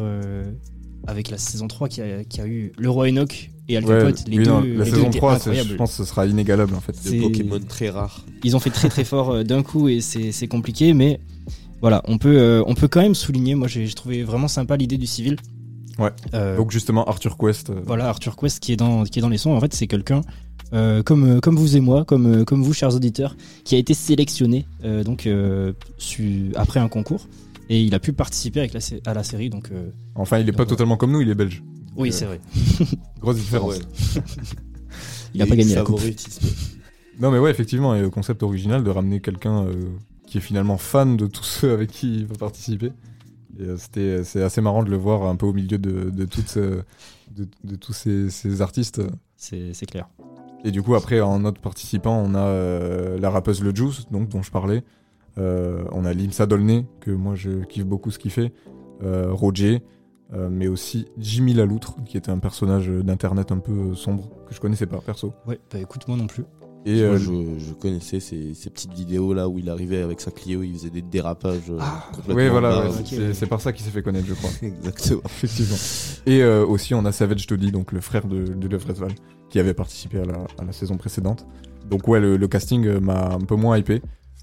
avec 1.06 1.30
la 1.30 1.38
saison 1.38 1.68
3 1.68 1.88
qui 1.88 2.02
a, 2.02 2.24
qui 2.24 2.40
a 2.40 2.46
eu 2.46 2.72
Le 2.78 2.90
Roi 2.90 3.08
Enoch 3.08 3.50
et 3.68 3.76
Alter 3.76 3.88
Ouais, 3.90 4.00
Pote, 4.04 4.24
les 4.28 4.38
oui, 4.38 4.44
deux, 4.44 4.50
non, 4.50 4.60
la 4.60 4.84
deux 4.84 4.90
saison 4.90 5.06
étaient 5.08 5.18
3, 5.18 5.32
c'est- 5.38 5.40
incroyables. 5.50 5.70
je 5.70 5.74
pense 5.76 5.90
que 5.90 5.96
ce 5.98 6.04
sera 6.04 6.26
inégalable 6.26 6.74
en 6.74 6.80
fait. 6.80 6.94
C'est- 7.00 7.18
Pokémon 7.18 7.60
très 7.68 7.90
rares. 7.90 8.24
Ils 8.44 8.56
ont 8.56 8.60
fait 8.60 8.70
très 8.70 8.88
très 8.88 9.04
fort 9.04 9.30
euh, 9.30 9.42
d'un 9.44 9.62
coup 9.62 9.88
et 9.88 10.00
c'est 10.00 10.32
c'est 10.32 10.48
compliqué, 10.48 10.94
mais 10.94 11.20
voilà, 11.80 12.02
on 12.06 12.18
peut, 12.18 12.36
euh, 12.38 12.62
on 12.66 12.74
peut 12.74 12.88
quand 12.88 13.00
même 13.02 13.14
souligner. 13.14 13.54
Moi, 13.54 13.68
j'ai 13.68 13.86
trouvé 13.88 14.22
vraiment 14.24 14.48
sympa 14.48 14.76
l'idée 14.76 14.96
du 14.98 15.06
civil. 15.06 15.36
Ouais. 15.98 16.10
Euh, 16.34 16.56
Donc 16.56 16.70
justement 16.70 17.04
Arthur 17.04 17.36
Quest. 17.36 17.70
euh, 17.70 17.80
Voilà, 17.84 18.08
Arthur 18.08 18.36
Quest 18.36 18.60
qui 18.60 18.72
est 18.72 18.76
dans, 18.76 19.04
qui 19.04 19.18
est 19.18 19.22
dans 19.22 19.28
les 19.28 19.38
sons, 19.38 19.50
en 19.52 19.60
fait, 19.60 19.74
c'est 19.74 19.86
quelqu'un 19.88 20.20
euh, 20.74 21.02
comme, 21.02 21.40
comme 21.40 21.56
vous 21.56 21.76
et 21.76 21.80
moi, 21.80 22.04
comme, 22.04 22.44
comme 22.44 22.62
vous, 22.62 22.72
chers 22.74 22.94
auditeurs, 22.94 23.36
qui 23.64 23.74
a 23.74 23.78
été 23.78 23.94
sélectionné 23.94 24.66
euh, 24.84 25.02
donc, 25.02 25.26
euh, 25.26 25.72
su- 25.96 26.52
après 26.56 26.78
un 26.78 26.88
concours 26.88 27.26
Et 27.70 27.82
il 27.82 27.94
a 27.94 27.98
pu 27.98 28.12
participer 28.12 28.60
avec 28.60 28.74
la, 28.74 28.80
sé- 28.80 29.00
à 29.06 29.14
la 29.14 29.22
série, 29.24 29.48
donc. 29.50 29.70
euh, 29.72 29.88
Enfin, 30.14 30.38
il 30.38 30.48
est 30.48 30.52
pas 30.52 30.66
totalement 30.66 30.96
comme 30.96 31.12
nous, 31.12 31.20
il 31.22 31.28
est 31.30 31.34
belge. 31.34 31.62
Oui, 31.98 32.08
Donc, 32.10 32.18
c'est 32.18 32.24
euh, 32.24 32.28
vrai. 32.28 32.40
Grosse 33.20 33.36
différence. 33.36 33.78
Ouais. 33.78 34.22
Il 35.34 35.42
a 35.42 35.46
pas 35.46 35.56
gagné 35.56 35.74
la 35.74 35.82
coupe. 35.82 36.00
Non, 37.20 37.30
mais 37.30 37.38
ouais, 37.38 37.50
effectivement, 37.50 37.94
et 37.94 38.00
le 38.00 38.10
concept 38.10 38.42
original 38.42 38.82
de 38.82 38.90
ramener 38.90 39.20
quelqu'un 39.20 39.64
euh, 39.66 39.72
qui 40.26 40.38
est 40.38 40.40
finalement 40.40 40.78
fan 40.78 41.16
de 41.16 41.26
tous 41.26 41.44
ceux 41.44 41.72
avec 41.72 41.90
qui 41.90 42.20
il 42.20 42.26
va 42.26 42.36
participer. 42.36 42.92
Et 43.58 43.62
euh, 43.62 43.76
c'était, 43.76 44.24
c'est 44.24 44.42
assez 44.42 44.60
marrant 44.60 44.82
de 44.82 44.90
le 44.90 44.96
voir 44.96 45.24
un 45.24 45.36
peu 45.36 45.46
au 45.46 45.52
milieu 45.52 45.78
de, 45.78 46.10
de, 46.10 46.24
toutes, 46.24 46.56
euh, 46.56 46.82
de, 47.36 47.46
de 47.64 47.76
tous 47.76 47.92
ces, 47.92 48.30
ces 48.30 48.62
artistes. 48.62 49.02
C'est 49.36 49.86
clair. 49.86 50.08
Et 50.64 50.70
du 50.70 50.82
coup, 50.82 50.94
après, 50.94 51.20
en 51.20 51.44
autre 51.44 51.60
participant, 51.60 52.20
on 52.24 52.34
a 52.34 52.40
euh, 52.40 53.18
la 53.18 53.30
rappeuse 53.30 53.62
Le 53.62 53.74
Juice, 53.74 54.06
donc, 54.10 54.28
dont 54.28 54.42
je 54.42 54.50
parlais. 54.50 54.82
Euh, 55.38 55.84
on 55.92 56.04
a 56.04 56.12
Limsa 56.12 56.46
Dolné, 56.46 56.84
que 57.00 57.12
moi 57.12 57.36
je 57.36 57.64
kiffe 57.64 57.84
beaucoup 57.84 58.10
ce 58.10 58.18
qu'il 58.18 58.32
fait. 58.32 58.52
Euh, 59.04 59.28
Roger, 59.30 59.82
euh, 60.34 60.48
mais 60.50 60.68
aussi 60.68 61.06
Jimmy 61.18 61.54
Laloutre, 61.54 61.96
qui 62.04 62.16
était 62.16 62.30
un 62.30 62.38
personnage 62.38 62.88
d'internet 62.88 63.50
un 63.52 63.58
peu 63.58 63.94
sombre, 63.94 64.28
que 64.46 64.54
je 64.54 64.60
connaissais 64.60 64.86
pas 64.86 64.98
perso. 64.98 65.32
Ouais, 65.46 65.58
bah 65.72 65.78
écoute, 65.78 66.06
moi 66.08 66.16
non 66.16 66.26
plus. 66.26 66.44
Et 66.86 67.02
Moi, 67.02 67.14
euh, 67.16 67.18
je, 67.18 67.58
je 67.58 67.72
connaissais 67.74 68.20
ces, 68.20 68.54
ces 68.54 68.70
petites 68.70 68.92
vidéos 68.94 69.34
là 69.34 69.48
où 69.48 69.58
il 69.58 69.68
arrivait 69.68 70.00
avec 70.00 70.20
sa 70.20 70.30
Clio, 70.30 70.62
il 70.62 70.72
faisait 70.74 70.90
des 70.90 71.02
dérapages. 71.02 71.70
euh, 71.70 71.78
complètement 72.14 72.34
Oui, 72.36 72.48
voilà, 72.48 72.80
ouais, 72.86 72.90
c'est- 73.04 73.34
c'est 73.34 73.46
par 73.46 73.60
ça 73.60 73.72
qu'il 73.72 73.84
s'est 73.84 73.90
fait 73.90 74.02
connaître, 74.02 74.26
je 74.26 74.34
crois. 74.34 74.50
Exactement. 74.62 75.20
Effectivement. 75.24 75.76
Et 76.26 76.42
euh, 76.42 76.64
aussi, 76.64 76.94
on 76.94 77.04
a 77.04 77.10
Savage 77.12 77.46
Toddy, 77.46 77.72
donc 77.72 77.92
le 77.92 78.00
frère 78.00 78.26
de, 78.26 78.44
de 78.54 78.78
qui 79.50 79.58
avait 79.58 79.74
participé 79.74 80.20
à 80.20 80.24
la, 80.24 80.34
à 80.58 80.64
la 80.64 80.72
saison 80.72 80.96
précédente. 80.96 81.46
Donc, 81.90 82.06
ouais, 82.06 82.20
le, 82.20 82.36
le 82.36 82.48
casting 82.48 82.86
euh, 82.86 83.00
m'a 83.00 83.32
un 83.32 83.40
peu 83.40 83.56
moins 83.56 83.76
hypé. 83.76 84.00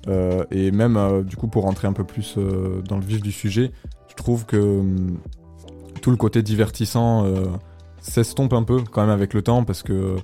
Euh, 0.07 0.43
et 0.51 0.71
même, 0.71 0.97
euh, 0.97 1.23
du 1.23 1.37
coup, 1.37 1.47
pour 1.47 1.63
rentrer 1.63 1.87
un 1.87 1.93
peu 1.93 2.03
plus 2.03 2.35
euh, 2.37 2.81
dans 2.87 2.97
le 2.97 3.05
vif 3.05 3.21
du 3.21 3.31
sujet, 3.31 3.71
je 4.09 4.15
trouve 4.15 4.45
que 4.45 4.57
hum, 4.57 5.17
tout 6.05 6.11
le 6.11 6.17
côté 6.17 6.43
divertissant 6.43 7.25
euh, 7.25 7.45
s'estompe 7.99 8.53
un 8.53 8.61
peu 8.61 8.79
quand 8.91 9.01
même 9.01 9.09
avec 9.09 9.33
le 9.33 9.41
temps 9.41 9.63
parce 9.63 9.81
que 9.81 10.17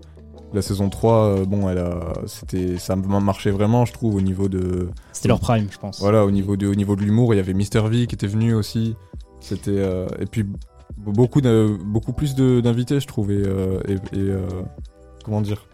la 0.53 0.61
saison 0.61 0.89
3, 0.89 1.13
euh, 1.15 1.45
bon, 1.45 1.67
elle 1.69 1.79
a, 1.79 2.13
c'était, 2.27 2.77
ça 2.77 2.95
marchait 2.95 3.49
vraiment, 3.49 3.85
je 3.85 3.91
trouve, 3.93 4.13
au 4.13 4.21
niveau 4.21 4.47
de. 4.47 4.89
C'était 5.11 5.29
leur 5.29 5.39
prime, 5.39 5.65
je 5.71 5.79
pense. 5.79 5.99
Voilà, 5.99 6.23
au 6.23 6.29
niveau 6.29 6.55
de, 6.55 6.67
au 6.67 6.75
niveau 6.75 6.95
de 6.95 7.01
l'humour, 7.01 7.33
il 7.33 7.37
y 7.37 7.39
avait 7.39 7.55
Mister 7.55 7.81
V 7.89 8.05
qui 8.05 8.13
était 8.13 8.27
venu 8.27 8.53
aussi. 8.53 8.95
C'était 9.39 9.71
euh, 9.71 10.05
et 10.19 10.27
puis 10.27 10.45
beaucoup 10.97 11.41
de, 11.41 11.75
beaucoup 11.83 12.13
plus 12.13 12.35
de- 12.35 12.61
d'invités, 12.61 12.99
je 12.99 13.07
trouve. 13.07 13.31
Et, 13.31 13.41
et- 13.41 13.93
et, 13.93 13.97
euh, 14.19 14.45
comment 15.25 15.41
dire 15.41 15.65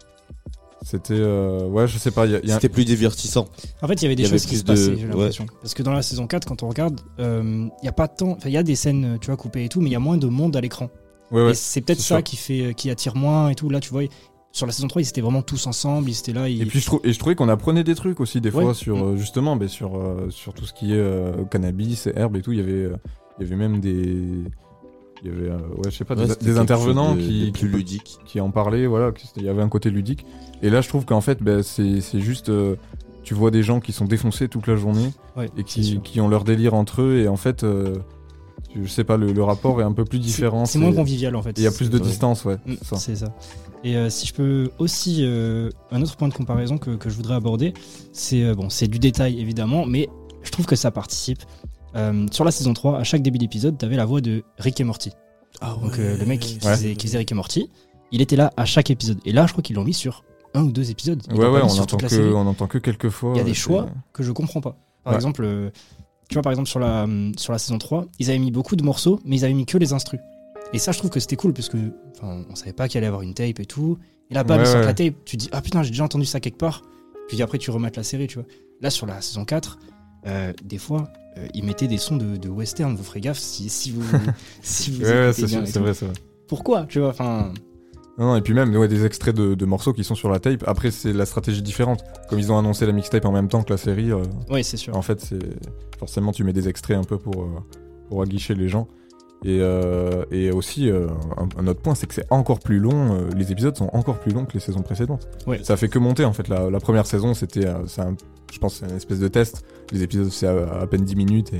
C'était 0.90 1.12
euh, 1.14 1.66
ouais, 1.66 1.86
je 1.86 1.98
sais 1.98 2.10
pas. 2.10 2.24
il 2.24 2.32
y 2.32 2.34
a- 2.36 2.40
il 2.42 2.48
y 2.48 2.50
a- 2.50 2.54
C'était 2.54 2.70
plus 2.70 2.86
divertissant. 2.86 3.46
En 3.82 3.88
fait, 3.88 3.94
il 3.94 4.02
y 4.04 4.06
avait 4.06 4.16
des 4.16 4.24
avait 4.24 4.32
choses 4.38 4.46
qui 4.46 4.56
se 4.56 4.62
de- 4.62 4.66
passaient, 4.68 4.96
j'ai 4.96 5.02
ouais. 5.04 5.08
l'impression. 5.10 5.44
Parce 5.60 5.74
que 5.74 5.82
dans 5.82 5.92
la 5.92 6.00
saison 6.00 6.26
4, 6.26 6.46
quand 6.46 6.62
on 6.62 6.68
regarde, 6.68 7.00
euh, 7.20 7.66
il 7.82 7.84
y 7.84 7.88
a 7.88 7.92
pas 7.92 8.08
tant. 8.08 8.30
Enfin, 8.30 8.48
il 8.48 8.52
y 8.52 8.56
a 8.56 8.62
des 8.62 8.74
scènes, 8.74 9.18
tu 9.20 9.26
vois, 9.26 9.36
coupées 9.36 9.64
et 9.64 9.68
tout, 9.68 9.80
mais 9.82 9.90
il 9.90 9.92
y 9.92 9.96
a 9.96 10.00
moins 10.00 10.16
de 10.16 10.26
monde 10.26 10.56
à 10.56 10.60
l'écran. 10.62 10.88
Ouais, 11.30 11.44
ouais, 11.44 11.54
c'est 11.54 11.82
peut-être 11.82 12.00
ça 12.00 12.16
sûr. 12.16 12.22
qui 12.24 12.36
fait, 12.36 12.72
qui 12.74 12.88
attire 12.90 13.14
moins 13.16 13.50
et 13.50 13.54
tout. 13.54 13.68
Là, 13.68 13.80
tu 13.80 13.90
vois, 13.90 14.02
sur 14.50 14.64
la 14.64 14.72
saison 14.72 14.88
3, 14.88 15.02
ils 15.02 15.08
étaient 15.08 15.20
vraiment 15.20 15.42
tous 15.42 15.66
ensemble, 15.66 16.08
ils 16.08 16.18
étaient 16.18 16.32
là. 16.32 16.48
Ils... 16.48 16.62
Et 16.62 16.64
puis 16.64 16.80
je, 16.80 16.86
trou- 16.86 17.00
et 17.04 17.12
je 17.12 17.18
trouvais 17.18 17.34
qu'on 17.34 17.50
apprenait 17.50 17.84
des 17.84 17.94
trucs 17.94 18.18
aussi 18.20 18.40
des 18.40 18.48
Ouais. 18.50 18.62
fois 18.64 18.72
sur 18.72 18.96
Mm. 18.96 19.02
euh, 19.02 19.16
justement 19.18 19.56
ben, 19.56 19.68
sur, 19.68 19.94
euh, 19.98 20.30
sur 20.30 20.54
tout 20.54 20.64
ce 20.64 20.72
qui 20.72 20.94
est 20.94 20.96
euh, 20.96 21.44
cannabis 21.50 22.06
et 22.06 22.12
herbes 22.16 22.36
et 22.36 22.40
tout. 22.42 22.52
Il 22.52 22.58
y 22.58 22.62
avait, 22.62 22.72
euh, 22.72 22.96
il 23.38 23.44
y 23.44 23.46
avait 23.46 23.56
même 23.56 23.78
des. 23.80 24.44
Il 25.24 25.28
y 25.28 25.34
avait, 25.34 25.48
euh, 25.50 25.56
ouais, 25.76 25.90
je 25.90 25.96
sais 25.96 26.04
pas, 26.04 26.14
Ouais, 26.14 26.26
des, 26.40 26.58
intervenants 26.58 27.14
de- 27.16 27.20
qui, 27.20 27.46
de 27.46 27.50
plus 27.50 27.68
qui, 27.70 27.76
ludique. 27.76 28.18
qui 28.24 28.40
en 28.40 28.50
parlaient, 28.50 28.86
voilà, 28.86 29.12
il 29.36 29.42
y 29.42 29.48
avait 29.48 29.62
un 29.62 29.68
côté 29.68 29.90
ludique. 29.90 30.24
Et 30.62 30.70
là, 30.70 30.80
je 30.80 30.88
trouve 30.88 31.04
qu'en 31.04 31.20
fait, 31.20 31.42
ben, 31.42 31.62
c'est 31.62 32.00
c'est 32.00 32.20
juste. 32.20 32.48
euh, 32.50 32.76
tu 33.24 33.34
vois 33.34 33.50
des 33.50 33.62
gens 33.62 33.80
qui 33.80 33.92
sont 33.92 34.06
défoncés 34.06 34.48
toute 34.48 34.66
la 34.68 34.76
journée 34.76 35.10
Ouais, 35.36 35.50
et 35.58 35.62
qui, 35.64 36.00
qui 36.02 36.20
ont 36.20 36.28
leur 36.28 36.44
délire 36.44 36.72
entre 36.74 37.02
eux. 37.02 37.18
Et 37.18 37.28
en 37.28 37.36
fait, 37.36 37.62
euh, 37.62 37.96
je 38.74 38.86
sais 38.88 39.04
pas, 39.04 39.16
le, 39.18 39.32
le 39.32 39.42
rapport 39.42 39.80
est 39.80 39.84
un 39.84 39.92
peu 39.92 40.04
plus 40.04 40.18
différent. 40.18 40.64
C'est 40.64 40.78
moins 40.78 40.92
convivial 40.94 41.34
en 41.36 41.42
fait. 41.42 41.52
Il 41.58 41.62
y 41.62 41.66
a 41.66 41.70
plus 41.72 41.90
de 41.90 41.98
distance, 41.98 42.44
ouais. 42.46 42.56
Mm, 42.64 42.74
c'est 42.96 43.16
ça. 43.16 43.34
Et 43.84 43.96
euh, 43.96 44.08
si 44.10 44.26
je 44.26 44.34
peux 44.34 44.70
aussi 44.78 45.18
euh, 45.22 45.68
un 45.90 46.00
autre 46.02 46.16
point 46.16 46.28
de 46.28 46.34
comparaison 46.34 46.78
que, 46.78 46.90
que 46.96 47.10
je 47.10 47.14
voudrais 47.16 47.34
aborder, 47.34 47.74
c'est 48.12 48.42
euh, 48.44 48.54
bon, 48.54 48.70
c'est 48.70 48.88
du 48.88 48.98
détail 48.98 49.38
évidemment, 49.40 49.84
mais 49.86 50.08
je 50.42 50.50
trouve 50.50 50.66
que 50.66 50.76
ça 50.76 50.90
participe. 50.90 51.42
Euh, 51.96 52.26
sur 52.30 52.44
la 52.44 52.50
saison 52.50 52.74
3, 52.74 52.98
à 52.98 53.04
chaque 53.04 53.22
début 53.22 53.38
d'épisode, 53.38 53.78
t'avais 53.78 53.96
la 53.96 54.04
voix 54.04 54.20
de 54.20 54.42
Rick 54.58 54.80
et 54.80 54.84
Morty. 54.84 55.10
Donc 55.82 55.98
euh, 55.98 56.16
le 56.16 56.26
mec 56.26 56.40
qui, 56.40 56.54
Ouais. 56.64 56.74
faisait, 56.74 56.94
qui 56.94 57.06
faisait 57.06 57.18
Rick 57.18 57.32
et 57.32 57.34
Morty, 57.34 57.70
il 58.12 58.20
était 58.20 58.36
là 58.36 58.52
à 58.56 58.64
chaque 58.64 58.90
épisode. 58.90 59.18
Et 59.24 59.32
là, 59.32 59.46
je 59.46 59.52
crois 59.52 59.62
qu'ils 59.62 59.76
l'ont 59.76 59.84
mis 59.84 59.94
sur 59.94 60.24
un 60.54 60.62
ou 60.64 60.70
deux 60.72 60.90
épisodes. 60.90 61.22
Ils 61.28 61.34
Ouais, 61.36 61.48
ouais, 61.48 61.60
on 61.62 61.68
sur 61.68 61.82
entend, 61.82 61.96
que, 61.96 62.32
on 62.34 62.46
entend 62.46 62.66
que 62.66 62.78
quelques 62.78 63.08
fois. 63.10 63.32
Il 63.34 63.38
y 63.38 63.40
a 63.40 63.44
des 63.44 63.54
choix 63.54 63.88
que 64.12 64.22
je 64.22 64.32
comprends 64.32 64.60
pas. 64.60 64.76
Par 65.04 65.12
Ouais. 65.12 65.16
exemple, 65.16 65.42
euh, 65.44 65.70
tu 66.28 66.34
vois, 66.34 66.42
par 66.42 66.52
exemple, 66.52 66.68
sur 66.68 66.78
la, 66.78 67.06
sur 67.36 67.52
la 67.52 67.58
saison 67.58 67.78
3, 67.78 68.06
ils 68.18 68.28
avaient 68.30 68.38
mis 68.38 68.50
beaucoup 68.50 68.76
de 68.76 68.84
morceaux, 68.84 69.18
mais 69.24 69.36
ils 69.36 69.44
avaient 69.44 69.54
mis 69.54 69.66
que 69.66 69.78
les 69.78 69.92
instrus. 69.92 70.20
Et 70.74 70.78
ça, 70.78 70.92
je 70.92 70.98
trouve 70.98 71.10
que 71.10 71.20
c'était 71.20 71.36
cool, 71.36 71.54
parce 71.54 71.68
que 71.70 71.78
on 72.22 72.54
savait 72.54 72.74
pas 72.74 72.88
qu'il 72.88 72.98
allait 72.98 73.06
y 73.06 73.08
avoir 73.08 73.22
une 73.22 73.32
tape 73.34 73.58
et 73.60 73.66
tout. 73.66 73.98
Et 74.30 74.34
là, 74.34 74.44
bam, 74.44 74.60
Ouais, 74.60 74.68
ouais. 74.68 74.84
la 74.84 74.92
tape, 74.94 75.14
tu 75.24 75.36
dis, 75.38 75.48
ah 75.52 75.62
putain, 75.62 75.82
j'ai 75.82 75.90
déjà 75.90 76.04
entendu 76.04 76.26
ça 76.26 76.40
quelque 76.40 76.58
part. 76.58 76.82
Puis 77.28 77.40
après, 77.42 77.56
tu 77.58 77.70
remates 77.70 77.96
la 77.96 78.02
série, 78.02 78.26
tu 78.26 78.34
vois. 78.38 78.46
Là, 78.82 78.90
sur 78.90 79.06
la 79.06 79.20
saison 79.22 79.44
4, 79.46 79.78
euh, 80.28 80.52
des 80.64 80.78
fois, 80.78 81.08
euh, 81.36 81.46
ils 81.54 81.64
mettaient 81.64 81.88
des 81.88 81.98
sons 81.98 82.16
de, 82.16 82.36
de 82.36 82.48
western, 82.48 82.94
vous 82.94 83.02
ferez 83.04 83.20
gaffe 83.20 83.38
si, 83.38 83.68
si 83.68 83.90
vous. 83.90 84.02
si 84.62 84.90
vous 84.92 85.02
Ouais, 85.02 85.32
c'est 85.32 85.46
vrai, 85.46 85.66
c'est 85.66 85.78
vrai. 86.06 86.14
Pourquoi, 86.46 86.84
tu 86.86 87.00
vois, 87.00 87.08
enfin. 87.10 87.52
Non, 88.18 88.26
non, 88.26 88.36
et 88.36 88.40
puis 88.40 88.52
même 88.52 88.74
ouais, 88.74 88.88
des 88.88 89.04
extraits 89.04 89.34
de, 89.34 89.54
de 89.54 89.64
morceaux 89.64 89.92
qui 89.92 90.02
sont 90.02 90.16
sur 90.16 90.28
la 90.28 90.40
tape. 90.40 90.64
Après, 90.66 90.90
c'est 90.90 91.12
la 91.12 91.24
stratégie 91.24 91.62
différente. 91.62 92.02
Comme 92.28 92.40
ils 92.40 92.50
ont 92.50 92.58
annoncé 92.58 92.84
la 92.84 92.92
mixtape 92.92 93.24
en 93.24 93.30
même 93.32 93.48
temps 93.48 93.62
que 93.62 93.72
la 93.72 93.76
série. 93.76 94.10
euh, 94.10 94.22
Ouais, 94.50 94.64
c'est 94.64 94.76
sûr. 94.76 94.96
En 94.96 95.02
fait, 95.02 95.20
c'est 95.20 95.38
forcément 95.98 96.32
tu 96.32 96.42
mets 96.42 96.52
des 96.52 96.68
extraits 96.68 96.96
un 96.96 97.04
peu 97.04 97.16
pour 97.18 97.42
euh, 97.42 97.46
pour 98.08 98.22
aguicher 98.22 98.54
les 98.56 98.68
gens. 98.68 98.88
Et, 99.44 99.60
euh, 99.60 100.24
et 100.32 100.50
aussi 100.50 100.90
euh, 100.90 101.06
un, 101.36 101.48
un 101.62 101.66
autre 101.68 101.80
point, 101.80 101.94
c'est 101.94 102.06
que 102.08 102.14
c'est 102.14 102.26
encore 102.30 102.58
plus 102.58 102.80
long. 102.80 103.14
euh, 103.14 103.30
les 103.36 103.52
épisodes 103.52 103.76
sont 103.76 103.88
encore 103.92 104.18
plus 104.18 104.32
longs 104.32 104.44
que 104.44 104.54
les 104.54 104.60
saisons 104.60 104.82
précédentes. 104.82 105.28
Ouais. 105.46 105.60
Ça 105.62 105.76
fait 105.76 105.88
que 105.88 105.98
monter 106.00 106.24
en 106.24 106.32
fait. 106.32 106.48
La, 106.48 106.68
la 106.70 106.80
première 106.80 107.06
saison, 107.06 107.34
c'était, 107.34 107.66
je 108.52 108.58
pense, 108.58 108.82
une 108.82 108.96
espèce 108.96 109.20
de 109.20 109.28
test. 109.28 109.64
Les 109.92 110.02
épisodes 110.02 110.30
c'est 110.30 110.48
à, 110.48 110.80
à 110.80 110.86
peine 110.88 111.04
10 111.04 111.14
minutes 111.14 111.52
et, 111.52 111.58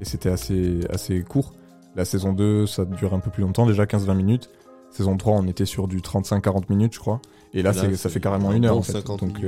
et 0.00 0.04
c'était 0.04 0.30
assez 0.30 0.80
assez 0.90 1.22
court. 1.22 1.52
La 1.96 2.06
saison 2.06 2.32
2, 2.32 2.66
ça 2.66 2.86
dure 2.86 3.12
un 3.12 3.18
peu 3.20 3.30
plus 3.30 3.42
longtemps, 3.42 3.66
déjà 3.66 3.84
15-20 3.84 4.14
minutes. 4.16 4.48
Saison 4.90 5.16
3, 5.18 5.34
on 5.34 5.46
était 5.46 5.66
sur 5.66 5.88
du 5.88 5.98
35-40 6.00 6.62
minutes, 6.70 6.94
je 6.94 6.98
crois. 7.00 7.20
Et 7.52 7.62
là, 7.62 7.72
Là, 7.72 7.80
c'est- 7.82 7.90
c'est 7.90 7.96
ça 7.96 8.08
fait 8.08 8.20
carrément 8.20 8.48
un 8.50 8.54
une 8.56 8.64
heure 8.64 8.76
en 8.78 8.82
fait. 8.82 8.92
50 8.92 9.20
Donc, 9.20 9.38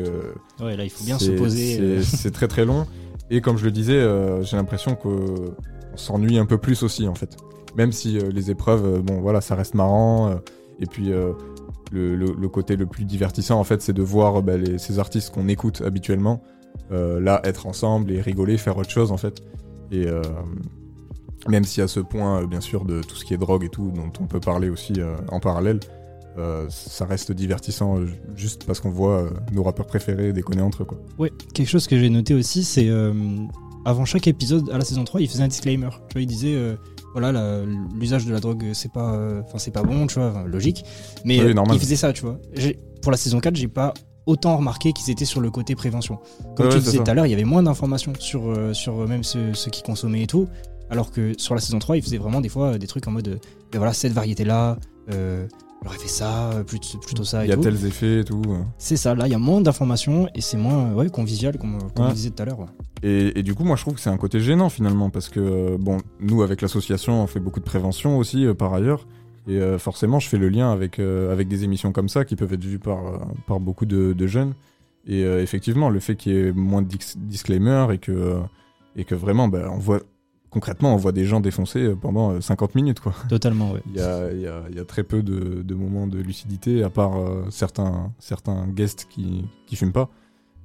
Ouais, 0.60 0.76
là, 0.76 0.84
il 0.84 0.90
faut 0.90 1.04
bien 1.04 1.18
se 1.18 1.30
poser. 1.30 2.02
C'est 2.02 2.30
très 2.30 2.48
très 2.48 2.66
long. 2.66 2.86
Et 3.30 3.40
comme 3.40 3.56
je 3.56 3.64
le 3.64 3.70
disais, 3.70 4.06
j'ai 4.42 4.56
l'impression 4.58 4.94
qu'on 4.96 5.54
s'ennuie 5.96 6.36
un 6.36 6.44
peu 6.46 6.58
plus 6.58 6.82
aussi 6.82 7.08
en 7.08 7.14
fait. 7.14 7.36
Même 7.76 7.92
si 7.92 8.18
euh, 8.18 8.30
les 8.30 8.50
épreuves, 8.50 8.84
euh, 8.84 8.98
bon 9.00 9.20
voilà, 9.20 9.40
ça 9.40 9.54
reste 9.54 9.74
marrant. 9.74 10.30
euh, 10.30 10.34
et 10.80 10.86
puis 10.86 11.12
le, 11.92 12.48
côté 12.48 12.74
le 12.74 12.86
plus 12.86 13.04
divertissant 13.04 13.60
en 13.60 13.64
fait, 13.64 13.80
c'est 13.80 13.92
de 13.92 14.02
voir 14.02 14.42
bah, 14.42 14.54
ces 14.76 14.98
artistes 14.98 15.32
qu'on 15.32 15.46
écoute 15.46 15.82
habituellement 15.86 16.42
là 16.90 17.40
être 17.44 17.68
ensemble 17.68 18.10
et 18.10 18.20
rigoler, 18.20 18.58
faire 18.58 18.76
autre 18.76 18.90
chose 18.90 19.12
en 19.12 19.16
fait. 19.16 19.40
Et 19.92 20.06
même 21.46 21.62
si 21.62 21.80
à 21.80 21.86
ce 21.86 22.00
point, 22.00 22.44
bien 22.46 22.60
sûr, 22.60 22.84
de 22.84 23.02
tout 23.02 23.14
ce 23.14 23.24
qui 23.24 23.34
est 23.34 23.36
drogue 23.36 23.62
et 23.62 23.68
tout, 23.68 23.92
dont 23.94 24.10
on 24.20 24.26
peut 24.26 24.40
parler 24.40 24.68
aussi 24.68 24.94
en 25.30 25.38
parallèle, 25.38 25.78
ça 26.70 27.06
reste 27.06 27.30
divertissant 27.30 28.00
juste 28.34 28.64
parce 28.64 28.80
qu'on 28.80 28.90
voit 28.90 29.30
nos 29.52 29.62
rappeurs 29.62 29.86
préférés 29.86 30.32
déconner 30.32 30.62
entre 30.62 30.82
eux 30.82 30.86
quoi. 30.86 30.98
Ouais, 31.20 31.30
quelque 31.54 31.68
chose 31.68 31.86
que 31.86 31.96
j'ai 31.96 32.10
noté 32.10 32.34
aussi, 32.34 32.64
c'est 32.64 32.90
avant 33.84 34.04
chaque 34.04 34.26
épisode 34.26 34.70
à 34.70 34.78
la 34.78 34.84
saison 34.84 35.04
3, 35.04 35.20
il 35.20 35.28
faisait 35.28 35.44
un 35.44 35.48
disclaimer. 35.48 35.90
Tu 36.08 36.14
vois, 36.14 36.22
il 36.22 36.26
disait 36.26 36.76
voilà, 37.14 37.62
l'usage 37.98 38.26
de 38.26 38.32
la 38.32 38.40
drogue, 38.40 38.64
c'est 38.74 38.92
pas, 38.92 39.14
euh, 39.14 39.40
enfin 39.46 39.58
c'est 39.58 39.70
pas 39.70 39.82
bon, 39.82 40.06
tu 40.06 40.18
vois, 40.18 40.44
logique. 40.46 40.84
Mais 41.24 41.40
Oui, 41.40 41.46
euh, 41.50 41.54
normal. 41.54 41.76
il 41.76 41.80
faisait 41.80 41.96
ça, 41.96 42.12
tu 42.12 42.22
vois. 42.22 42.38
Pour 43.02 43.10
la 43.12 43.16
saison 43.16 43.40
4, 43.40 43.54
j'ai 43.56 43.68
pas 43.68 43.94
autant 44.26 44.56
remarqué 44.56 44.92
qu'ils 44.92 45.10
étaient 45.10 45.24
sur 45.24 45.40
le 45.40 45.50
côté 45.50 45.74
prévention. 45.74 46.18
Comme 46.56 46.66
Ouais, 46.66 46.72
tu 46.72 46.78
disais 46.80 46.98
tout 46.98 47.10
à 47.10 47.14
l'heure, 47.14 47.26
il 47.26 47.30
y 47.30 47.34
avait 47.34 47.44
moins 47.44 47.62
d'informations 47.62 48.12
sur, 48.18 48.50
euh, 48.50 48.72
sur 48.72 49.06
même 49.08 49.22
ceux, 49.22 49.54
ceux 49.54 49.70
qui 49.70 49.82
consommaient 49.82 50.22
et 50.22 50.26
tout. 50.26 50.48
Alors 50.90 51.10
que 51.10 51.32
sur 51.38 51.54
la 51.54 51.60
saison 51.60 51.78
3, 51.78 51.96
il 51.96 52.02
faisait 52.02 52.18
vraiment 52.18 52.40
des 52.40 52.48
fois 52.48 52.72
euh, 52.72 52.78
des 52.78 52.86
trucs 52.86 53.06
en 53.08 53.10
mode, 53.10 53.28
euh, 53.28 53.36
ben 53.72 53.78
voilà, 53.78 53.92
cette 53.92 54.12
variété-là, 54.12 54.78
euh, 55.12 55.46
j'aurais 55.84 55.98
fait 55.98 56.08
ça, 56.08 56.50
euh, 56.52 56.64
plutôt, 56.64 56.98
plutôt 56.98 57.24
ça 57.24 57.44
Il 57.44 57.48
y 57.48 57.52
a 57.52 57.56
tout. 57.56 57.62
tels 57.62 57.84
effets 57.86 58.20
et 58.20 58.24
tout. 58.24 58.42
euh. 58.48 58.58
C'est 58.78 58.96
ça, 58.96 59.14
là 59.14 59.26
il 59.28 59.30
y 59.32 59.34
a 59.34 59.38
moins 59.38 59.60
d'informations 59.60 60.28
et 60.34 60.40
c'est 60.40 60.56
moins 60.56 60.90
euh, 60.90 60.94
ouais, 60.94 61.10
convivial 61.10 61.58
comme, 61.58 61.78
comme 61.94 62.04
Ouais. 62.06 62.10
on 62.10 62.14
disait 62.14 62.30
tout 62.30 62.42
à 62.42 62.46
l'heure. 62.46 62.60
ouais. 62.60 62.66
Et, 63.02 63.38
et 63.38 63.42
du 63.42 63.54
coup, 63.54 63.64
moi, 63.64 63.76
je 63.76 63.82
trouve 63.82 63.94
que 63.94 64.00
c'est 64.00 64.10
un 64.10 64.16
côté 64.16 64.40
gênant 64.40 64.70
finalement, 64.70 65.10
parce 65.10 65.28
que 65.28 65.38
euh, 65.40 65.76
bon, 65.78 65.98
nous 66.20 66.42
avec 66.42 66.62
l'association, 66.62 67.22
on 67.22 67.26
fait 67.26 67.40
beaucoup 67.40 67.60
de 67.60 67.64
prévention 67.66 68.16
aussi 68.18 68.46
euh, 68.46 68.54
par 68.54 68.72
ailleurs, 68.72 69.06
et 69.46 69.58
euh, 69.58 69.78
forcément, 69.78 70.20
je 70.20 70.28
fais 70.28 70.38
le 70.38 70.48
lien 70.48 70.72
avec 70.72 70.98
euh, 70.98 71.30
avec 71.30 71.48
des 71.48 71.64
émissions 71.64 71.92
comme 71.92 72.08
ça 72.08 72.24
qui 72.24 72.34
peuvent 72.34 72.52
être 72.54 72.64
vues 72.64 72.78
par 72.78 73.06
euh, 73.06 73.18
par 73.46 73.60
beaucoup 73.60 73.84
de, 73.84 74.14
de 74.14 74.26
jeunes. 74.26 74.54
Et 75.06 75.22
euh, 75.22 75.42
effectivement, 75.42 75.90
le 75.90 76.00
fait 76.00 76.16
qu'il 76.16 76.32
y 76.32 76.38
ait 76.38 76.52
moins 76.52 76.80
de 76.80 76.88
dis- 76.88 77.14
disclaimers 77.18 77.90
et 77.92 77.98
que 77.98 78.10
euh, 78.10 78.40
et 78.96 79.04
que 79.04 79.14
vraiment, 79.14 79.48
bah, 79.48 79.68
on 79.70 79.76
voit 79.76 80.00
concrètement, 80.54 80.94
on 80.94 80.96
voit 80.96 81.12
des 81.12 81.26
gens 81.26 81.40
défoncer 81.40 81.80
euh, 81.80 81.94
pendant 81.96 82.30
euh, 82.32 82.40
50 82.40 82.74
minutes, 82.74 83.00
quoi. 83.00 83.12
Totalement, 83.28 83.72
ouais. 83.72 83.82
Il 83.90 83.96
y 83.96 84.00
a, 84.00 84.32
il 84.32 84.40
y 84.40 84.46
a- 84.46 84.62
il 84.70 84.76
y 84.76 84.78
a 84.80 84.84
très 84.86 85.02
peu 85.02 85.22
de, 85.22 85.60
de 85.62 85.74
moments 85.74 86.06
de 86.06 86.18
lucidité, 86.18 86.82
à 86.82 86.88
part 86.88 87.18
euh, 87.18 87.44
certains, 87.50 88.12
certains 88.18 88.66
guests 88.68 89.06
qui, 89.10 89.44
qui 89.66 89.76
fument 89.76 89.92
pas. 89.92 90.08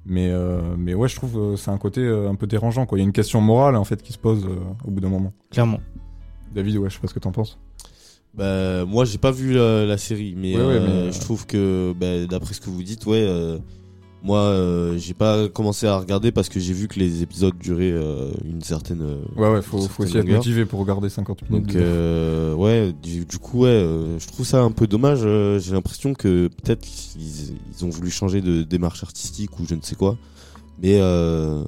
Mais, 0.06 0.30
euh, 0.30 0.76
mais 0.78 0.94
ouais, 0.94 1.08
je 1.08 1.16
trouve 1.16 1.36
euh, 1.38 1.56
c'est 1.56 1.70
un 1.70 1.76
côté 1.76 2.00
euh, 2.00 2.30
un 2.30 2.34
peu 2.34 2.46
dérangeant. 2.46 2.86
Quoi. 2.86 2.96
Il 2.96 3.02
y 3.02 3.04
a 3.04 3.06
une 3.06 3.12
question 3.12 3.42
morale 3.42 3.76
en 3.76 3.84
fait 3.84 4.02
qui 4.02 4.14
se 4.14 4.18
pose 4.18 4.46
euh, 4.46 4.56
au 4.86 4.90
bout 4.90 5.00
d'un 5.00 5.10
moment. 5.10 5.34
Clairement. 5.50 5.80
David, 6.54 6.78
ouais, 6.78 6.88
je 6.88 6.94
sais 6.94 7.00
pas 7.00 7.06
ce 7.08 7.12
que 7.14 7.18
t'en 7.18 7.32
penses. 7.32 7.58
Bah, 8.32 8.84
moi, 8.86 9.04
j'ai 9.04 9.18
pas 9.18 9.32
vu 9.32 9.52
la, 9.52 9.84
la 9.84 9.98
série, 9.98 10.34
mais, 10.38 10.56
Ouais, 10.56 10.62
ouais, 10.64 10.74
euh, 10.74 10.80
mais, 10.86 10.92
euh, 11.08 11.12
je 11.12 11.20
trouve 11.20 11.46
que, 11.46 11.92
bah, 11.98 12.26
d'après 12.26 12.54
ce 12.54 12.60
que 12.60 12.70
vous 12.70 12.82
dites, 12.82 13.04
ouais, 13.06 13.24
euh, 13.28 13.58
moi, 14.22 14.38
euh, 14.40 14.98
j'ai 14.98 15.14
pas 15.14 15.48
commencé 15.48 15.86
à 15.86 15.96
regarder 15.98 16.30
parce 16.32 16.48
que 16.48 16.60
j'ai 16.60 16.72
vu 16.74 16.88
que 16.88 16.98
les 16.98 17.22
épisodes 17.22 17.56
duraient 17.58 17.92
euh, 17.92 18.30
une 18.44 18.60
certaine. 18.62 19.00
euh, 19.02 19.16
Ouais, 19.36 19.50
ouais, 19.50 19.62
faut, 19.62 19.78
faut 19.80 20.02
aussi 20.02 20.16
être 20.16 20.24
longueur. 20.24 20.38
motivé 20.38 20.64
pour 20.66 20.80
regarder 20.80 21.08
50 21.08 21.48
minutes. 21.50 21.66
Donc, 21.66 21.76
de- 21.76 22.54
ouais, 22.54 22.92
du, 23.02 23.24
du 23.24 23.38
coup, 23.38 23.60
ouais, 23.60 23.86
je 24.18 24.26
trouve 24.26 24.44
ça 24.46 24.60
un 24.62 24.70
peu 24.72 24.86
dommage. 24.86 25.20
j'ai 25.60 25.72
l'impression 25.72 26.12
que 26.14 26.48
peut-être 26.48 26.86
ils 27.16 27.84
ont 27.84 27.88
voulu 27.88 28.10
changer 28.10 28.40
de 28.40 28.62
démarche 28.62 29.02
artistique 29.02 29.58
ou 29.58 29.66
je 29.66 29.74
ne 29.74 29.80
sais 29.82 29.94
quoi. 29.96 30.16
Mais 30.82 30.98
euh, 31.00 31.62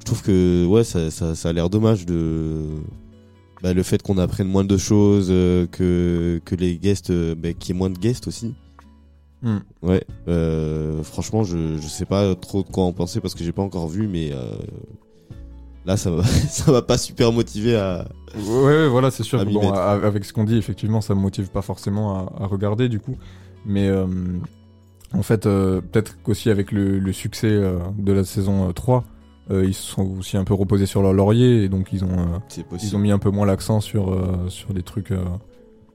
je 0.00 0.04
trouve 0.04 0.22
que, 0.22 0.64
ouais, 0.66 0.84
ça, 0.84 1.10
ça, 1.10 1.34
ça 1.34 1.48
a 1.50 1.52
l'air 1.52 1.68
dommage 1.70 2.06
de. 2.06 2.62
Bah, 3.62 3.74
le 3.74 3.82
fait 3.82 4.02
qu'on 4.02 4.16
apprenne 4.16 4.48
moins 4.48 4.64
de 4.64 4.78
choses, 4.78 5.28
que, 5.28 6.40
que 6.42 6.54
les 6.54 6.78
guests, 6.78 7.12
bah, 7.34 7.52
qu'il 7.52 7.74
y 7.74 7.76
ait 7.76 7.78
moins 7.78 7.90
de 7.90 7.98
guests 7.98 8.26
aussi. 8.26 8.54
Hmm. 9.42 9.58
Ouais, 9.82 10.04
euh, 10.28 11.02
franchement, 11.02 11.44
je, 11.44 11.76
je 11.76 11.86
sais 11.88 12.04
pas 12.04 12.34
trop 12.34 12.62
de 12.62 12.68
quoi 12.68 12.84
en 12.84 12.92
penser 12.92 13.20
parce 13.20 13.34
que 13.34 13.42
j'ai 13.42 13.52
pas 13.52 13.62
encore 13.62 13.88
vu, 13.88 14.06
mais 14.06 14.32
euh, 14.32 14.56
là, 15.86 15.96
ça 15.96 16.10
va 16.10 16.82
pas 16.82 16.98
super 16.98 17.32
motiver 17.32 17.76
à. 17.76 18.06
Ouais, 18.36 18.64
ouais, 18.64 18.88
voilà, 18.88 19.10
c'est 19.10 19.22
sûr. 19.22 19.40
que 19.40 19.50
Bon, 19.50 19.72
avec 19.72 20.24
ce 20.24 20.32
qu'on 20.32 20.44
dit, 20.44 20.56
effectivement, 20.56 21.00
ça 21.00 21.14
me 21.14 21.20
motive 21.20 21.50
pas 21.50 21.62
forcément 21.62 22.16
à, 22.16 22.44
à 22.44 22.46
regarder 22.46 22.88
du 22.88 23.00
coup. 23.00 23.16
Mais 23.66 23.88
euh, 23.88 24.06
en 25.12 25.22
fait, 25.22 25.42
peut-être 25.44 26.22
qu'aussi 26.22 26.50
avec 26.50 26.70
le, 26.72 26.98
le 26.98 27.12
succès 27.12 27.48
de 27.98 28.12
la 28.12 28.24
saison 28.24 28.68
euh, 28.68 28.72
3, 28.72 29.04
euh, 29.50 29.64
ils 29.66 29.74
se 29.74 29.82
sont 29.82 30.18
aussi 30.18 30.36
un 30.36 30.44
peu 30.44 30.54
reposés 30.54 30.86
sur 30.86 31.02
leur 31.02 31.12
laurier 31.12 31.64
et 31.64 31.68
donc 31.68 31.92
ils 31.92 32.04
ont, 32.04 32.40
ils 32.82 32.94
ont 32.94 32.98
mis 33.00 33.10
un 33.10 33.18
peu 33.18 33.30
moins 33.30 33.46
l'accent 33.46 33.80
sur, 33.80 34.16
sur 34.48 34.72
des 34.72 34.82
trucs, 34.82 35.12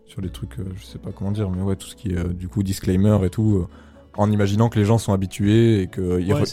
sur 0.06 0.22
des 0.22 0.30
trucs, 0.30 0.60
euh, 0.60 0.64
je 0.78 0.86
sais 0.86 1.00
pas 1.00 1.12
comment 1.12 1.32
dire, 1.32 1.50
mais 1.50 1.62
ouais, 1.62 1.76
tout 1.76 1.88
ce 1.88 1.96
qui 1.96 2.10
est 2.12 2.18
euh, 2.18 2.28
du 2.34 2.48
coup 2.48 2.64
disclaimer 2.64 3.18
et 3.24 3.30
tout. 3.30 3.58
euh, 3.58 3.68
en 4.18 4.32
imaginant 4.32 4.70
que 4.70 4.80
les 4.80 4.86
gens 4.86 4.98
sont 4.98 5.12
habitués 5.12 5.82
et 5.82 5.88
qu'ils 5.90 6.34
Ouais, 6.34 6.44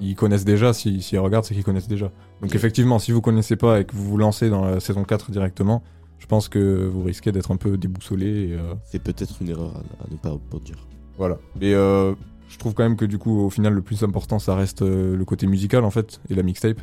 ils 0.00 0.16
connaissent 0.16 0.44
déjà, 0.44 0.72
s'ils 0.72 1.02
s'ils 1.04 1.20
regardent, 1.20 1.44
c'est 1.44 1.54
qu'ils 1.54 1.62
connaissent 1.62 1.86
déjà. 1.86 2.10
Donc 2.40 2.52
effectivement, 2.56 2.98
si 2.98 3.12
vous 3.12 3.20
connaissez 3.20 3.54
pas 3.54 3.78
et 3.80 3.84
que 3.84 3.94
vous 3.94 4.02
vous 4.04 4.16
lancez 4.16 4.50
dans 4.50 4.64
la 4.64 4.80
saison 4.80 5.04
4 5.04 5.30
directement, 5.30 5.84
je 6.18 6.26
pense 6.26 6.48
que 6.48 6.84
vous 6.84 7.04
risquez 7.04 7.30
d'être 7.30 7.52
un 7.52 7.56
peu 7.56 7.76
déboussolé. 7.78 8.48
et, 8.48 8.52
euh, 8.54 8.74
C'est 8.84 9.00
peut-être 9.00 9.36
une 9.40 9.50
erreur 9.50 9.72
à, 10.00 10.04
à 10.04 10.10
ne 10.10 10.16
pas 10.16 10.36
produire. 10.50 10.78
voilà. 11.16 11.38
Mais 11.60 11.74
euh, 11.74 12.12
je 12.48 12.58
trouve 12.58 12.74
quand 12.74 12.82
même 12.82 12.96
que 12.96 13.04
du 13.04 13.18
coup, 13.18 13.38
au 13.40 13.50
final, 13.50 13.72
le 13.72 13.82
plus 13.82 14.02
important, 14.02 14.40
ça 14.40 14.56
reste 14.56 14.82
euh, 14.82 15.14
le 15.16 15.24
côté 15.24 15.46
musical 15.46 15.84
en 15.84 15.90
fait 15.90 16.20
et 16.28 16.34
la 16.34 16.42
mixtape. 16.42 16.80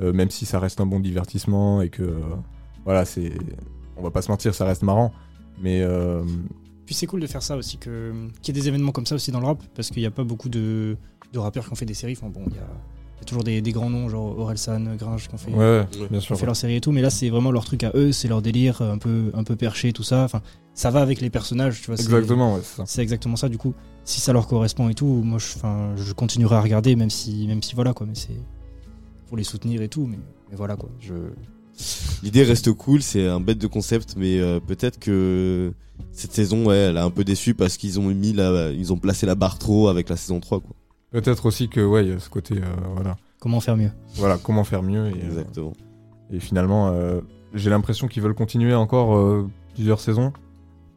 Euh, 0.00 0.14
même 0.14 0.30
si 0.30 0.46
ça 0.46 0.58
reste 0.58 0.80
un 0.80 0.86
bon 0.86 1.00
divertissement 1.00 1.82
et 1.82 1.90
que 1.90 2.02
euh, 2.02 2.14
voilà, 2.86 3.04
c'est, 3.04 3.30
on 3.98 4.02
va 4.02 4.10
pas 4.10 4.22
se 4.22 4.30
mentir, 4.30 4.54
ça 4.54 4.64
reste 4.64 4.82
marrant. 4.84 5.12
Mais 5.60 5.80
euh, 5.82 6.22
Puis 6.86 6.94
c'est 6.94 7.06
cool 7.06 7.20
de 7.20 7.26
faire 7.26 7.42
ça 7.42 7.56
aussi, 7.56 7.78
que 7.78 8.12
qu'il 8.42 8.54
y 8.54 8.58
ait 8.58 8.60
des 8.62 8.68
événements 8.68 8.92
comme 8.92 9.06
ça 9.06 9.14
aussi 9.14 9.30
dans 9.30 9.40
le 9.40 9.46
rap, 9.46 9.62
parce 9.74 9.90
qu'il 9.90 10.00
n'y 10.02 10.06
a 10.06 10.10
pas 10.10 10.24
beaucoup 10.24 10.48
de, 10.48 10.96
de 11.32 11.38
rappeurs 11.38 11.66
qui 11.66 11.72
ont 11.72 11.76
fait 11.76 11.86
des 11.86 11.94
séries. 11.94 12.16
Enfin 12.20 12.28
bon, 12.30 12.42
il 12.48 12.54
y 12.56 12.58
a, 12.58 12.62
y 12.62 13.20
a 13.20 13.24
toujours 13.24 13.44
des, 13.44 13.60
des 13.62 13.70
grands 13.72 13.90
noms, 13.90 14.08
genre 14.08 14.36
Orelsan, 14.38 14.96
Gringe, 14.96 15.28
qui 15.28 15.34
ont 15.34 15.38
fait, 15.38 15.52
Ouais, 15.52 15.58
ouais, 15.58 15.86
bien 16.10 16.18
qui 16.20 16.32
ont 16.32 16.34
fait 16.36 16.40
ouais. 16.42 16.46
leur 16.46 16.56
série 16.56 16.76
et 16.76 16.80
tout, 16.80 16.90
mais 16.92 17.02
là 17.02 17.10
c'est 17.10 17.28
vraiment 17.30 17.52
leur 17.52 17.64
truc 17.64 17.84
à 17.84 17.92
eux, 17.94 18.10
c'est 18.12 18.28
leur 18.28 18.42
délire, 18.42 18.82
un 18.82 18.98
peu, 18.98 19.30
un 19.34 19.44
peu 19.44 19.54
perché, 19.56 19.92
tout 19.92 20.02
ça. 20.02 20.24
Enfin, 20.24 20.42
ça 20.74 20.90
va 20.90 21.00
avec 21.02 21.20
les 21.20 21.30
personnages, 21.30 21.80
tu 21.80 21.86
vois. 21.86 21.96
c'est- 21.96 22.02
Exactement, 22.04 22.54
ouais, 22.54 22.60
c'est 22.64 22.76
ça. 22.78 22.84
C'est 22.86 23.02
exactement 23.02 23.36
ça, 23.36 23.48
du 23.48 23.58
coup. 23.58 23.74
Si 24.04 24.20
ça 24.20 24.32
leur 24.32 24.48
correspond 24.48 24.88
et 24.88 24.94
tout, 24.94 25.06
moi 25.06 25.38
je, 25.38 25.46
je 26.02 26.12
continuerai 26.12 26.56
à 26.56 26.60
regarder, 26.60 26.96
même 26.96 27.10
si, 27.10 27.46
même 27.46 27.62
si 27.62 27.74
voilà 27.76 27.92
quoi, 27.94 28.04
mais 28.06 28.16
c'est 28.16 28.36
pour 29.28 29.36
les 29.36 29.44
soutenir 29.44 29.80
et 29.82 29.88
tout, 29.88 30.06
mais, 30.06 30.18
mais 30.50 30.56
voilà 30.56 30.74
quoi. 30.76 30.90
Je... 30.98 31.14
L'idée 32.22 32.44
reste 32.44 32.72
cool, 32.72 33.02
c'est 33.02 33.26
un 33.26 33.40
bête 33.40 33.58
de 33.58 33.66
concept, 33.66 34.14
mais 34.16 34.38
euh, 34.40 34.60
peut-être 34.60 34.98
que 35.00 35.72
cette 36.12 36.32
saison, 36.32 36.66
ouais, 36.66 36.76
elle 36.76 36.96
a 36.98 37.04
un 37.04 37.10
peu 37.10 37.24
déçu 37.24 37.54
parce 37.54 37.76
qu'ils 37.76 37.98
ont 37.98 38.08
mis 38.08 38.32
la, 38.32 38.70
ils 38.70 38.92
ont 38.92 38.96
placé 38.98 39.26
la 39.26 39.34
barre 39.34 39.58
trop 39.58 39.88
avec 39.88 40.08
la 40.08 40.16
saison 40.16 40.38
3, 40.40 40.60
quoi. 40.60 40.70
Peut-être 41.10 41.46
aussi 41.46 41.68
que 41.68 41.80
ouais, 41.84 42.04
il 42.06 42.10
y 42.10 42.14
a 42.14 42.18
ce 42.18 42.30
côté 42.30 42.54
euh, 42.56 42.64
voilà. 42.94 43.16
Comment 43.40 43.60
faire 43.60 43.76
mieux 43.76 43.90
Voilà, 44.14 44.38
comment 44.38 44.64
faire 44.64 44.82
mieux. 44.82 45.08
Et, 45.08 45.14
euh, 45.14 45.26
Exactement. 45.26 45.72
et 46.30 46.38
finalement, 46.40 46.88
euh, 46.90 47.20
j'ai 47.54 47.70
l'impression 47.70 48.06
qu'ils 48.08 48.22
veulent 48.22 48.34
continuer 48.34 48.74
encore 48.74 49.16
euh, 49.16 49.48
plusieurs 49.74 50.00
saisons. 50.00 50.32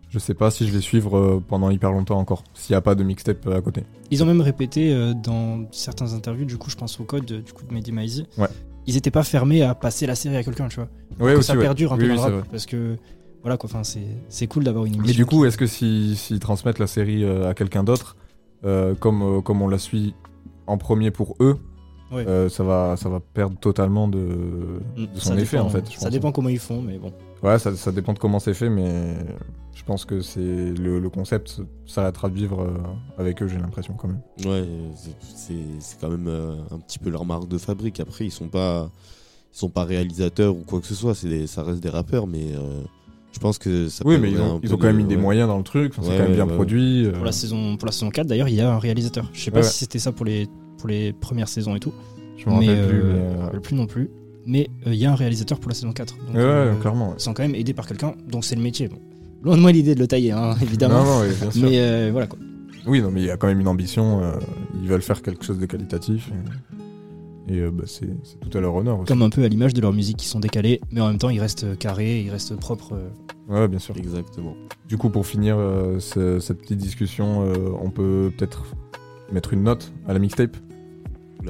Je 0.09 0.19
sais 0.19 0.35
pas 0.35 0.51
si 0.51 0.65
je 0.67 0.71
vais 0.71 0.79
suivre 0.79 1.17
euh, 1.17 1.43
pendant 1.45 1.69
hyper 1.71 1.91
longtemps 1.91 2.19
encore, 2.19 2.43
s'il 2.53 2.73
n'y 2.73 2.77
a 2.77 2.81
pas 2.81 2.95
de 2.95 3.03
mixtape 3.03 3.45
à 3.47 3.59
côté. 3.61 3.83
Ils 4.11 4.23
ont 4.23 4.25
même 4.25 4.39
répété 4.41 4.93
euh, 4.93 5.13
dans 5.13 5.65
certaines 5.71 6.13
interviews, 6.13 6.45
du 6.45 6.57
coup 6.57 6.69
je 6.69 6.75
pense 6.77 6.97
au 6.99 7.03
code 7.03 7.29
euh, 7.31 7.41
du 7.41 7.51
coup 7.51 7.65
de 7.65 7.73
Mehdi 7.73 7.91
Maizi, 7.91 8.25
Ouais. 8.37 8.47
Ils 8.87 8.97
étaient 8.97 9.11
pas 9.11 9.23
fermés 9.23 9.61
à 9.63 9.75
passer 9.75 10.05
la 10.05 10.15
série 10.15 10.37
à 10.37 10.43
quelqu'un, 10.43 10.67
tu 10.67 10.75
vois. 10.77 10.89
Ouais, 11.19 11.33
que 11.33 11.39
aussi, 11.39 11.47
ça 11.47 11.55
ouais. 11.55 11.61
perdure 11.61 11.93
un 11.93 11.97
Oui, 11.97 12.03
peu 12.05 12.09
oui, 12.11 12.15
dans 12.17 12.23
c'est 12.23 12.29
le 12.29 12.35
rap, 12.35 12.41
vrai. 12.43 12.49
parce 12.51 12.65
que 12.65 12.97
voilà 13.41 13.57
quoi, 13.57 13.69
enfin 13.71 13.81
c'est 14.29 14.47
cool 14.47 14.63
d'avoir 14.63 14.85
une 14.85 14.95
émission. 14.95 15.07
Mais 15.07 15.13
du 15.15 15.25
coup, 15.25 15.41
qui- 15.41 15.47
est-ce 15.47 15.57
que 15.57 15.67
si- 15.67 16.15
s'ils 16.15 16.39
transmettent 16.39 16.79
la 16.79 16.87
série 16.87 17.23
euh, 17.23 17.49
à 17.49 17.53
quelqu'un 17.53 17.83
d'autre, 17.83 18.15
euh, 18.63 18.95
comme, 18.95 19.21
euh, 19.21 19.41
comme 19.41 19.61
on 19.61 19.67
la 19.67 19.77
suit 19.77 20.13
en 20.67 20.77
premier 20.77 21.11
pour 21.11 21.35
eux, 21.39 21.57
Euh, 22.17 22.49
ça, 22.49 22.63
va, 22.63 22.95
ça 22.97 23.09
va 23.09 23.19
perdre 23.19 23.57
totalement 23.57 24.07
de, 24.07 24.17
de 24.97 25.07
son 25.19 25.29
ça 25.29 25.35
effet 25.39 25.57
dépend- 25.57 25.67
en 25.67 25.69
fait. 25.69 25.85
je 25.89 25.95
Ça 25.95 26.05
pense. 26.05 26.09
dépend 26.11 26.31
comment 26.31 26.49
ils 26.49 26.59
font, 26.59 26.81
mais 26.81 26.97
bon. 26.97 27.11
Ouais, 27.43 27.59
ça, 27.59 27.75
ça 27.75 27.91
dépend 27.91 28.13
de 28.13 28.19
comment 28.19 28.39
c'est 28.39 28.53
fait, 28.53 28.69
mais 28.69 29.13
je 29.75 29.83
pense 29.83 30.05
que 30.05 30.21
c'est 30.21 30.39
le, 30.39 30.99
le 30.99 31.09
concept 31.09 31.61
s'arrêtera 31.85 32.29
de 32.29 32.35
vivre 32.35 32.67
avec 33.17 33.41
eux, 33.43 33.47
j'ai 33.47 33.57
l'impression 33.57 33.93
quand 33.93 34.07
même. 34.07 34.21
Ouais, 34.45 34.65
c'est- 35.35 35.97
quand 36.01 36.09
même 36.09 36.27
euh, 36.27 36.55
un 36.71 36.79
petit 36.79 36.99
peu 36.99 37.09
leur 37.09 37.25
marque 37.25 37.47
de 37.47 37.57
fabrique. 37.57 37.99
Après, 37.99 38.25
ils 38.25 38.31
sont 38.31 38.47
pas, 38.47 38.89
ils 39.53 39.57
sont 39.57 39.69
pas 39.69 39.83
réalisateurs 39.85 40.55
ou 40.55 40.61
quoi 40.65 40.79
que 40.79 40.87
ce 40.87 40.95
soit. 40.95 41.13
C'est 41.15 41.29
des- 41.29 41.47
ça 41.47 41.63
reste 41.63 41.81
des 41.83 41.89
rappeurs, 41.89 42.25
mais 42.27 42.53
euh, 42.55 42.81
je 43.31 43.39
pense 43.39 43.57
que 43.59 43.89
ça. 43.89 44.03
Oui, 44.07 44.17
mais 44.17 44.31
ils 44.31 44.39
ont, 44.41 44.59
ils 44.63 44.69
quand 44.69 44.79
même 44.83 44.93
de- 44.97 45.01
mis 45.03 45.07
des 45.07 45.15
ouais. 45.15 45.21
moyens 45.21 45.47
dans 45.47 45.57
le 45.57 45.63
truc, 45.63 45.93
enfin, 45.97 46.01
c'est 46.09 46.17
quand 46.17 46.23
même 46.23 46.33
bien 46.33 46.45
ouais, 46.45 46.49
ouais. 46.49 46.55
produit. 46.55 47.09
Pour 47.13 47.25
la 47.25 47.31
saison, 47.31 47.77
pour 47.77 47.85
la 47.85 47.91
saison 47.91 48.09
4 48.09 48.25
d'ailleurs, 48.27 48.47
il 48.49 48.55
y 48.55 48.61
a 48.61 48.73
un 48.73 48.79
réalisateur. 48.79 49.29
Je 49.33 49.41
sais 49.41 49.51
pas 49.51 49.57
Ouais, 49.57 49.63
si 49.63 49.69
ouais. 49.69 49.73
c'était 49.81 49.99
ça 49.99 50.11
pour 50.11 50.25
les, 50.25 50.47
pour 50.85 50.91
les 50.91 51.13
premières 51.13 51.47
saisons 51.47 51.75
et 51.75 51.79
tout. 51.79 51.93
Je 52.37 52.47
me 52.47 52.53
rappelle 52.53 52.87
plus, 52.87 53.01
euh, 53.01 53.13
mais, 53.13 53.19
euh, 53.39 53.43
rappelle 53.45 53.61
plus 53.61 53.75
non 53.75 53.87
plus. 53.87 54.09
Mais 54.45 54.69
euh, 54.85 54.93
il 54.93 54.99
y 54.99 55.05
a 55.07 55.11
un 55.11 55.15
réalisateur 55.15 55.59
pour 55.59 55.69
la 55.69 55.73
saison 55.75 55.91
4. 55.91 56.15
Donc, 56.27 56.35
Ouais, 56.35 56.43
ouais, 56.43 56.71
clairement, 56.79 57.07
ouais. 57.09 57.15
Ils 57.17 57.21
sont 57.23 57.33
quand 57.33 57.41
même 57.41 57.55
aidés 57.55 57.73
par 57.73 57.87
quelqu'un, 57.87 58.13
donc 58.29 58.45
c'est 58.45 58.55
le 58.55 58.61
métier. 58.61 58.87
Bon. 58.87 58.97
Loin 59.43 59.55
de 59.57 59.61
moi 59.61 59.71
l'idée 59.71 59.95
de 59.95 59.99
le 59.99 60.07
tailler, 60.07 60.31
hein, 60.31 60.53
évidemment. 60.61 61.03
Non, 61.03 61.05
non, 61.05 61.19
ouais, 61.21 61.33
bien 61.41 61.49
sûr. 61.51 61.69
Mais 61.69 61.79
euh, 61.79 62.09
voilà 62.11 62.27
quoi. 62.27 62.37
Oui, 62.85 63.01
non, 63.01 63.09
mais 63.09 63.21
il 63.21 63.25
y 63.25 63.31
a 63.31 63.37
quand 63.37 63.47
même 63.47 63.59
une 63.59 63.67
ambition. 63.67 64.21
euh, 64.23 64.33
ils 64.79 64.87
veulent 64.87 65.01
faire 65.01 65.23
quelque 65.23 65.43
chose 65.43 65.57
de 65.57 65.65
qualitatif. 65.65 66.29
Et, 67.49 67.55
et, 67.55 67.59
euh, 67.61 67.71
bah, 67.71 67.85
c'est 67.87 68.07
tout 68.47 68.55
à 68.55 68.61
leur 68.61 68.75
honneur 68.75 68.99
aussi. 68.99 69.07
Comme 69.07 69.23
un 69.23 69.31
peu 69.31 69.43
à 69.43 69.47
l'image 69.47 69.73
de 69.73 69.81
leur 69.81 69.93
musique 69.93 70.17
qui 70.17 70.27
sont 70.27 70.39
décalés, 70.39 70.81
mais 70.91 71.01
en 71.01 71.07
même 71.07 71.17
temps 71.17 71.29
ils 71.31 71.39
restent 71.39 71.75
carrés, 71.79 72.21
ils 72.21 72.29
restent 72.29 72.55
propres. 72.57 72.93
euh. 72.93 73.09
Ouais, 73.47 73.67
bien 73.67 73.79
sûr. 73.79 73.95
Exactement. 73.97 74.53
Du 74.87 74.97
coup, 74.97 75.09
pour 75.09 75.25
finir 75.25 75.55
euh, 75.57 75.99
ce- 75.99 76.39
cette 76.39 76.59
petite 76.61 76.77
discussion, 76.77 77.41
euh, 77.43 77.55
on 77.81 77.89
peut 77.89 78.31
peut-être 78.37 78.65
mettre 79.31 79.53
une 79.53 79.63
note 79.63 79.91
à 80.07 80.13
la 80.13 80.19
mixtape? 80.19 80.55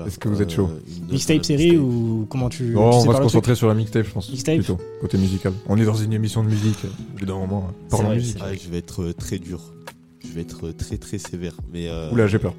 Est-ce 0.06 0.20
que 0.20 0.30
vous 0.30 0.42
êtes 0.42 0.52
euh, 0.52 0.56
chaud 0.56 0.66
à 1.10 1.12
Mixtape 1.12 1.44
série 1.46 1.72
mixtape. 1.72 1.84
ou 1.86 2.26
comment 2.30 2.50
tu. 2.50 2.64
Non, 2.66 2.90
tu 2.92 2.98
on 3.08 3.12
va 3.12 3.18
se 3.18 3.22
concentrer 3.24 3.56
sur 3.56 3.68
la 3.68 3.74
mixtape, 3.74 4.06
je 4.06 4.12
pense. 4.12 4.30
Mixtape 4.30 4.56
Plutôt, 4.58 4.78
côté 5.02 5.18
musical. 5.18 5.54
On 5.68 5.78
est 5.78 5.86
dans 5.86 5.96
une 5.96 6.14
émission 6.14 6.44
de 6.44 6.50
musique, 6.50 6.78
euh, 6.86 6.90
au 7.16 7.20
bout 7.20 7.26
d'un 7.26 7.38
moment. 7.40 7.68
euh, 7.70 7.88
Parlons 7.90 8.08
vrai, 8.08 8.16
musique. 8.18 8.38
Je 8.64 8.70
vais 8.70 8.78
être 8.78 9.02
euh, 9.04 9.14
très 9.14 9.38
dur. 9.40 9.62
Je 10.28 10.34
vais 10.34 10.42
être 10.42 10.68
euh, 10.68 10.74
très 10.74 10.98
très 10.98 11.18
sévère. 11.18 11.54
Mais 11.72 11.88
euh, 11.90 12.12
Oula, 12.12 12.28
j'ai 12.28 12.40
peur. 12.40 12.54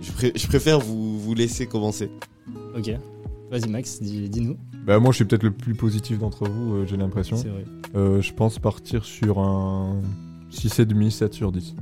Je, 0.00 0.12
pré- 0.12 0.32
je 0.34 0.46
préfère 0.46 0.80
vous, 0.80 1.18
vous 1.18 1.34
laisser 1.34 1.66
commencer. 1.66 2.10
Ok. 2.76 2.90
Vas-y 3.50 3.68
Max, 3.68 4.00
dis- 4.00 4.28
dis-nous. 4.28 4.56
Bah, 4.86 4.98
moi, 5.00 5.10
je 5.12 5.16
suis 5.16 5.24
peut-être 5.24 5.42
le 5.42 5.50
plus 5.50 5.74
positif 5.74 6.18
d'entre 6.18 6.48
vous, 6.48 6.74
euh, 6.74 6.86
j'ai 6.86 6.96
l'impression. 6.96 7.36
C'est 7.36 7.48
vrai. 7.48 7.64
Euh, 7.96 8.22
je 8.22 8.32
pense 8.32 8.58
partir 8.60 9.04
sur 9.04 9.40
un 9.40 10.00
6,5, 10.52 11.10
7 11.10 11.34
sur 11.34 11.50
10. 11.52 11.74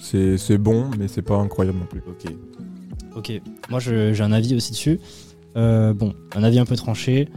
C'est 0.00 0.38
c'est 0.38 0.58
bon, 0.58 0.88
mais 0.98 1.08
c'est 1.08 1.22
pas 1.22 1.36
incroyable 1.36 1.78
non 1.78 1.86
plus. 1.86 2.02
Ok. 2.08 2.32
Ok, 3.16 3.32
moi 3.70 3.80
j'ai 3.80 4.20
un 4.20 4.32
avis 4.32 4.54
aussi 4.54 4.72
dessus. 4.72 5.00
Euh, 5.56 5.94
bon, 5.94 6.14
un 6.34 6.44
avis 6.44 6.58
un 6.58 6.66
peu 6.66 6.76
tranché, 6.76 7.30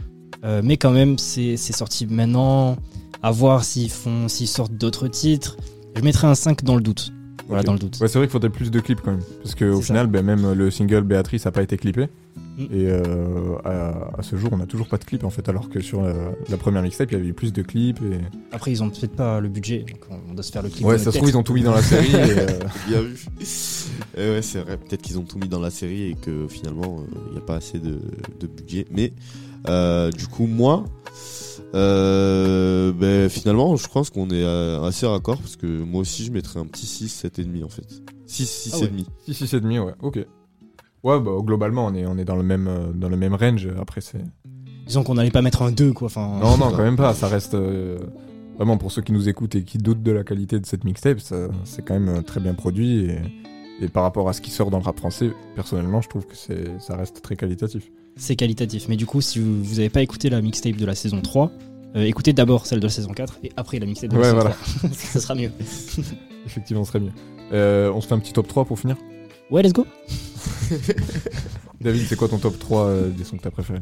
euh, 0.44 0.60
mais 0.62 0.76
quand 0.76 0.90
même 0.90 1.16
c'est 1.18 1.56
c'est 1.56 1.72
sorti 1.72 2.06
maintenant. 2.06 2.76
À 3.22 3.30
voir 3.30 3.64
s'ils 3.64 3.90
font, 3.90 4.28
s'ils 4.28 4.48
sortent 4.48 4.72
d'autres 4.72 5.08
titres. 5.08 5.56
Je 5.94 6.02
mettrai 6.02 6.26
un 6.26 6.34
5 6.34 6.64
dans 6.64 6.74
le 6.74 6.80
doute. 6.80 7.12
Voilà, 7.50 7.64
dans 7.64 7.72
le 7.72 7.78
doute. 7.78 7.98
Ouais, 8.00 8.08
c'est 8.08 8.18
vrai 8.18 8.26
qu'il 8.26 8.32
faudrait 8.32 8.50
plus 8.50 8.70
de 8.70 8.80
clips 8.80 9.00
quand 9.00 9.10
même. 9.10 9.22
Parce 9.42 9.54
qu'au 9.54 9.80
final, 9.80 10.06
ben, 10.06 10.24
même 10.24 10.52
le 10.52 10.70
single 10.70 11.02
Béatrice 11.02 11.44
n'a 11.44 11.50
pas 11.50 11.62
été 11.62 11.76
clippé. 11.76 12.08
Mm. 12.56 12.62
Et 12.62 12.86
euh, 12.88 13.56
à, 13.64 14.18
à 14.18 14.22
ce 14.22 14.36
jour, 14.36 14.50
on 14.52 14.56
n'a 14.56 14.66
toujours 14.66 14.86
pas 14.86 14.98
de 14.98 15.04
clip 15.04 15.24
en 15.24 15.30
fait. 15.30 15.48
Alors 15.48 15.68
que 15.68 15.80
sur 15.80 16.02
la, 16.02 16.14
la 16.48 16.56
première 16.56 16.82
mixtape, 16.82 17.10
il 17.10 17.18
y 17.18 17.20
avait 17.20 17.28
eu 17.28 17.32
plus 17.32 17.52
de 17.52 17.62
clips. 17.62 18.00
Et... 18.02 18.18
Après, 18.52 18.70
ils 18.70 18.82
ont 18.82 18.90
peut-être 18.90 19.16
pas 19.16 19.40
le 19.40 19.48
budget, 19.48 19.80
donc 19.80 20.00
on 20.30 20.34
doit 20.34 20.42
se 20.42 20.52
faire 20.52 20.62
le 20.62 20.68
clip. 20.68 20.86
Ouais, 20.86 20.98
ça 20.98 21.10
se 21.10 21.16
trouve, 21.16 21.28
ils 21.28 21.36
ont 21.36 21.42
tout 21.42 21.54
mis 21.54 21.62
dans 21.62 21.74
la 21.74 21.82
série. 21.82 22.12
et, 22.12 22.38
euh, 22.38 22.46
Bien 22.88 23.00
vu. 23.02 23.26
Eh 24.16 24.30
ouais, 24.30 24.42
c'est 24.42 24.60
vrai. 24.60 24.76
Peut-être 24.76 25.02
qu'ils 25.02 25.18
ont 25.18 25.24
tout 25.24 25.38
mis 25.38 25.48
dans 25.48 25.60
la 25.60 25.70
série 25.70 26.10
et 26.10 26.14
que 26.14 26.46
finalement, 26.48 27.00
euh, 27.00 27.14
il 27.28 27.32
n'y 27.32 27.38
a 27.38 27.42
pas 27.42 27.56
assez 27.56 27.78
de, 27.78 27.98
de 28.40 28.46
budget. 28.46 28.86
Mais 28.90 29.12
euh, 29.68 30.10
du 30.10 30.26
coup, 30.26 30.46
moi, 30.46 30.84
euh, 31.74 32.92
ben, 32.92 33.28
finalement, 33.28 33.76
je 33.76 33.86
pense 33.88 34.10
qu'on 34.10 34.28
est 34.30 34.42
euh, 34.44 34.82
assez 34.82 35.06
raccord 35.06 35.38
parce 35.38 35.56
que 35.56 35.66
moi 35.66 36.00
aussi, 36.00 36.24
je 36.24 36.32
mettrais 36.32 36.60
un 36.60 36.66
petit 36.66 36.86
6, 36.86 37.24
7,5 37.24 37.64
en 37.64 37.68
fait. 37.68 37.86
6, 38.26 38.68
6,5. 38.70 38.74
Ah 38.74 38.78
ouais. 38.80 39.34
6, 39.34 39.44
6,5, 39.44 39.78
ouais, 39.80 39.92
ok. 40.02 40.16
Ouais, 41.02 41.18
bah, 41.20 41.30
globalement, 41.40 41.86
on 41.86 41.94
est, 41.94 42.06
on 42.06 42.18
est 42.18 42.24
dans, 42.24 42.36
le 42.36 42.42
même, 42.42 42.68
euh, 42.68 42.92
dans 42.92 43.08
le 43.08 43.16
même 43.16 43.34
range. 43.34 43.68
Après, 43.80 44.00
c'est. 44.00 44.22
Disons 44.86 45.04
qu'on 45.04 45.14
n'allait 45.14 45.30
pas 45.30 45.42
mettre 45.42 45.62
un 45.62 45.70
2, 45.72 45.92
quoi. 45.92 46.06
Enfin, 46.06 46.38
Non, 46.42 46.56
non, 46.56 46.70
quand 46.72 46.82
même 46.82 46.96
pas. 46.96 47.14
Ça 47.14 47.28
reste. 47.28 47.54
euh, 47.54 47.98
Vraiment, 48.56 48.76
pour 48.76 48.92
ceux 48.92 49.00
qui 49.00 49.12
nous 49.12 49.26
écoutent 49.28 49.54
et 49.54 49.64
qui 49.64 49.78
doutent 49.78 50.02
de 50.02 50.10
la 50.10 50.22
qualité 50.22 50.60
de 50.60 50.66
cette 50.66 50.84
mixtape, 50.84 51.20
ça- 51.20 51.48
c'est 51.64 51.82
quand 51.82 51.98
même 51.98 52.22
très 52.24 52.40
bien 52.40 52.52
produit. 52.52 53.04
Et, 53.06 53.18
et 53.80 53.88
par 53.88 54.02
rapport 54.02 54.28
à 54.28 54.32
ce 54.32 54.40
qui 54.40 54.50
sort 54.50 54.70
dans 54.70 54.78
le 54.78 54.84
rap 54.84 54.98
français, 54.98 55.30
personnellement, 55.54 56.00
je 56.02 56.08
trouve 56.08 56.26
que 56.26 56.36
c'est, 56.36 56.80
ça 56.80 56.96
reste 56.96 57.22
très 57.22 57.36
qualitatif. 57.36 57.90
C'est 58.16 58.36
qualitatif. 58.36 58.88
Mais 58.88 58.96
du 58.96 59.06
coup, 59.06 59.20
si 59.20 59.38
vous 59.38 59.62
vous 59.62 59.78
avez 59.78 59.88
pas 59.88 60.02
écouté 60.02 60.28
la 60.28 60.40
mixtape 60.42 60.76
de 60.76 60.84
la 60.86 60.94
saison 60.94 61.20
3, 61.22 61.50
euh, 61.96 62.02
écoutez 62.04 62.32
d'abord 62.32 62.66
celle 62.66 62.80
de 62.80 62.86
la 62.86 62.90
saison 62.92 63.12
4 63.12 63.38
et 63.42 63.52
après 63.56 63.78
la 63.78 63.86
mixtape 63.86 64.10
de 64.10 64.16
la 64.16 64.20
Ouais, 64.20 64.26
saison 64.26 64.36
voilà. 64.40 64.56
3. 64.78 64.90
ça 64.92 65.20
sera 65.20 65.34
mieux. 65.34 65.50
Effectivement, 66.46 66.84
ce 66.84 66.88
serait 66.92 67.00
mieux. 67.00 67.12
Euh, 67.52 67.90
on 67.92 68.00
se 68.00 68.06
fait 68.06 68.14
un 68.14 68.18
petit 68.20 68.32
top 68.32 68.48
3 68.48 68.64
pour 68.64 68.78
finir? 68.78 68.96
Ouais, 69.50 69.62
let's 69.62 69.72
go. 69.72 69.86
David, 71.80 72.06
c'est 72.06 72.16
quoi 72.16 72.28
ton 72.28 72.38
top 72.38 72.58
3 72.58 72.84
euh, 72.84 73.10
des 73.10 73.24
sons 73.24 73.36
que 73.36 73.42
t'as 73.42 73.50
préférés? 73.50 73.80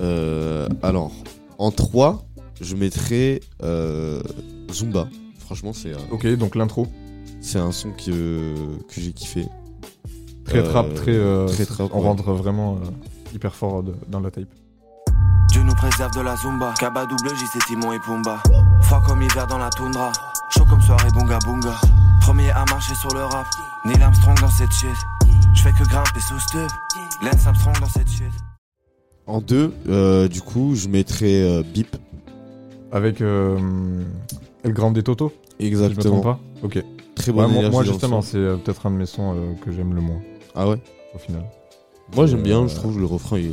Euh, 0.00 0.68
alors, 0.82 1.12
en 1.58 1.70
3, 1.70 2.24
je 2.60 2.74
mettrais 2.74 3.40
euh, 3.62 4.20
Zumba. 4.72 5.08
Franchement, 5.38 5.72
c'est. 5.72 5.92
Ok, 6.10 6.26
donc 6.36 6.56
l'intro. 6.56 6.86
C'est 7.40 7.58
un 7.58 7.72
son 7.72 7.90
que, 7.90 8.54
que 8.88 9.00
j'ai 9.00 9.12
kiffé. 9.12 9.46
Très 10.44 10.58
Euh, 10.58 10.70
trap, 10.70 10.94
très, 10.94 11.12
euh, 11.14 11.46
très 11.46 11.64
trap, 11.66 11.90
On 11.92 12.00
ouais. 12.00 12.04
rentre 12.06 12.32
vraiment 12.32 12.74
euh, 12.76 13.34
hyper 13.34 13.54
fort 13.54 13.82
de- 13.82 13.94
dans 14.08 14.20
la 14.20 14.30
tape. 14.30 14.44
Dieu 15.48 15.62
nous 15.62 15.74
préserve 15.74 16.12
de 16.14 16.20
la 16.20 16.36
Zumba. 16.36 16.74
Kaba 16.78 17.06
double 17.06 17.30
J, 17.36 17.44
c'est 17.52 17.64
Timon 17.66 17.92
et 17.92 17.98
Pumba. 18.00 18.42
Froid 18.82 19.02
comme 19.06 19.22
hiver 19.22 19.46
dans 19.46 19.58
la 19.58 19.70
toundra. 19.70 20.12
Chaud 20.56 20.64
comme 20.68 20.80
soirée, 20.80 21.08
bunga 21.12 21.38
bunga. 21.44 21.74
Premier 22.20 22.50
à 22.50 22.64
marcher 22.66 22.94
sur 22.94 23.12
le 23.14 23.24
rap. 23.24 23.46
Neil 23.84 24.00
Armstrong 24.02 24.38
dans 24.40 24.48
cette 24.50 24.70
shit. 24.72 24.88
Je 25.54 25.62
fais 25.62 25.72
que 25.72 25.84
grimper 25.88 26.20
sous 26.20 26.38
stub. 26.40 26.68
Lance 27.22 27.46
Armstrong 27.46 27.74
dans 27.80 27.88
cette 27.88 28.08
shit. 28.08 28.24
En 29.26 29.40
2, 29.40 30.28
du 30.28 30.40
coup, 30.42 30.74
je 30.74 30.88
mettrais 30.88 31.42
euh, 31.42 31.62
Bip. 31.62 31.96
Avec 32.92 33.20
euh, 33.20 33.58
El 34.64 34.72
Grande 34.72 35.00
Toto 35.02 35.32
Si 35.60 35.66
je 35.70 35.76
me 35.76 35.84
Exactement. 35.84 36.20
trompe 36.20 36.24
pas 36.24 36.40
Ok. 36.64 36.84
Très 37.20 37.32
Ouais, 37.32 37.36
bonne 37.44 37.52
moi, 37.52 37.60
énergie 37.66 37.90
justement, 37.92 38.22
c'est 38.22 38.36
euh, 38.38 38.56
peut-être 38.56 38.86
un 38.86 38.90
de 38.90 38.96
mes 38.96 39.06
sons 39.06 39.34
euh, 39.34 39.52
que 39.64 39.72
j'aime 39.72 39.94
le 39.94 40.00
moins. 40.00 40.20
Ah 40.54 40.68
ouais? 40.68 40.76
Au 41.14 41.18
final. 41.18 41.44
Moi, 42.16 42.26
j'aime 42.26 42.40
Euh, 42.40 42.42
bien, 42.42 42.66
je 42.68 42.74
trouve 42.74 42.98
le 42.98 43.06
refrain 43.06 43.36
est 43.36 43.50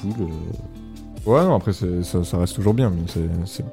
cool. 0.00 0.26
euh. 0.26 1.30
Ouais, 1.30 1.44
non, 1.44 1.54
après, 1.56 1.72
ça, 1.72 2.24
ça 2.24 2.38
reste 2.38 2.54
toujours 2.56 2.74
bien, 2.74 2.90
mais 2.90 3.02
c'est- 3.46 3.64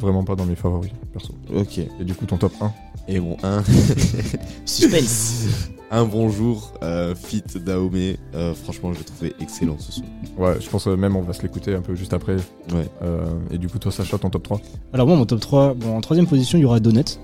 vraiment 0.00 0.24
pas 0.24 0.34
dans 0.34 0.46
mes 0.46 0.54
favoris, 0.56 0.90
perso. 1.12 1.34
Ok. 1.54 1.78
Et 1.78 2.04
du 2.04 2.14
coup, 2.14 2.24
ton 2.24 2.38
top 2.38 2.52
1 2.62 2.72
Et 3.08 3.20
bon, 3.20 3.36
un. 3.42 3.62
Suspense. 4.64 5.44
un 5.90 6.04
bonjour, 6.04 6.72
euh, 6.82 7.14
Fit 7.14 7.42
Daomé. 7.56 8.16
Euh, 8.34 8.54
franchement, 8.54 8.92
je 8.92 8.98
l'ai 8.98 9.04
trouvé 9.04 9.34
excellent 9.40 9.76
ce 9.78 9.92
son. 9.92 10.02
Ouais, 10.38 10.54
je 10.60 10.68
pense 10.70 10.86
euh, 10.86 10.96
même 10.96 11.16
on 11.16 11.22
va 11.22 11.32
se 11.32 11.42
l'écouter 11.42 11.74
un 11.74 11.82
peu 11.82 11.94
juste 11.94 12.12
après. 12.14 12.36
Ouais. 12.72 12.88
Euh, 13.02 13.24
et 13.50 13.58
du 13.58 13.68
coup, 13.68 13.78
toi, 13.78 13.92
Sacha, 13.92 14.16
ton 14.18 14.30
top 14.30 14.44
3 14.44 14.60
Alors, 14.92 15.06
moi, 15.06 15.16
mon 15.16 15.26
top 15.26 15.40
3, 15.40 15.74
bon, 15.74 15.96
en 15.96 16.00
troisième 16.00 16.26
position, 16.26 16.56
il 16.58 16.62
y 16.62 16.64
aura 16.64 16.80
Donut. 16.80 17.18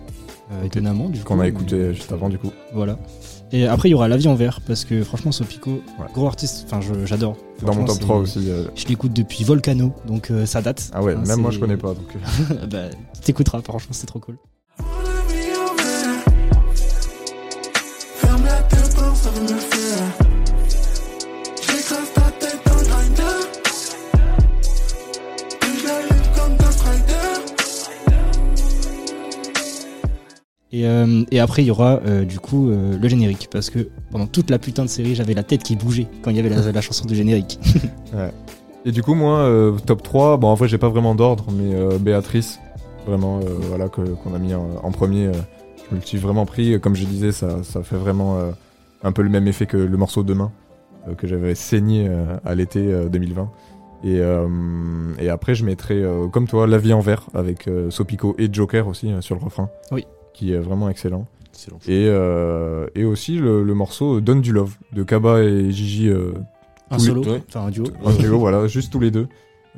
Euh, 0.52 0.64
étonnamment, 0.64 1.08
du 1.08 1.18
coup. 1.20 1.24
Qu'on 1.24 1.40
a 1.40 1.48
écouté 1.48 1.92
juste 1.94 2.12
avant, 2.12 2.28
du 2.28 2.38
coup. 2.38 2.50
Voilà. 2.72 2.98
Et 3.52 3.66
après, 3.66 3.88
il 3.88 3.92
y 3.92 3.94
aura 3.94 4.08
La 4.08 4.16
vie 4.16 4.28
en 4.28 4.34
vert, 4.34 4.60
parce 4.66 4.84
que 4.84 5.04
franchement, 5.04 5.30
Sopico, 5.32 5.80
gros 6.14 6.26
artiste, 6.26 6.66
enfin, 6.66 6.80
j'adore. 7.04 7.36
Dans 7.62 7.74
mon 7.74 7.84
top 7.84 8.00
3 8.00 8.16
c'est- 8.26 8.38
aussi. 8.38 8.50
euh. 8.50 8.64
Je 8.74 8.86
l'écoute 8.86 9.12
depuis 9.12 9.44
Volcano, 9.44 9.92
donc 10.06 10.30
euh, 10.30 10.46
ça 10.46 10.62
date. 10.62 10.90
Ah 10.92 11.02
ouais, 11.02 11.14
Enfin, 11.14 11.26
même 11.26 11.40
moi, 11.40 11.50
je 11.50 11.58
connais 11.60 11.76
pas, 11.76 11.94
donc. 11.94 12.16
bah, 12.70 12.86
t'écouteras, 13.24 13.62
franchement, 13.62 13.92
c'est 13.92 14.06
trop 14.06 14.18
cool. 14.18 14.36
Et, 30.76 30.86
euh, 30.86 31.24
et 31.30 31.40
après, 31.40 31.62
il 31.62 31.66
y 31.66 31.70
aura 31.70 32.00
euh, 32.06 32.26
du 32.26 32.38
coup 32.38 32.68
euh, 32.68 32.98
le 33.00 33.08
générique, 33.08 33.48
parce 33.50 33.70
que 33.70 33.88
pendant 34.10 34.26
toute 34.26 34.50
la 34.50 34.58
putain 34.58 34.84
de 34.84 34.90
série, 34.90 35.14
j'avais 35.14 35.32
la 35.32 35.42
tête 35.42 35.62
qui 35.62 35.74
bougeait 35.74 36.06
quand 36.20 36.30
il 36.30 36.36
y 36.36 36.38
avait 36.38 36.50
la, 36.50 36.70
la 36.70 36.80
chanson 36.82 37.06
du 37.06 37.14
générique. 37.14 37.58
Ouais. 38.14 38.30
Et 38.84 38.92
du 38.92 39.02
coup, 39.02 39.14
moi, 39.14 39.50
top 39.84 40.02
3, 40.02 40.36
bon, 40.36 40.46
en 40.46 40.54
vrai, 40.54 40.68
j'ai 40.68 40.78
pas 40.78 40.88
vraiment 40.88 41.16
d'ordre, 41.16 41.46
mais 41.50 41.74
Béatrice, 41.98 42.60
vraiment, 43.04 43.40
voilà, 43.68 43.88
qu'on 43.88 44.32
a 44.32 44.38
mis 44.38 44.54
en, 44.54 44.64
en 44.80 44.92
premier, 44.92 45.32
je 45.90 45.94
me 45.94 46.00
le 46.00 46.06
suis 46.06 46.18
vraiment 46.18 46.46
pris. 46.46 46.80
Comme 46.80 46.94
je 46.94 47.04
disais, 47.04 47.32
ça, 47.32 47.64
ça 47.64 47.82
fait 47.82 47.96
vraiment 47.96 48.38
un 49.02 49.12
peu 49.12 49.22
le 49.22 49.28
même 49.28 49.48
effet 49.48 49.66
que 49.66 49.76
le 49.76 49.96
morceau 49.96 50.22
Demain, 50.22 50.52
que 51.18 51.26
j'avais 51.26 51.56
saigné 51.56 52.08
à 52.44 52.54
l'été 52.54 52.78
euh, 52.78 53.08
2020. 53.08 53.50
Et, 54.04 54.20
et 55.18 55.28
après, 55.30 55.56
je 55.56 55.64
mettrai, 55.64 56.00
euh, 56.00 56.28
comme 56.28 56.46
toi, 56.46 56.68
La 56.68 56.78
vie 56.78 56.92
en 56.92 57.00
vert, 57.00 57.26
avec 57.34 57.68
Sopico 57.90 58.36
et 58.38 58.48
Joker 58.52 58.86
aussi 58.86 59.12
sur 59.20 59.34
le 59.34 59.42
refrain. 59.42 59.68
Oui. 59.90 60.06
Qui 60.36 60.52
est 60.52 60.58
vraiment 60.58 60.88
excellent. 60.90 61.26
Excellent. 61.52 61.78
Et, 61.88 62.06
euh, 62.08 62.86
et 62.94 63.04
aussi 63.04 63.36
le, 63.38 63.62
le 63.64 63.74
morceau 63.74 64.20
Donne 64.20 64.42
du 64.42 64.52
Love, 64.52 64.76
de 64.92 65.02
Kaba 65.02 65.42
et 65.42 65.70
Gigi. 65.72 66.08
euh, 66.10 66.32
Un 66.90 66.98
les- 66.98 67.02
solo, 67.02 67.24
Ouais. 67.24 67.42
enfin 67.48 67.66
un 67.66 67.70
duo. 67.70 67.84
Un 68.04 68.12
duo, 68.12 68.38
voilà, 68.38 68.66
juste 68.66 68.92
tous 68.92 69.00
les 69.00 69.10
deux. 69.10 69.26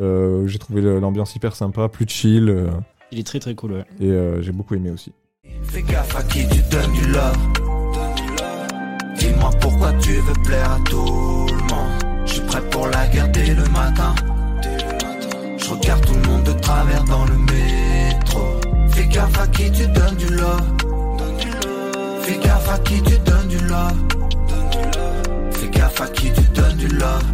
Euh, 0.01 0.47
j'ai 0.49 0.59
trouvé 0.59 0.81
l'ambiance 0.83 1.35
hyper 1.37 1.55
sympa, 1.55 1.89
plus 1.89 2.07
chill. 2.09 2.49
euh, 2.49 2.67
Il 3.13 3.21
est 3.21 3.27
très 3.27 3.39
très 3.39 3.55
cool, 3.55 3.73
ouais. 3.73 3.85
et 4.01 4.11
euh, 4.11 4.43
j'ai 4.43 4.53
beaucoup 4.53 4.75
aimé 4.75 4.91
aussi. 4.91 5.13
Fais 5.63 5.83
gaffe 5.83 6.17
à 6.17 6.23
qui 6.25 6.47
tu 6.49 6.61
donnes 6.71 6.93
du 6.93 7.07
love. 7.13 7.37
Dis-moi 9.19 9.51
pourquoi 9.61 9.93
tu 9.95 10.13
veux 10.13 10.43
plaire 10.45 10.73
à 10.73 10.81
tout 10.89 11.47
le 11.49 11.63
monde. 11.73 12.25
Je 12.27 12.33
suis 12.35 12.43
prêt 12.43 12.61
pour 12.71 12.87
la 12.89 13.07
guerre 13.09 13.29
dès 13.31 13.55
le 13.55 13.63
matin. 13.71 14.15
Je 15.57 15.71
regarde 15.71 16.05
tout 16.05 16.15
le 16.15 16.29
monde 16.29 16.43
de 16.45 16.53
travers 16.61 17.05
dans 17.05 17.25
le 17.25 17.37
métro. 17.39 18.41
Fais 19.09 19.15
gaffe 19.15 19.39
à 19.41 19.47
qui 19.49 19.73
tu 19.73 19.87
donnes 19.87 20.17
du 20.17 20.29
love. 20.35 20.77
Fais 22.21 22.39
gaffe 22.39 22.69
à 22.69 22.79
qui 22.79 23.03
tu 23.03 23.19
donnes 23.19 23.49
du 23.49 23.59
love. 23.59 23.97
Fais 25.53 25.69
gaffe 25.71 26.01
à 26.03 26.09
qui 26.09 26.33
tu 26.33 26.43
donnes 26.53 26.77
du 26.77 26.89
love. 26.89 27.25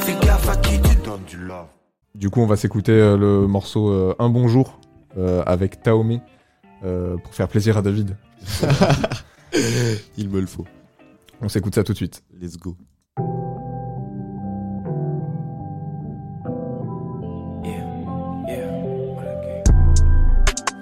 Fais 0.00 0.26
gaffe 0.26 0.48
à 0.48 0.56
qui 0.56 0.80
tu 0.80 0.96
donnes 1.04 1.24
du 1.28 1.36
love. 1.36 1.66
Du 2.14 2.30
coup, 2.30 2.40
on 2.40 2.46
va 2.46 2.56
s'écouter 2.56 2.92
euh, 2.92 3.18
le 3.18 3.46
morceau 3.46 3.90
euh, 3.90 4.14
Un 4.18 4.30
bon 4.30 4.48
jour 4.48 4.80
euh, 5.18 5.42
avec 5.44 5.82
Taomi 5.82 6.22
euh, 6.84 7.18
pour 7.18 7.34
faire 7.34 7.48
plaisir 7.48 7.76
à 7.76 7.82
David. 7.82 8.16
Il 10.16 10.30
me 10.30 10.40
le 10.40 10.46
faut. 10.46 10.64
On 11.42 11.50
s'écoute 11.50 11.74
ça 11.74 11.84
tout 11.84 11.92
de 11.92 11.98
suite. 11.98 12.22
Let's 12.40 12.56
go. 12.56 12.78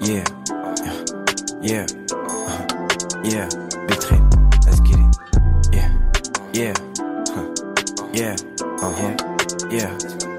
Yeah, 0.05 0.25
yeah, 1.63 1.87
yeah, 3.23 3.49
big 3.87 4.01
train, 4.01 4.29
let's 4.67 4.81
get 4.81 4.99
it. 4.99 5.17
Yeah, 5.73 5.91
yeah, 6.53 6.75
yeah, 8.13 8.37
uh 8.83 8.93
huh, 8.93 9.17
yeah? 9.71 9.97
Wake 9.97 10.32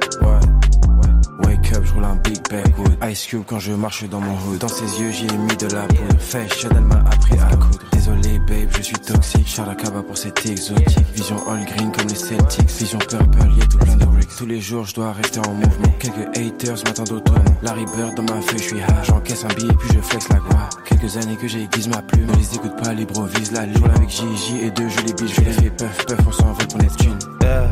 je 1.84 1.94
roule 1.94 2.04
un 2.04 2.16
big 2.16 2.38
backwood. 2.50 2.98
Ice 3.10 3.26
Cube 3.26 3.44
quand 3.48 3.60
je 3.60 3.72
marche 3.72 4.08
dans 4.10 4.20
mon 4.20 4.34
hood. 4.34 4.60
Dans 4.60 4.68
ses 4.68 5.02
yeux, 5.02 5.12
j'y 5.12 5.26
ai 5.26 5.38
mis 5.38 5.56
de 5.56 5.68
la 5.74 5.84
poudre. 5.84 6.20
Fashion, 6.20 6.70
elle 6.72 6.82
m'a 6.82 7.00
appris 7.00 7.38
à 7.40 7.56
coudre. 7.56 7.80
Désolé, 7.92 8.40
babe, 8.40 8.70
je 8.78 8.82
suis 8.82 8.96
toxique. 8.96 9.48
Charles 9.48 9.76
Kaba 9.76 10.04
pour 10.04 10.18
cet 10.18 10.46
exotique. 10.46 11.06
Vision 11.16 11.38
all 11.48 11.66
green 11.66 11.92
comme 11.92 12.08
les 12.08 12.16
Celtics. 12.16 12.70
Vision 12.70 13.00
purple, 13.00 13.38
yeah, 13.56 13.66
tout 13.68 13.78
plein 13.78 13.96
de 13.96 14.06
bricks. 14.06 14.30
Tous 14.38 14.46
les 14.46 14.62
jours, 14.62 14.86
je 14.86 14.96
dois 14.96 15.14
rester 15.14 15.40
en 15.40 15.54
mouvement. 15.54 15.94
Quelques 16.00 16.38
haters 16.38 16.78
m'attendent 16.86 17.12
au 17.12 17.20
tournant. 17.20 17.56
Larry 17.62 17.86
Bird 17.96 18.16
dans 18.16 18.34
ma 18.34 18.42
feuille, 18.42 18.60
je 18.60 18.64
suis 18.64 18.78
high. 18.78 19.04
J'encaisse 19.04 19.46
un 19.46 19.54
billet, 19.54 19.74
puis 19.80 19.90
je 19.94 20.00
flex 20.02 20.30
la 20.30 20.38
gloire. 20.38 20.70
Quelques 20.86 21.18
années 21.18 21.38
que 21.38 21.48
j'aiguise 21.48 21.88
ma 21.88 22.02
plume. 22.02 22.28
Ne 22.28 22.36
les 22.36 22.56
écoute 22.56 22.76
pas, 22.82 22.94
l'improvise 22.94 23.52
la 23.52 23.66
lune. 23.66 23.90
avec 23.96 24.10
Gigi 24.10 24.60
et 24.64 24.72
deux 24.72 24.90
jolies 24.90 25.14
biches. 25.14 25.36
Je 25.36 25.42
les 25.42 25.52
fais 25.52 25.70
puff, 25.70 26.06
puff, 26.06 26.28
on 26.28 26.32
s'envole 26.32 26.68
pour 26.68 26.80
Neptune. 26.80 27.20
Yeah. 27.42 27.70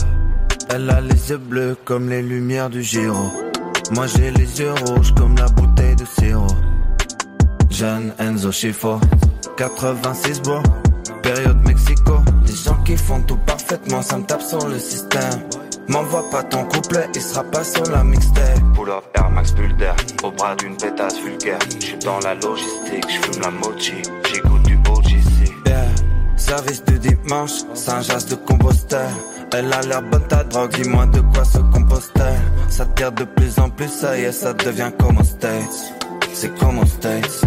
Elle 0.69 0.89
a 0.89 1.01
les 1.01 1.29
yeux 1.29 1.37
bleus 1.37 1.75
comme 1.83 2.09
les 2.09 2.21
lumières 2.21 2.69
du 2.69 2.81
Giro. 2.81 3.50
Moi 3.91 4.07
j'ai 4.07 4.31
les 4.31 4.59
yeux 4.59 4.73
rouges 4.85 5.13
comme 5.15 5.35
la 5.35 5.47
bouteille 5.49 5.95
de 5.95 6.05
sirop. 6.05 6.47
Jeune 7.69 8.13
Enzo 8.19 8.51
Schifo, 8.51 8.99
86 9.57 10.41
bro, 10.41 10.59
période 11.21 11.57
Mexico. 11.65 12.19
Des 12.45 12.55
gens 12.55 12.81
qui 12.85 12.95
font 12.95 13.21
tout 13.21 13.37
parfaitement, 13.45 14.01
ça 14.01 14.17
me 14.17 14.23
tape 14.23 14.41
sur 14.41 14.65
le 14.67 14.79
système. 14.79 15.41
M'envoie 15.89 16.29
pas 16.29 16.43
ton 16.43 16.63
couplet, 16.65 17.09
il 17.15 17.21
sera 17.21 17.43
pas 17.43 17.63
sur 17.65 17.83
la 17.91 18.03
mixtape. 18.03 18.61
Pull 18.75 18.89
up 18.89 19.03
Air 19.15 19.29
Max 19.29 19.53
Bulder, 19.53 19.93
au 20.23 20.31
bras 20.31 20.55
d'une 20.55 20.77
pétasse 20.77 21.19
vulgaire. 21.19 21.59
J'suis 21.79 21.97
dans 21.97 22.19
la 22.19 22.35
logistique, 22.35 23.05
j'fume 23.09 23.41
la 23.41 23.51
mochi, 23.51 24.01
j'écoute 24.31 24.63
du 24.63 24.77
OGC. 24.89 25.51
Yeah. 25.67 25.85
Service 26.37 26.83
de 26.85 26.97
dimanche, 26.97 27.51
Saint-Jas 27.73 28.25
de 28.29 28.35
Compostelle. 28.35 29.09
Elle 29.53 29.73
a 29.73 29.81
l'air 29.81 30.01
bonne 30.01 30.25
ta 30.27 30.43
drogue, 30.43 30.71
dis-moi 30.73 31.05
de 31.07 31.19
quoi 31.19 31.43
se 31.43 31.57
composter. 31.57 32.35
Ça 32.69 32.85
tire 32.85 33.11
de 33.11 33.25
plus 33.25 33.59
en 33.59 33.69
plus, 33.69 33.89
ça 33.89 34.17
y 34.17 34.23
est, 34.23 34.31
ça 34.31 34.53
devient 34.53 34.91
comme 34.97 35.17
aux 35.17 35.23
States. 35.23 35.93
C'est 36.33 36.57
comme 36.57 36.79
aux 36.79 36.85
States. 36.85 37.41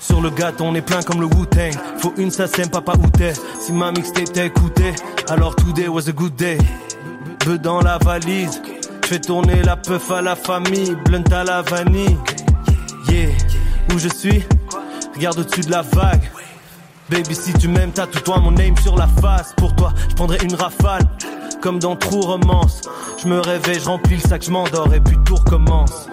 Sur 0.00 0.22
le 0.22 0.30
gâteau, 0.30 0.64
on 0.64 0.74
est 0.74 0.82
plein 0.82 1.02
comme 1.02 1.20
le 1.20 1.26
Wu-Tang. 1.26 1.72
Faut 1.98 2.14
une, 2.16 2.30
ça 2.30 2.46
sème, 2.46 2.70
papa 2.70 2.94
t'es? 3.18 3.34
Si 3.60 3.72
ma 3.72 3.92
mixtape 3.92 4.32
t'a 4.32 4.44
écouté, 4.44 4.94
alors 5.28 5.54
today 5.56 5.88
was 5.88 6.08
a 6.08 6.12
good 6.12 6.34
day. 6.36 6.58
Peu 7.40 7.58
dans 7.58 7.80
la 7.80 7.98
valise. 7.98 8.62
Fais 9.04 9.20
tourner 9.20 9.62
la 9.62 9.76
puff 9.76 10.10
à 10.10 10.22
la 10.22 10.34
famille. 10.34 10.96
Blunt 11.04 11.30
à 11.32 11.44
la 11.44 11.62
vanille. 11.62 12.16
Yeah. 13.08 13.28
Où 13.92 13.98
je 13.98 14.08
suis? 14.08 14.44
Regarde 15.14 15.40
au-dessus 15.40 15.60
de 15.60 15.70
la 15.70 15.82
vague. 15.82 16.22
Baby, 17.08 17.36
si 17.36 17.52
tu 17.52 17.68
m'aimes, 17.68 17.92
t'as 17.92 18.08
tout 18.08 18.18
toi 18.18 18.40
mon 18.40 18.50
name 18.50 18.76
sur 18.78 18.96
la 18.96 19.06
face. 19.06 19.52
Pour 19.56 19.76
toi, 19.76 19.92
je 20.08 20.14
prendrai 20.16 20.38
une 20.42 20.56
rafale. 20.56 21.02
Comme 21.60 21.78
dans 21.78 21.94
True 21.94 22.20
Romance. 22.20 22.82
Je 23.22 23.28
me 23.28 23.38
réveille, 23.38 23.78
je 23.78 23.86
remplis 23.86 24.16
le 24.16 24.22
sac, 24.22 24.42
je 24.42 24.50
m'endors 24.50 24.92
et 24.92 25.00
puis 25.00 25.16
tout 25.24 25.36
recommence. 25.36 26.08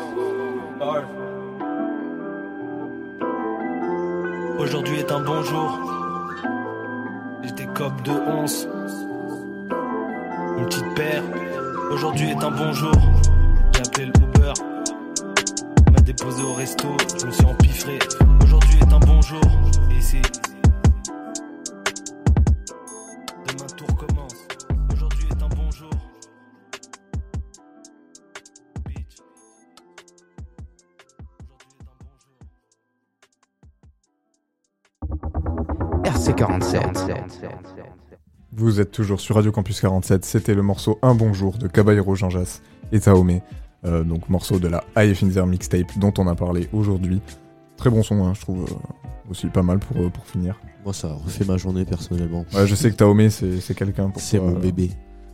Aujourd'hui 4.59 4.99
est 4.99 5.11
un 5.11 5.19
bon 5.19 5.41
jour. 5.41 5.79
J'étais 7.43 7.65
cop 7.65 8.01
de 8.03 8.11
11. 8.11 8.69
Une 10.59 10.65
petite 10.65 10.93
paire. 10.93 11.23
Aujourd'hui 11.91 12.29
est 12.29 12.43
un 12.43 12.51
bon 12.51 12.71
jour. 12.71 12.93
J'ai 13.73 13.81
appelé 13.81 14.05
le 14.05 14.13
Uber. 14.21 14.53
M'a 15.91 16.01
déposé 16.01 16.43
au 16.43 16.53
resto. 16.53 16.87
Je 17.19 17.25
me 17.25 17.31
suis 17.31 17.45
empiffré. 17.45 17.97
Aujourd'hui 18.43 18.77
est 18.79 18.93
un 18.93 18.99
bon 18.99 19.21
jour. 19.21 19.41
RC47. 36.23 37.17
Vous 38.53 38.79
êtes 38.79 38.91
toujours 38.91 39.19
sur 39.19 39.35
Radio 39.35 39.51
Campus 39.51 39.81
47, 39.81 40.23
c'était 40.23 40.53
le 40.53 40.61
morceau 40.61 40.97
Un 41.01 41.15
bon 41.15 41.33
jour 41.33 41.57
de 41.57 41.67
Caballero 41.67 42.15
Jean 42.15 42.29
Jass 42.29 42.61
et 42.93 43.01
Taomé, 43.01 43.41
euh, 43.83 44.05
donc 44.05 44.29
morceau 44.29 44.57
de 44.57 44.69
la 44.69 44.85
High 44.95 45.13
Finzer 45.15 45.45
mixtape 45.45 45.97
dont 45.97 46.13
on 46.17 46.27
a 46.27 46.35
parlé 46.35 46.69
aujourd'hui. 46.71 47.21
Très 47.75 47.89
bon 47.89 48.03
son, 48.03 48.23
hein, 48.23 48.33
je 48.33 48.39
trouve 48.39 48.63
euh, 48.63 49.29
aussi 49.29 49.47
pas 49.47 49.63
mal 49.63 49.79
pour, 49.79 49.97
euh, 49.97 50.09
pour 50.09 50.25
finir. 50.25 50.57
Moi, 50.85 50.93
ça 50.93 51.11
refait 51.13 51.43
ma 51.43 51.57
journée 51.57 51.83
personnellement. 51.83 52.45
Ouais, 52.53 52.67
je 52.67 52.75
sais 52.75 52.89
que 52.89 52.95
Taomé, 52.95 53.29
c'est 53.29 53.59
c'est 53.59 53.75
quelqu'un 53.75 54.09
pour 54.09 54.21
C'est 54.21 54.39
mon 54.39 54.55
euh, 54.55 54.59
bébé. 54.59 54.91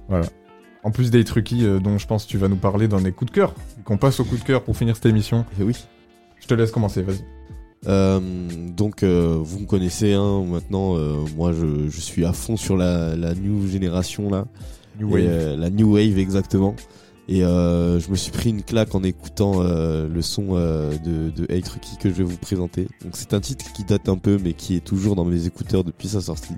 Voilà. 0.08 0.26
En 0.84 0.90
plus 0.90 1.12
des 1.12 1.24
trucs 1.24 1.54
dont 1.54 2.00
je 2.00 2.08
pense 2.08 2.26
que 2.26 2.32
tu 2.32 2.40
vas 2.40 2.48
nous 2.48 2.56
parler 2.56 2.88
dans 2.88 3.02
des 3.02 3.12
coups 3.12 3.30
de 3.32 3.36
cœur, 3.36 3.54
qu'on 3.84 3.98
passe 3.98 4.20
au 4.22 4.24
coup 4.26 4.38
de 4.38 4.44
cœur 4.44 4.64
pour 4.64 4.76
finir 4.76 4.96
cette 4.96 5.06
émission. 5.06 5.46
Et 5.60 5.64
oui. 5.64 5.86
Je 6.40 6.48
te 6.48 6.54
laisse 6.56 6.72
commencer, 6.72 7.04
vas-y. 7.04 7.39
Euh, 7.88 8.20
donc 8.76 9.04
euh, 9.04 9.38
vous 9.42 9.60
me 9.60 9.66
connaissez 9.66 10.12
hein, 10.14 10.44
maintenant 10.44 10.98
euh, 10.98 11.16
moi 11.38 11.54
je, 11.54 11.88
je 11.90 12.00
suis 12.02 12.26
à 12.26 12.34
fond 12.34 12.58
sur 12.58 12.76
la, 12.76 13.16
la 13.16 13.34
new 13.34 13.68
génération 13.68 14.30
là. 14.30 14.46
New 15.00 15.18
Et, 15.18 15.26
Wave. 15.28 15.56
la 15.60 15.70
new 15.70 15.94
wave 15.94 16.18
exactement. 16.18 16.76
Et 17.30 17.42
je 17.42 18.10
me 18.10 18.16
suis 18.16 18.32
pris 18.32 18.50
une 18.50 18.64
claque 18.64 18.96
en 18.96 19.04
écoutant 19.04 19.62
le 19.62 20.22
son 20.22 20.56
de, 20.56 21.30
de 21.30 21.46
Hey 21.48 21.62
Trucky 21.62 21.96
que 21.98 22.10
je 22.10 22.16
vais 22.16 22.24
vous 22.24 22.38
présenter. 22.38 22.88
Donc 23.04 23.12
c'est 23.14 23.36
un 23.36 23.40
titre 23.40 23.72
qui 23.72 23.84
date 23.84 24.10
un 24.10 24.18
peu 24.18 24.40
mais 24.44 24.54
qui 24.54 24.76
est 24.76 24.84
toujours 24.84 25.16
dans 25.16 25.26
mes 25.26 25.46
écouteurs 25.46 25.84
depuis 25.84 26.08
sa 26.08 26.22
sortie. 26.22 26.56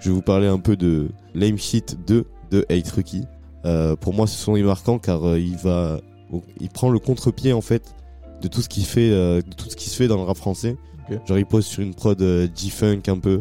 Je 0.00 0.08
vais 0.08 0.14
vous 0.14 0.22
parler 0.22 0.46
un 0.46 0.58
peu 0.58 0.76
de 0.76 1.08
Lame 1.34 1.58
Shit 1.58 1.98
2 2.06 2.24
de 2.50 2.66
Hey 2.70 2.82
Trucky. 2.82 3.24
Pour 4.00 4.14
moi 4.14 4.26
ce 4.26 4.42
son 4.42 4.56
est 4.56 4.62
marquant 4.62 4.98
car 4.98 5.36
il 5.36 5.56
va 5.58 6.00
il 6.58 6.70
prend 6.70 6.88
le 6.88 6.98
contre-pied 6.98 7.52
en 7.52 7.60
fait 7.60 7.94
de 8.42 8.48
tout 8.48 8.62
ce 8.62 8.68
qui 8.68 8.82
fait 8.84 9.10
euh, 9.10 9.40
de 9.42 9.54
tout 9.54 9.68
ce 9.68 9.76
qui 9.76 9.88
se 9.90 9.96
fait 9.96 10.08
dans 10.08 10.16
le 10.16 10.22
rap 10.22 10.36
français 10.36 10.76
genre 11.26 11.38
il 11.38 11.46
pose 11.46 11.64
sur 11.66 11.82
une 11.82 11.94
prod 11.94 12.20
euh, 12.20 12.46
G-Funk 12.54 13.02
un 13.08 13.18
peu 13.18 13.40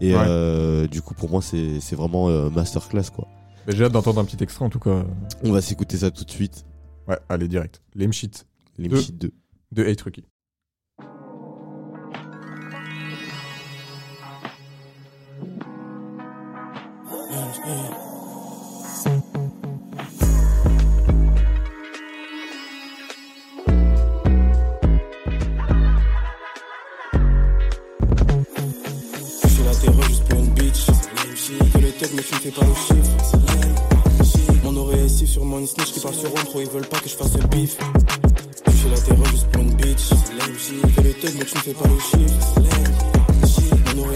et 0.00 0.14
Ouais. 0.14 0.20
euh, 0.26 0.86
du 0.86 1.00
coup 1.02 1.14
pour 1.14 1.30
moi 1.30 1.40
c'est 1.40 1.80
c'est 1.80 1.96
vraiment 1.96 2.28
euh, 2.28 2.50
masterclass 2.50 3.10
quoi 3.14 3.26
J'ai 3.68 3.84
hâte 3.84 3.92
d'entendre 3.92 4.20
un 4.20 4.24
petit 4.24 4.42
extrait 4.42 4.64
en 4.64 4.70
tout 4.70 4.78
cas. 4.80 5.04
on 5.44 5.52
va 5.52 5.60
s'écouter 5.62 5.96
ça 5.98 6.10
tout 6.10 6.24
de 6.24 6.30
suite 6.30 6.64
Ouais, 7.08 7.18
allez, 7.28 7.46
direct. 7.46 7.80
Lame 7.94 8.12
Shit. 8.12 8.46
les 8.78 8.88
Deux. 8.88 9.00
Shit 9.00 9.16
2 9.16 9.32
de 9.72 9.84
Hey 9.84 9.94
Trucky. 9.94 10.24
Je 17.28 18.05
Mais 32.14 32.22
tu 32.22 32.34
ne 32.34 32.38
fais 32.38 32.50
pas 32.50 32.64
le 32.64 32.74
chiffre. 32.74 33.16
Mon 34.62 34.76
oreille 34.76 35.06
est 35.06 35.26
sur 35.26 35.44
mon 35.44 35.66
snitch 35.66 35.92
qui 35.92 36.00
parle 36.00 36.14
sur 36.14 36.30
Rome, 36.30 36.62
ils 36.62 36.70
veulent 36.70 36.86
pas 36.86 36.98
que 36.98 37.08
je 37.08 37.16
fasse 37.16 37.36
le 37.36 37.46
bif. 37.48 37.76
Suis 38.76 38.88
la 38.90 39.00
terreur 39.00 39.26
juste 39.26 39.48
pour 39.48 39.62
une 39.62 39.74
bitch. 39.74 40.10
Que 40.96 41.00
le 41.02 41.12
tech 41.14 41.34
mais 41.36 41.44
tu 41.44 41.56
ne 41.56 41.60
fais 41.60 41.74
pas 41.74 41.88
le 41.88 41.98
chiffre. 41.98 43.05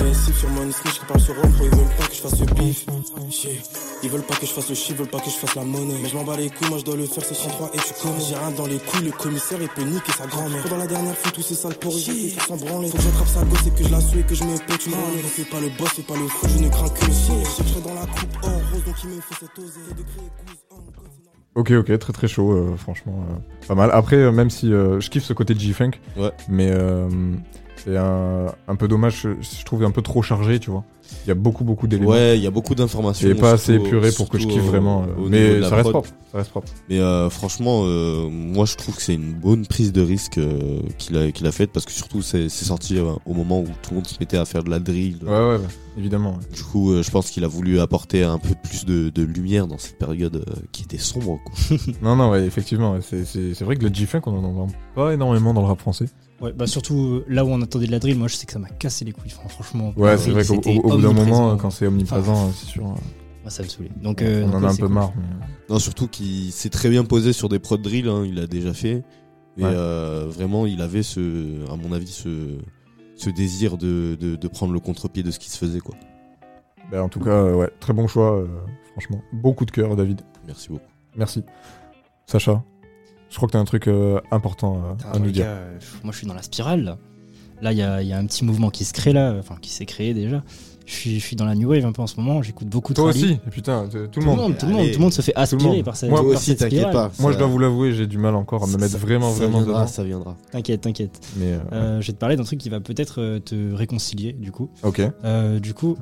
Ici 0.09 0.33
sur 0.33 0.49
mon 0.51 0.71
snitch 0.73 0.99
qui 1.01 1.05
parle 1.07 1.21
sur 1.21 1.35
trop 1.35 1.47
ils 1.63 1.71
veulent 1.71 1.97
pas 1.99 2.07
que 2.07 2.15
je 2.15 2.21
fasse 2.21 2.41
le 2.41 2.47
bif. 2.47 2.87
Ils 4.03 4.11
veulent 4.11 4.23
pas 4.23 4.35
que 4.35 4.47
je 4.47 4.53
fasse 4.53 4.69
le 4.69 4.75
chiffre, 4.75 4.91
ils 4.93 4.97
veulent 4.97 5.09
pas 5.11 5.19
que 5.21 5.27
je 5.31 5.37
fasse 5.37 5.55
la 5.55 5.65
monnaie. 5.65 5.95
Mais 6.03 6.09
je 6.09 6.17
m'en 6.17 6.25
bats 6.25 6.37
les 6.37 6.49
couilles, 6.51 6.69
moi 6.71 6.79
je 6.79 6.85
dois 6.85 6.97
le 6.97 7.05
faire, 7.07 7.23
c'est 7.25 7.35
103 7.35 7.71
et 7.75 7.79
tu 7.79 7.95
connais. 8.03 8.21
J'ai 8.29 8.35
rien 8.35 8.51
dans 8.53 8.67
les 8.67 8.79
couilles, 8.79 9.05
le 9.07 9.13
commissaire 9.13 9.59
il 9.61 9.69
peut 9.69 9.83
niquer 9.83 10.13
sa 10.13 10.27
grand-mère. 10.27 10.63
Pendant 10.63 10.79
la 10.79 10.87
dernière 10.87 11.17
fois, 11.17 11.31
tous 11.33 11.43
ces 11.43 11.55
sales 11.55 11.75
pour 11.75 11.93
ils 11.93 12.31
sans 12.41 12.57
branler. 12.57 12.89
Faut 12.89 12.97
que 12.97 13.03
j'attrape 13.03 13.29
sa 13.29 13.45
gosse 13.45 13.67
et 13.67 13.71
que 13.71 13.85
je 13.85 13.93
la 13.93 14.01
souille 14.01 14.21
et 14.21 14.25
que 14.25 14.35
je 14.35 14.45
me 14.45 14.57
pète 14.67 14.87
une 14.87 14.95
rôle. 14.95 15.19
Fais 15.25 15.45
pas 15.45 15.61
le 15.61 15.69
boss, 15.79 15.89
fais 15.91 16.03
pas 16.03 16.17
le 16.17 16.29
fou, 16.29 16.49
je 16.49 16.65
ne 16.65 16.69
crains 16.71 16.89
que 16.89 17.07
le 17.07 17.13
ciel. 17.13 17.37
Je 17.45 17.63
serai 17.69 17.81
dans 17.83 17.95
la 17.95 18.07
coupe 18.07 18.37
or 18.43 18.51
rose, 18.73 18.85
donc 18.85 18.95
il 19.05 19.11
me 19.11 19.21
faut 19.21 19.35
cette 19.39 19.59
osée. 19.59 19.81
De 19.91 20.03
créer 20.03 20.31
goose, 20.47 20.57
Ok, 21.57 21.73
ok, 21.73 21.99
très 21.99 22.13
très 22.13 22.29
chaud, 22.29 22.53
euh, 22.53 22.77
franchement, 22.77 23.25
euh, 23.31 23.67
pas 23.67 23.75
mal. 23.75 23.91
Après, 23.93 24.17
euh, 24.17 24.31
même 24.33 24.51
si 24.51 24.73
euh, 24.73 25.01
je 25.01 25.11
kiffe 25.11 25.25
ce 25.25 25.33
côté 25.33 25.53
de 25.53 25.59
G-Funk, 25.61 25.91
Ouais. 26.17 26.31
mais 26.49 26.71
euh, 26.71 27.09
c'est 27.85 27.97
un, 27.97 28.47
un 28.69 28.77
peu 28.77 28.89
dommage, 28.89 29.27
je, 29.41 29.65
trouve 29.65 29.83
un 29.85 29.91
peu 29.91 30.03
trop 30.03 30.23
chargé, 30.23 30.59
tu 30.59 30.71
vois. 30.71 30.85
Il 31.25 31.29
y 31.29 31.33
a 31.33 31.35
beaucoup 31.35 31.65
beaucoup 31.65 31.89
d'éléments. 31.89 32.11
ouais 32.13 32.39
il 32.39 32.45
y 32.45 32.47
a 32.47 32.53
beaucoup 32.53 32.77
d'informations 32.77 33.29
Et 33.29 33.35
pas 33.35 33.51
assez 33.53 33.75
épuré 33.75 34.13
pour 34.13 34.29
que 34.29 34.39
je 34.39 34.47
kiffe 34.47 34.63
au- 34.63 34.67
vraiment. 34.67 35.03
euh, 35.03 35.21
au 35.21 35.29
mais 35.29 35.61
ça 35.61 35.75
reste 35.75 35.91
propre, 35.91 36.09
ça 36.31 36.39
reste 36.39 36.51
propre. 36.51 36.69
Mais 36.89 37.01
euh, 37.01 37.29
franchement, 37.31 37.83
euh, 37.85 38.29
moi 38.31 38.65
je 38.65 38.77
trouve 38.77 38.95
que 38.95 39.03
c'est 39.03 39.15
une 39.15 39.33
bonne 39.33 39.67
prise 39.67 39.93
de 39.93 40.03
risque 40.03 40.39
euh, 40.39 40.81
qu'il 40.99 41.17
a, 41.17 41.33
qu'il 41.33 41.47
a 41.49 41.53
faite 41.53 41.71
parce 41.73 41.85
que 41.85 41.91
surtout 41.91 42.23
c'est 42.23 42.49
sorti 42.49 42.97
euh, 42.99 43.13
au 43.27 43.35
moment 43.35 43.59
où 43.61 43.65
tout 43.83 43.91
le 43.91 43.97
monde 43.97 44.07
se 44.07 44.17
mettait 44.21 44.37
à 44.37 44.45
faire 44.45 44.63
de 44.63 44.71
la 44.71 44.79
drill. 44.79 45.19
Ouais, 45.25 45.31
ouais, 45.31 45.57
ouais, 45.57 45.59
évidemment. 45.99 46.35
ouais. 46.35 46.55
Du 46.55 46.63
coup, 46.63 46.93
euh, 46.93 47.03
je 47.03 47.11
pense 47.11 47.31
qu'il 47.31 47.43
a 47.43 47.49
voulu 47.49 47.81
apporter 47.81 48.23
un 48.23 48.39
peu 48.39 48.55
plus 48.63 48.85
de, 48.85 49.09
de 49.11 49.23
lumière 49.25 49.67
dans 49.67 49.79
cette 49.79 49.99
période 49.99 50.37
euh, 50.37 50.55
qui 50.71 50.85
était 50.85 50.99
sombre. 50.99 51.41
Quoi. 51.45 51.77
Non, 52.03 52.15
non, 52.15 52.31
ouais, 52.31 52.45
effectivement, 52.45 52.97
c'est- 53.01 53.61
vrai 53.65 53.75
que 53.75 53.85
le 53.85 53.93
G-Funk, 53.93 54.23
on 54.27 54.31
en 54.39 54.45
entend 54.45 54.69
pas 54.95 55.13
énormément 55.13 55.53
dans 55.55 55.63
le 55.63 55.67
rap 55.67 55.81
français. 55.81 56.07
Ouais, 56.41 56.53
bah 56.55 56.67
surtout 56.67 56.97
euh, 56.97 57.25
là 57.29 57.45
où 57.45 57.49
on 57.49 57.61
attendait 57.61 57.87
de 57.87 57.91
la 57.93 57.99
drill, 57.99 58.17
moi 58.19 58.27
je 58.29 58.35
sais 58.35 58.47
que 58.47 58.53
ça 58.53 58.59
m'a 58.59 58.69
cassé 58.71 59.05
les 59.05 59.13
couilles. 59.13 59.33
Enfin, 59.37 59.49
franchement, 59.49 59.93
Ouais, 59.97 60.13
la 60.13 60.17
c'est 60.19 60.31
vrai 60.31 60.45
qu'au 60.45 60.55
au- 60.57 60.83
bout 60.91 61.01
d'un 61.03 61.13
moment, 61.13 61.57
quand 61.57 61.71
c'est 61.71 61.87
omniprésent, 61.87 62.33
Enfin, 62.33 62.49
euh, 62.49 62.53
c'est 62.55 62.67
sûr. 62.67 62.85
euh, 62.87 62.95
moi, 63.43 63.51
ça 63.51 63.63
me 63.63 63.69
saoulait. 63.69 63.91
Donc, 64.03 64.23
euh, 64.23 64.45
on 64.45 64.51
donc, 64.51 64.55
en 64.63 64.67
a 64.67 64.71
un 64.73 64.77
peu 64.77 64.87
cool. 64.87 64.95
marre. 64.95 65.13
mais- 65.17 65.47
Non, 65.69 65.79
surtout 65.79 66.09
qu'il 66.09 66.51
s'est 66.53 66.71
très 66.71 66.89
bien 66.89 67.05
posé 67.05 67.33
sur 67.35 67.49
des 67.51 67.59
prods 67.59 67.77
drill, 67.77 68.09
hein, 68.09 68.25
il 68.27 68.39
a 68.39 68.47
déjà 68.47 68.73
fait. 68.73 69.05
Et 69.59 69.63
Ouais. 69.65 69.71
euh, 69.75 70.27
vraiment, 70.31 70.65
il 70.67 70.81
avait 70.81 71.03
ce, 71.03 71.71
à 71.71 71.77
mon 71.77 71.93
avis, 71.93 72.07
ce, 72.07 72.57
ce 73.17 73.29
désir 73.29 73.77
de, 73.77 74.17
de, 74.19 74.37
de 74.37 74.49
prendre 74.49 74.73
le 74.73 74.81
contre-pied 74.81 75.23
de 75.23 75.31
ce 75.31 75.39
qui 75.39 75.51
se 75.51 75.59
faisait. 75.59 75.81
quoi. 75.81 75.95
Bah, 76.91 77.03
en 77.05 77.09
tout 77.11 77.21
cas, 77.21 77.31
euh, 77.31 77.55
ouais, 77.55 77.69
très 77.81 77.93
bon 77.93 78.07
choix, 78.07 78.37
euh, 78.37 78.47
franchement. 78.93 79.21
Beaucoup 79.35 79.67
de 79.67 79.71
cœur, 79.73 79.95
David. 79.95 80.23
Merci 80.47 80.71
beaucoup. 80.71 80.89
Merci. 81.17 81.45
Sacha, 82.27 82.63
je 83.31 83.37
crois 83.37 83.47
que 83.49 83.53
t'as 83.53 83.59
un 83.61 83.65
truc 83.65 83.87
euh, 83.89 84.21
important 84.31 84.77
euh, 84.85 84.95
Putain, 84.95 85.11
à 85.13 85.19
nous 85.19 85.31
dire. 85.31 85.45
gars, 85.47 85.51
euh, 85.53 85.79
moi 86.03 86.13
je 86.13 86.19
suis 86.19 86.27
dans 86.27 86.35
la 86.35 86.43
spirale 86.43 86.83
là. 86.85 86.99
Là, 87.63 87.73
il 87.73 87.79
y 87.79 87.83
a, 87.83 88.01
il 88.03 88.09
y 88.09 88.13
a 88.15 88.19
un 88.19 88.25
petit 88.25 88.45
mouvement 88.45 88.71
qui 88.71 88.85
se 88.87 88.93
crée 88.95 89.13
là, 89.13 89.35
enfin 89.39 89.57
qui 89.61 89.71
s'est 89.71 89.85
créé 89.85 90.15
déjà. 90.15 90.43
Je 90.87 90.93
suis, 90.95 91.21
je 91.21 91.25
suis 91.25 91.37
dans 91.37 91.45
la 91.45 91.55
new 91.55 91.69
wave 91.71 91.85
un 91.85 91.93
peu 91.93 92.01
en 92.03 92.07
ce 92.07 92.17
moment, 92.17 92.41
j'écoute 92.43 92.67
beaucoup 92.69 92.95
de 92.95 92.97
Toi 92.97 93.11
aussi, 93.11 93.33
et 93.47 93.51
putain, 93.51 93.87
tout 93.89 93.99
le 93.99 94.09
Tout 94.09 94.21
le 94.21 94.27
monde. 94.27 94.37
monde, 94.39 94.59
tout 94.59 94.65
le 94.67 94.73
monde, 94.73 94.81
Allez. 94.81 94.91
tout 94.93 94.99
le 94.99 95.03
monde 95.05 95.13
se 95.13 95.21
fait 95.23 95.35
aspirer 95.37 95.83
par 95.85 95.95
cette 95.95 96.09
Moi 96.11 96.21
par 96.21 96.27
aussi, 96.31 96.57
t'inquiète 96.57 96.91
pas. 96.91 97.13
Moi, 97.21 97.31
je 97.33 97.39
dois 97.39 97.47
vous 97.47 97.59
l'avouer, 97.59 97.93
j'ai 97.93 98.07
du 98.09 98.17
mal 98.19 98.35
encore 98.35 98.65
à 98.65 98.67
me 98.67 98.73
mettre 98.79 98.93
ça- 98.93 98.99
vraiment, 98.99 99.31
ça 99.31 99.37
vraiment 99.37 99.59
viendra, 99.59 99.81
dedans. 99.83 99.87
ça 99.93 100.03
viendra. 100.05 100.37
T'inquiète, 100.51 100.81
t'inquiète. 100.81 101.21
Mais, 101.37 101.53
euh, 101.53 101.59
Euh, 101.73 102.01
je 102.01 102.07
vais 102.09 102.13
te 102.15 102.19
parler 102.19 102.35
d'un 102.37 102.43
truc 102.45 102.59
qui 102.59 102.71
va 102.71 102.81
peut-être 102.81 103.39
te 103.41 103.73
réconcilier 103.75 104.33
du 104.33 104.51
coup. 104.53 104.71
ok. 104.83 105.03
Euh, 105.25 105.61
du 105.61 105.75
coup, 105.75 105.97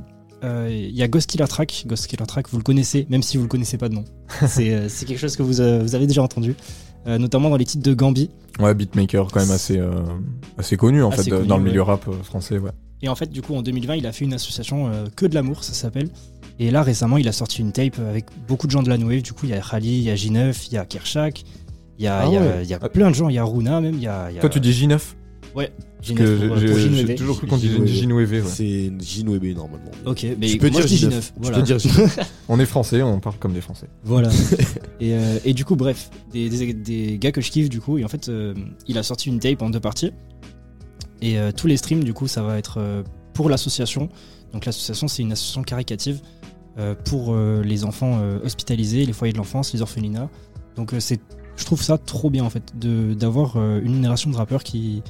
euh, 0.44 0.68
il 0.70 0.96
y 0.96 1.02
a 1.02 1.08
Ghost 1.08 1.28
Killer 1.28 1.48
Track. 1.48 1.84
Ghost 1.86 2.06
Killer 2.06 2.24
Track, 2.26 2.48
vous 2.48 2.56
le 2.58 2.62
connaissez, 2.62 3.06
même 3.10 3.22
si 3.22 3.36
vous 3.36 3.42
le 3.42 3.48
connaissez 3.48 3.76
pas 3.78 3.88
de 3.90 3.94
nom. 3.94 4.04
c'est 4.46 4.88
quelque 5.06 5.18
chose 5.18 5.36
que 5.36 5.42
vous, 5.42 5.60
euh, 5.60 5.82
vous 5.82 5.96
avez 5.96 6.06
déjà 6.06 6.22
entendu, 6.22 6.54
euh, 7.08 7.18
notamment 7.18 7.50
dans 7.50 7.56
les 7.56 7.64
titres 7.64 7.82
de 7.88 7.94
Gambi. 7.94 8.30
Ouais, 8.60 8.74
beatmaker 8.74 9.28
quand 9.32 9.40
même 9.40 9.50
assez, 9.50 9.78
euh, 9.78 9.90
assez 10.58 10.76
connu 10.76 11.02
en 11.02 11.10
Assez 11.10 11.24
fait 11.24 11.30
connu, 11.30 11.46
dans 11.46 11.56
le 11.56 11.62
ouais. 11.64 11.68
milieu 11.70 11.82
rap 11.82 12.06
euh, 12.08 12.12
français, 12.22 12.58
ouais. 12.58 12.70
Et 13.02 13.08
en 13.08 13.14
fait, 13.14 13.30
du 13.30 13.42
coup, 13.42 13.54
en 13.54 13.62
2020, 13.62 13.96
il 13.96 14.06
a 14.06 14.12
fait 14.12 14.24
une 14.24 14.34
association 14.34 14.88
euh, 14.88 15.06
que 15.14 15.24
de 15.26 15.34
l'amour, 15.34 15.62
ça 15.64 15.72
s'appelle. 15.72 16.08
Et 16.58 16.70
là, 16.72 16.82
récemment, 16.82 17.16
il 17.16 17.28
a 17.28 17.32
sorti 17.32 17.60
une 17.60 17.70
tape 17.72 17.98
avec 18.10 18.26
beaucoup 18.48 18.66
de 18.66 18.72
gens 18.72 18.82
de 18.82 18.88
la 18.88 18.98
New 18.98 19.06
Wave. 19.08 19.22
Du 19.22 19.32
coup, 19.32 19.46
il 19.46 19.50
y 19.50 19.54
a 19.54 19.60
Khali, 19.60 19.98
il 19.98 20.02
y 20.02 20.10
a 20.10 20.14
J9, 20.16 20.66
il 20.70 20.74
y 20.74 20.76
a 20.78 20.84
Kershak, 20.84 21.44
il 21.98 22.04
y 22.04 22.08
a, 22.08 22.18
Ah 22.20 22.26
il 22.26 22.32
y 22.32 22.36
a- 22.36 22.40
ouais. 22.40 22.60
il 22.64 22.68
y 22.68 22.74
a 22.74 22.78
plein 22.80 23.10
de 23.10 23.14
gens, 23.14 23.28
il 23.28 23.36
y 23.36 23.38
a 23.38 23.44
Runa 23.44 23.80
même, 23.80 23.94
il 23.94 24.02
y 24.02 24.08
a. 24.08 24.28
il 24.30 24.34
y 24.34 24.38
a- 24.38 24.40
Toi, 24.40 24.50
tu 24.50 24.58
dis 24.58 24.72
J9 24.72 24.98
Ouais, 25.54 25.70
Parce 25.98 26.12
que 26.12 26.22
J9 26.22 26.46
pour, 26.48 26.56
j'ai- 26.58 26.66
pour 26.68 26.78
j'ai- 26.78 26.88
J9. 26.90 27.06
j'ai 27.08 27.14
toujours 27.16 27.38
cru 27.38 27.46
qu'on 27.48 27.56
disait 27.56 27.78
J9, 27.78 28.12
ouais. 28.12 28.42
C'est 28.46 28.90
J9 29.00 29.54
normalement. 29.54 29.90
Ok, 30.06 30.24
mais 30.38 30.46
tu 30.46 30.58
peux 30.58 30.70
moi, 30.70 30.80
dire 30.80 30.88
je 30.88 30.94
dis 30.94 31.04
J9. 31.06 31.10
J9, 31.10 31.20
Tu 31.26 31.32
voilà. 31.40 31.56
peux 31.58 31.62
dire 31.64 31.76
J9. 31.78 32.24
On 32.48 32.60
est 32.60 32.66
français, 32.66 33.02
on 33.02 33.18
parle 33.20 33.36
comme 33.38 33.52
des 33.52 33.60
français. 33.60 33.88
Voilà. 34.04 34.30
et, 35.00 35.14
euh, 35.14 35.38
et 35.44 35.52
du 35.54 35.64
coup, 35.64 35.74
bref, 35.76 36.10
des, 36.32 36.48
des- 36.48 36.72
des 36.72 37.18
gars 37.18 37.32
que 37.32 37.40
je 37.40 37.50
kiffe, 37.50 37.68
du 37.68 37.80
coup, 37.80 37.98
et 37.98 38.04
en 38.04 38.08
fait, 38.08 38.28
euh, 38.28 38.54
il 38.86 38.96
a 38.96 39.02
sorti 39.02 39.28
une 39.28 39.40
tape 39.40 39.60
en 39.62 39.70
deux 39.70 39.80
parties. 39.80 40.12
Et 41.20 41.38
euh, 41.38 41.50
tous 41.50 41.66
les 41.66 41.76
streams, 41.76 42.04
du 42.04 42.14
coup, 42.14 42.28
ça 42.28 42.42
va 42.42 42.58
être 42.58 42.78
euh, 42.78 43.02
pour 43.34 43.50
l'association. 43.50 44.08
Donc, 44.52 44.66
l'association, 44.66 45.08
c'est 45.08 45.22
une 45.22 45.32
association 45.32 45.62
caricative 45.62 46.20
euh, 46.78 46.94
pour 46.94 47.34
euh, 47.34 47.60
les 47.64 47.84
enfants 47.84 48.20
euh, 48.22 48.38
hospitalisés, 48.44 49.04
les 49.04 49.12
foyers 49.12 49.32
de 49.32 49.38
l'enfance, 49.38 49.72
les 49.72 49.82
orphelinats. 49.82 50.30
Donc, 50.76 50.94
euh, 50.94 51.00
c'est, 51.00 51.20
je 51.56 51.64
trouve 51.64 51.82
ça 51.82 51.98
trop 51.98 52.30
bien, 52.30 52.44
en 52.44 52.50
fait, 52.50 52.62
de, 52.78 53.14
d'avoir 53.14 53.56
euh, 53.56 53.80
une 53.82 53.94
génération 53.94 54.30
de 54.30 54.36
rappeurs 54.36 54.62
qui, 54.62 55.02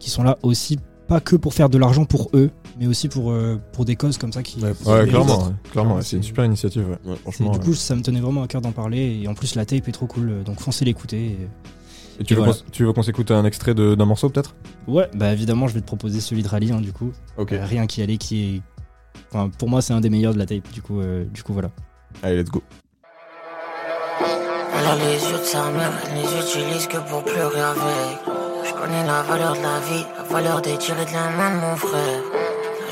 qui 0.00 0.10
sont 0.10 0.24
là 0.24 0.36
aussi, 0.42 0.80
pas 1.06 1.20
que 1.20 1.36
pour 1.36 1.54
faire 1.54 1.68
de 1.68 1.78
l'argent 1.78 2.04
pour 2.04 2.30
eux, 2.34 2.50
mais 2.78 2.88
aussi 2.88 3.08
pour, 3.08 3.30
euh, 3.30 3.60
pour 3.72 3.84
des 3.84 3.94
causes 3.94 4.18
comme 4.18 4.32
ça 4.32 4.42
qui. 4.42 4.60
Ouais, 4.60 4.72
clairement, 5.06 5.44
ouais, 5.44 5.52
clairement, 5.70 5.94
ouais, 5.96 6.02
c'est 6.02 6.16
une 6.16 6.22
super 6.24 6.44
initiative. 6.44 6.98
Franchement, 7.22 7.50
du 7.52 7.60
coup, 7.60 7.74
ça 7.74 7.94
me 7.94 8.02
tenait 8.02 8.20
vraiment 8.20 8.42
à 8.42 8.48
cœur 8.48 8.60
d'en 8.60 8.72
parler. 8.72 9.20
Et 9.22 9.28
en 9.28 9.34
plus, 9.34 9.54
la 9.54 9.64
tape 9.64 9.86
est 9.86 9.92
trop 9.92 10.06
cool. 10.06 10.42
Donc, 10.42 10.58
foncez 10.60 10.84
l'écouter. 10.84 11.36
Et, 12.18 12.20
Et 12.20 12.24
tu, 12.24 12.32
et 12.32 12.36
veux 12.36 12.42
voilà. 12.42 12.56
tu 12.72 12.84
veux 12.84 12.92
qu'on 12.92 13.02
s'écoute 13.02 13.30
un 13.30 13.44
extrait 13.44 13.74
d'un 13.74 14.04
morceau 14.04 14.28
peut-être? 14.30 14.54
Ouais, 14.88 15.08
bah 15.14 15.32
évidemment, 15.32 15.68
je 15.68 15.74
vais 15.74 15.80
te 15.80 15.86
proposer 15.86 16.20
celui 16.20 16.42
de 16.42 16.48
Rally, 16.48 16.72
hein, 16.72 16.80
du 16.80 16.92
coup. 16.92 17.12
Ok. 17.36 17.52
Euh, 17.52 17.64
rien 17.64 17.86
qui 17.86 18.02
allait, 18.02 18.16
qui 18.16 18.56
est. 18.56 18.62
Enfin, 19.32 19.50
pour 19.58 19.68
moi, 19.68 19.82
c'est 19.82 19.92
un 19.92 20.00
des 20.00 20.10
meilleurs 20.10 20.32
de 20.34 20.38
la 20.38 20.46
tape. 20.46 20.70
Du 20.72 20.80
coup, 20.82 21.00
euh, 21.00 21.24
du 21.24 21.42
coup 21.42 21.52
voilà. 21.52 21.70
Allez, 22.22 22.36
let's 22.42 22.50
go. 22.50 22.62
Elle 24.20 24.86
a 24.86 24.96
les 24.96 25.12
yeux 25.30 25.38
de 25.38 25.44
sa 25.44 25.70
mère, 25.70 25.92
elle 26.08 26.16
les 26.22 26.40
utilise 26.40 26.86
que 26.86 26.96
pour 27.08 27.22
pleurer 27.24 27.60
avec. 27.60 28.29
Je 28.70 28.74
connais 28.80 29.04
la 29.04 29.22
valeur 29.22 29.54
de 29.54 29.62
la 29.62 29.80
vie, 29.80 30.06
la 30.16 30.22
valeur 30.32 30.62
des 30.62 30.78
tirs 30.78 30.94
de 30.94 31.12
la 31.12 31.28
main 31.30 31.56
de 31.56 31.60
mon 31.60 31.74
frère. 31.74 32.22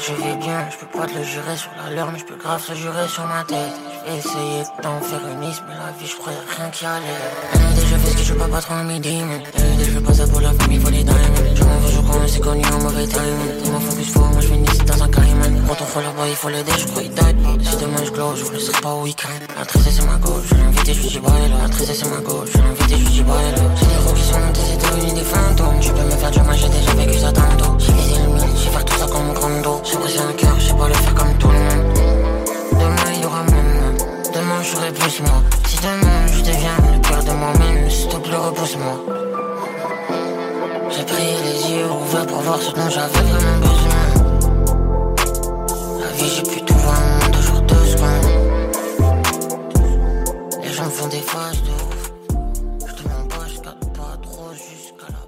Je 0.04 0.12
vais 0.12 0.34
bien, 0.34 0.66
je 0.70 0.76
peux 0.84 0.98
pas 0.98 1.06
te 1.06 1.16
le 1.16 1.22
jurer 1.22 1.56
sur 1.56 1.70
la 1.80 1.94
leur, 1.94 2.10
mais 2.10 2.18
je 2.18 2.24
peux 2.24 2.34
grave 2.34 2.60
se 2.60 2.74
jurer 2.74 3.06
sur 3.06 3.24
ma 3.26 3.44
tête. 3.44 3.74
Je 4.04 4.10
vais 4.10 4.18
essayer 4.18 4.62
d'en 4.82 5.00
faire 5.00 5.20
une 5.32 5.40
liste, 5.40 5.62
mais 5.68 5.74
la 5.74 5.92
vie, 5.96 6.06
je 6.06 6.16
croyais 6.16 6.38
rien 6.56 6.68
qui 6.70 6.84
allait. 6.84 7.06
ND, 7.54 7.78
je 7.78 7.96
fais 7.96 8.10
ce 8.10 8.16
que 8.16 8.22
je 8.24 8.34
peux 8.34 8.50
pas 8.50 8.60
trop 8.60 8.74
midi, 8.74 9.22
man. 9.22 9.38
ND, 9.38 9.84
je 9.84 9.90
fais 9.90 10.00
pas 10.00 10.14
ça 10.14 10.26
pour 10.26 10.40
la 10.40 10.52
famille, 10.52 10.80
faut 10.80 10.90
les 10.90 11.04
diamonds. 11.04 11.54
Je 11.54 11.62
m'en 11.62 11.78
veux, 11.78 11.90
je 11.92 12.00
crois, 12.00 12.20
mais 12.22 12.28
c'est 12.28 12.40
connu 12.40 12.64
en 12.64 12.82
mauvais 12.82 13.06
timing. 13.06 13.77
Faut 15.98 16.04
là-bas, 16.04 16.28
il 16.28 16.36
faut 16.36 16.48
l'aider, 16.48 16.72
je 16.78 16.86
crois 16.86 17.02
qu'il 17.02 17.14
date. 17.14 17.36
Si 17.62 17.76
demain 17.76 18.04
je 18.04 18.10
glow, 18.10 18.34
je 18.36 18.44
vous 18.44 18.52
laisserai 18.52 18.80
pas 18.80 18.94
au 18.94 19.02
week-end. 19.02 19.40
La 19.56 19.64
c'est 19.64 20.04
ma 20.04 20.16
gauche, 20.18 20.44
je 20.48 20.54
l'ai 20.54 20.62
invité, 20.62 20.94
je 20.94 21.08
dis 21.08 21.20
là. 21.20 21.58
La 21.62 21.68
tristesse 21.68 21.98
c'est 22.00 22.08
ma 22.08 22.20
gauche, 22.20 22.50
je 22.52 22.58
l'ai 22.58 22.68
invité, 22.68 22.96
je 22.98 23.10
dis 23.10 23.24
là. 23.24 23.34
J'ai 23.76 23.86
des 23.86 23.98
gros 24.04 24.14
qui 24.14 24.22
sont 24.22 24.38
c'est 24.54 24.78
devenu 24.78 25.12
des 25.12 25.26
fantômes. 25.32 25.80
Tu 25.80 25.90
peux 25.90 26.04
me 26.04 26.10
faire 26.10 26.30
du 26.30 26.40
mal, 26.40 26.56
j'ai 26.56 26.68
déjà 26.68 26.92
vécu 26.92 27.18
ça 27.18 27.32
tantôt. 27.32 27.74
J'ai 27.78 27.92
visé 27.92 28.20
le 28.22 28.28
mille, 28.34 28.56
j'ai 28.62 28.70
faire 28.70 28.84
tout 28.84 28.98
ça 28.98 29.06
comme 29.06 29.26
mon 29.26 29.32
grand 29.32 29.60
dos. 29.62 29.80
J'ai 29.84 29.96
brisé 29.96 30.20
un 30.20 30.32
cœur, 30.34 30.54
je 30.60 30.66
sais 30.66 30.74
pas 30.74 30.88
le 30.88 30.94
faire 30.94 31.14
comme 31.14 31.34
tout 31.38 31.48
le 31.48 31.58
monde. 31.66 31.86
Demain 32.72 33.10
il 33.14 33.22
y 33.22 33.26
aura 33.26 33.42
nom. 33.42 33.62
Demain 34.34 34.62
je 34.62 34.76
serai 34.76 34.92
plus 34.92 35.20
moi. 35.22 35.42
Si 35.66 35.76
demain 35.78 36.20
je 36.32 36.40
deviens 36.42 36.78
le 36.92 37.08
cœur 37.08 37.24
de 37.24 37.32
moi-même, 37.32 37.90
s'il 37.90 38.08
te 38.08 38.16
plaît 38.16 38.36
repousse-moi. 38.36 38.96
J'ai 40.90 41.04
prié 41.04 41.34
les 41.44 41.72
yeux 41.72 41.90
ouverts 41.90 42.26
pour 42.26 42.40
voir 42.42 42.58
ce 42.60 42.70
dont 42.70 42.88
j'avais 42.88 43.24
vraiment 43.30 43.58
besoin. 43.58 44.07
Vie, 46.18 46.28
j'ai 46.36 46.42
pu 46.42 46.64
tout 46.64 46.74
voir 46.74 46.98
en 47.00 47.18
moins 47.18 47.28
de 47.30 47.42
jours, 47.42 47.60
deux 47.62 47.74
secondes. 47.86 48.24
Les 50.62 50.72
gens 50.72 50.84
font 50.84 51.08
des 51.08 51.16
phases 51.18 51.62
de 51.62 51.68
ouf. 51.70 52.12
Je 52.86 53.02
demande 53.02 53.28
pas, 53.28 53.46
je 53.46 53.60
capte 53.60 53.96
pas 53.96 54.16
trop 54.22 54.50
jusqu'à 54.52 55.06
la 55.10 55.18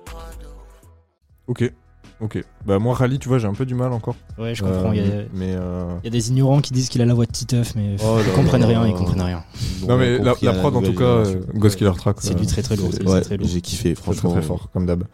Ok, 1.46 1.72
ok. 2.20 2.44
Bah 2.66 2.78
moi 2.78 2.94
Rally, 2.94 3.18
tu 3.18 3.28
vois, 3.28 3.38
j'ai 3.38 3.46
un 3.46 3.54
peu 3.54 3.66
du 3.66 3.74
mal 3.74 3.92
encore. 3.92 4.16
Ouais, 4.38 4.54
je 4.54 4.62
comprends. 4.64 4.90
Euh, 4.90 4.94
Il 4.94 5.06
y, 5.06 5.10
a, 5.12 5.22
mais 5.32 5.54
euh, 5.54 5.94
il 6.02 6.06
y 6.06 6.08
a 6.08 6.10
des 6.10 6.28
ignorants 6.30 6.60
qui 6.60 6.72
disent 6.72 6.88
qu'il 6.88 7.02
a 7.02 7.06
la 7.06 7.14
voix 7.14 7.26
de 7.26 7.32
Titeuf, 7.32 7.74
mais 7.76 7.96
Oh 8.04 8.18
ils 8.20 8.26
là 8.28 8.34
comprennent 8.34 8.60
là 8.62 8.66
rien, 8.66 8.86
ils 8.86 8.94
comprennent 8.94 9.22
rien. 9.22 9.44
Non 9.86 9.96
mais 9.96 10.18
la, 10.18 10.34
la 10.42 10.52
prod 10.54 10.74
en 10.76 10.82
tout 10.82 10.94
cas, 10.94 11.04
euh, 11.04 11.40
Ghost 11.54 11.76
Killer 11.76 11.92
Track. 11.96 12.16
C'est 12.20 12.32
euh, 12.32 12.34
du 12.38 12.46
très 12.46 12.62
très 12.62 12.76
lourd. 12.76 12.90
c'est 12.92 13.00
du 13.00 13.06
Ouais, 13.06 13.20
très, 13.20 13.22
très 13.22 13.36
lourd. 13.36 13.48
j'ai 13.48 13.60
kiffé, 13.60 13.94
franchement. 13.94 14.30
Très 14.32 14.40
très 14.40 14.48
fort, 14.48 14.68
comme 14.72 14.86
d'hab. 14.86 15.04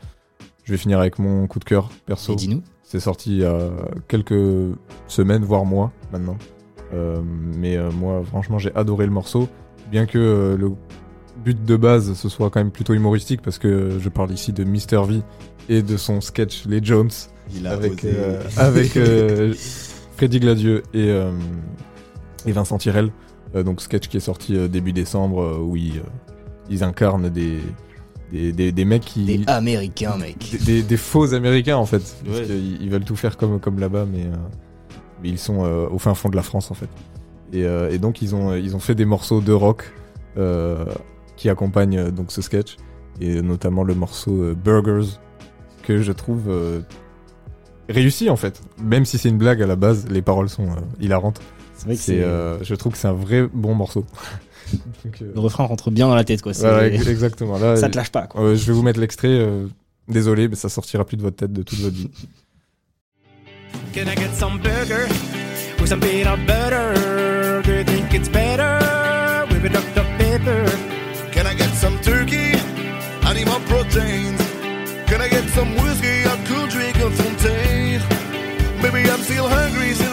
Je 0.64 0.72
vais 0.72 0.78
finir 0.78 0.98
avec 0.98 1.18
mon 1.18 1.46
coup 1.46 1.58
de 1.60 1.64
cœur 1.64 1.90
perso. 2.06 2.32
Et 2.32 2.36
dis-nous. 2.36 2.62
C'est 2.86 3.00
sorti 3.00 3.32
il 3.32 3.38
y 3.38 3.44
a 3.44 3.68
quelques 4.06 4.72
semaines, 5.08 5.44
voire 5.44 5.64
mois 5.64 5.90
maintenant. 6.12 6.36
Euh, 6.94 7.20
mais 7.24 7.76
euh, 7.76 7.90
moi, 7.90 8.22
franchement, 8.24 8.60
j'ai 8.60 8.72
adoré 8.76 9.06
le 9.06 9.12
morceau. 9.12 9.48
Bien 9.90 10.06
que 10.06 10.18
euh, 10.18 10.56
le 10.56 10.70
but 11.44 11.64
de 11.64 11.74
base, 11.74 12.14
ce 12.14 12.28
soit 12.28 12.48
quand 12.48 12.60
même 12.60 12.70
plutôt 12.70 12.94
humoristique, 12.94 13.42
parce 13.42 13.58
que 13.58 13.98
je 13.98 14.08
parle 14.08 14.30
ici 14.30 14.52
de 14.52 14.62
Mr. 14.62 15.04
V 15.04 15.22
et 15.68 15.82
de 15.82 15.96
son 15.96 16.20
sketch 16.20 16.64
Les 16.66 16.78
Jones. 16.80 17.10
Il 17.56 17.66
a 17.66 17.72
avec 17.72 18.06
avec 18.56 18.98
Freddy 20.16 20.38
Gladieux 20.38 20.84
et, 20.94 21.08
et 22.46 22.52
Vincent 22.52 22.78
Tirel. 22.78 23.10
Donc 23.54 23.80
sketch 23.80 24.08
qui 24.08 24.16
est 24.16 24.20
sorti 24.20 24.68
début 24.68 24.92
décembre 24.92 25.60
où 25.60 25.76
ils, 25.76 26.02
ils 26.70 26.82
incarnent 26.82 27.30
des, 27.30 27.58
des, 28.32 28.52
des, 28.52 28.72
des 28.72 28.84
mecs 28.84 29.04
qui... 29.04 29.24
Des 29.24 29.40
Américains, 29.46 30.16
mec. 30.16 30.38
Des, 30.52 30.58
des- 30.58 30.82
des 30.82 30.96
faux 30.96 31.32
Américains 31.34 31.76
en 31.76 31.86
fait. 31.86 32.02
Parce 32.24 32.38
Ouais. 32.40 32.44
qu'ils 32.46 32.82
ils 32.82 32.90
veulent 32.90 33.04
tout 33.04 33.16
faire 33.16 33.36
comme, 33.36 33.60
comme 33.60 33.78
là-bas 33.78 34.06
mais, 34.10 34.24
euh, 34.24 34.36
mais 35.22 35.28
ils 35.30 35.38
sont 35.38 35.64
euh, 35.64 35.86
au 35.88 35.98
fin 35.98 36.14
fond 36.14 36.28
de 36.28 36.36
la 36.36 36.42
France 36.42 36.70
en 36.70 36.74
fait. 36.74 36.88
Et, 37.52 37.64
euh, 37.64 37.90
et 37.92 37.98
donc 37.98 38.22
ils 38.22 38.34
ont, 38.34 38.54
ils 38.54 38.74
ont 38.74 38.80
fait 38.80 38.94
des 38.94 39.04
morceaux 39.04 39.40
de 39.40 39.52
rock 39.52 39.92
euh, 40.36 40.84
qui 41.36 41.48
accompagnent 41.48 41.98
euh, 41.98 42.10
donc 42.10 42.32
ce 42.32 42.42
sketch. 42.42 42.76
Et 43.20 43.40
notamment 43.40 43.82
le 43.84 43.94
morceau 43.94 44.42
euh, 44.42 44.54
Burgers 44.54 45.08
que 45.84 46.02
je 46.02 46.12
trouve 46.12 46.42
euh, 46.48 46.80
réussi 47.88 48.28
en 48.30 48.36
fait. 48.36 48.60
Même 48.82 49.04
si 49.04 49.16
c'est 49.18 49.28
une 49.28 49.38
blague 49.38 49.62
à 49.62 49.66
la 49.66 49.76
base, 49.76 50.06
les 50.10 50.20
paroles 50.22 50.48
sont 50.48 50.66
euh, 50.66 50.80
hilarantes. 51.00 51.40
C'est 51.76 51.84
vrai 51.86 51.96
que 51.96 52.00
C'est, 52.02 52.20
euh, 52.22 52.62
je 52.64 52.74
trouve 52.74 52.92
que 52.92 52.98
c'est 52.98 53.08
un 53.08 53.12
vrai 53.12 53.46
bon 53.52 53.74
morceau. 53.74 54.04
Donc, 55.04 55.22
euh, 55.22 55.32
Le 55.34 55.40
refrain 55.40 55.64
rentre 55.64 55.90
bien 55.90 56.08
dans 56.08 56.14
la 56.14 56.24
tête, 56.24 56.42
quoi. 56.42 56.52
voilà, 56.58 56.88
ex- 56.88 57.06
exactement. 57.06 57.58
Là, 57.58 57.76
ça 57.76 57.88
te 57.88 57.96
lâche 57.96 58.10
pas, 58.10 58.26
quoi. 58.26 58.40
euh, 58.42 58.56
je 58.56 58.64
vais 58.66 58.72
vous 58.72 58.82
mettre 58.82 58.98
l'extrait. 59.00 59.28
euh, 59.28 59.66
désolé, 60.08 60.48
mais 60.48 60.56
ça 60.56 60.68
sortira 60.68 61.04
plus 61.04 61.16
de 61.16 61.22
votre 61.22 61.36
tête 61.36 61.52
de 61.52 61.62
toute 61.62 61.78
votre 61.80 61.94
vie. 61.96 62.10
Can 63.94 64.08
I 64.08 64.14
get 64.16 64.32
some 64.34 64.58
burger 64.58 65.06
with 65.80 65.88
some 65.88 66.00
peanut 66.00 66.38
butter? 66.46 67.62
Do 67.64 67.72
you 67.72 67.84
think 67.84 68.12
it's 68.14 68.28
better 68.28 68.78
with 69.50 69.64
a 69.64 69.68
Dr. 69.70 70.04
Pepper? 70.18 70.64
Can 71.32 71.46
I 71.46 71.54
get 71.54 71.70
some 71.74 71.98
turkey? 72.02 72.52
I 73.22 73.34
need 73.34 73.46
more 73.46 73.60
protein. 73.66 74.36
Can 75.06 75.20
I 75.20 75.28
get 75.28 75.44
some 75.54 75.74
whiskey? 75.76 76.24
I 76.26 76.36
could 76.46 76.68
drink 76.70 76.96
a 76.96 77.10
fontaine? 77.10 78.02
Maybe 78.82 79.08
I'm 79.10 79.20
still 79.22 79.48
hungry 79.48 79.94
since 79.94 80.05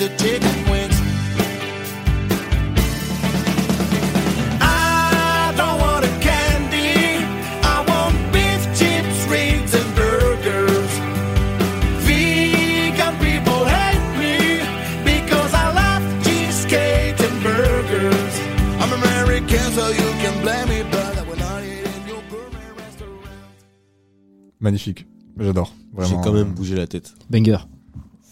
the 0.00 0.08
chicken 0.16 0.70
wings. 0.70 0.98
I 4.62 5.52
don't 5.58 5.78
want 5.78 6.06
a 6.06 6.12
candy. 6.24 7.20
I 7.62 7.84
want 7.86 8.16
beef, 8.32 8.62
chips, 8.78 9.18
rings, 9.28 9.74
and 9.74 9.94
burgers. 9.94 10.92
Vegan 12.06 13.14
people 13.18 13.62
hate 13.66 14.06
me 14.16 14.64
because 15.04 15.52
I 15.52 15.66
love 15.80 16.02
cheesecake 16.24 17.20
and 17.20 17.42
burgers. 17.42 18.34
I'm 18.80 18.92
American, 18.94 19.70
so 19.76 19.88
you 19.90 20.08
can 20.22 20.40
blame 20.40 20.68
me, 20.70 20.82
but 20.90 21.18
I 21.18 21.22
will 21.28 21.36
not 21.36 21.62
eat 21.62 21.84
in 21.84 22.08
your 22.08 22.22
gourmet 22.30 22.70
restaurant. 22.74 23.28
Magnifique. 24.60 25.04
J'adore. 25.38 25.74
J'ai 26.08 26.14
quand 26.24 26.32
même 26.32 26.54
bougé 26.54 26.74
la 26.74 26.86
tête. 26.86 27.12
Banger. 27.28 27.58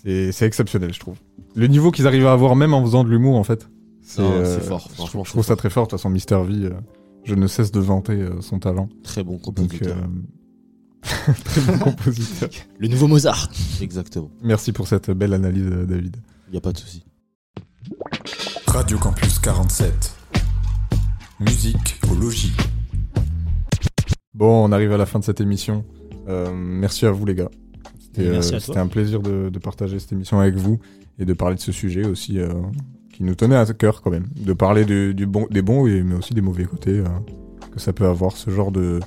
C'est 0.03 0.47
exceptionnel, 0.47 0.95
je 0.95 1.01
trouve. 1.01 1.19
Le 1.59 1.67
niveau 1.67 1.91
qu'ils 1.91 2.07
arrivent 2.07 2.27
à 2.27 2.33
avoir, 2.33 2.55
même 2.57 2.73
en 2.73 2.83
faisant 2.85 3.03
de 3.05 3.11
l'humour, 3.11 3.37
en 3.37 3.45
fait. 3.45 3.69
C'est 4.01 4.23
Non, 4.23 4.31
euh, 4.33 4.45
c'est 4.59 4.65
fort. 4.67 4.87
je- 4.89 4.95
Franchement, 4.95 5.25
je 5.25 5.31
trouve 5.31 5.43
c'est 5.43 5.49
ça 5.49 5.57
très 5.57 5.71
fort. 5.71 5.85
De 5.87 5.91
toute 5.91 5.99
façon, 5.99 6.09
Mister 6.09 6.41
V, 6.47 6.67
euh, 6.67 6.71
je 7.25 7.35
ne 7.35 7.47
cesse 7.47 7.73
de 7.73 7.81
vanter 7.81 8.13
euh, 8.13 8.41
son 8.41 8.59
talent. 8.59 8.89
Très 9.03 9.23
bon 9.25 9.33
Donc, 9.33 9.43
compositeur. 9.43 9.97
euh, 9.97 11.33
très 11.45 11.61
bon 11.61 11.79
compositeur. 11.79 12.49
Le 12.79 12.89
nouveau 12.89 13.09
Mozart. 13.09 13.51
Exactement. 13.81 14.31
Merci 14.43 14.73
pour 14.73 14.87
cette 14.89 15.11
belle 15.11 15.35
analyse, 15.35 15.67
euh, 15.67 15.85
David. 15.85 16.17
Il 16.49 16.53
n'y 16.53 16.59
a 16.59 16.61
pas 16.61 16.73
de 16.73 16.79
souci. 16.79 17.05
Radio 18.67 18.97
Campus 18.99 19.39
47. 19.41 20.15
Musique 21.41 22.01
au 22.11 22.15
logis. 22.15 22.53
Bon, 24.35 24.65
on 24.65 24.73
arrive 24.73 24.93
à 24.93 24.97
la 24.97 25.07
fin 25.07 25.19
de 25.19 25.25
cette 25.25 25.41
émission. 25.41 25.85
Euh, 26.29 26.53
merci 26.55 27.05
à 27.05 27.11
vous, 27.11 27.27
les 27.27 27.35
gars. 27.35 27.51
C'était 28.19 28.57
euh, 28.57 28.61
c'était 28.61 28.79
un 28.79 28.87
plaisir 28.87 29.21
de, 29.21 29.49
de 29.49 29.59
partager 29.59 29.99
cette 29.99 30.13
émission 30.13 30.41
avec 30.41 30.57
vous 30.57 30.79
et 31.19 31.25
de 31.25 31.33
parler 31.33 31.57
de 31.57 31.61
ce 31.61 31.73
sujet 31.73 32.07
aussi 32.07 32.39
euh, 32.39 32.49
qui 33.13 33.23
nous 33.25 33.35
tenait 33.35 33.57
à 33.57 33.67
cœur 33.67 34.03
quand 34.03 34.11
même, 34.11 34.27
de 34.37 34.53
parler 34.53 34.85
du, 34.85 35.15
du 35.15 35.27
bon, 35.27 35.47
des 35.51 35.63
bons 35.63 35.87
et 35.87 36.03
mais 36.03 36.15
aussi 36.15 36.35
des 36.35 36.41
mauvais 36.41 36.65
côtés 36.65 36.99
euh, 37.01 37.05
que 37.73 37.81
ça 37.81 37.93
peut 37.93 38.07
avoir 38.07 38.37
ce 38.37 38.51
genre 38.51 38.71
de, 38.71 39.01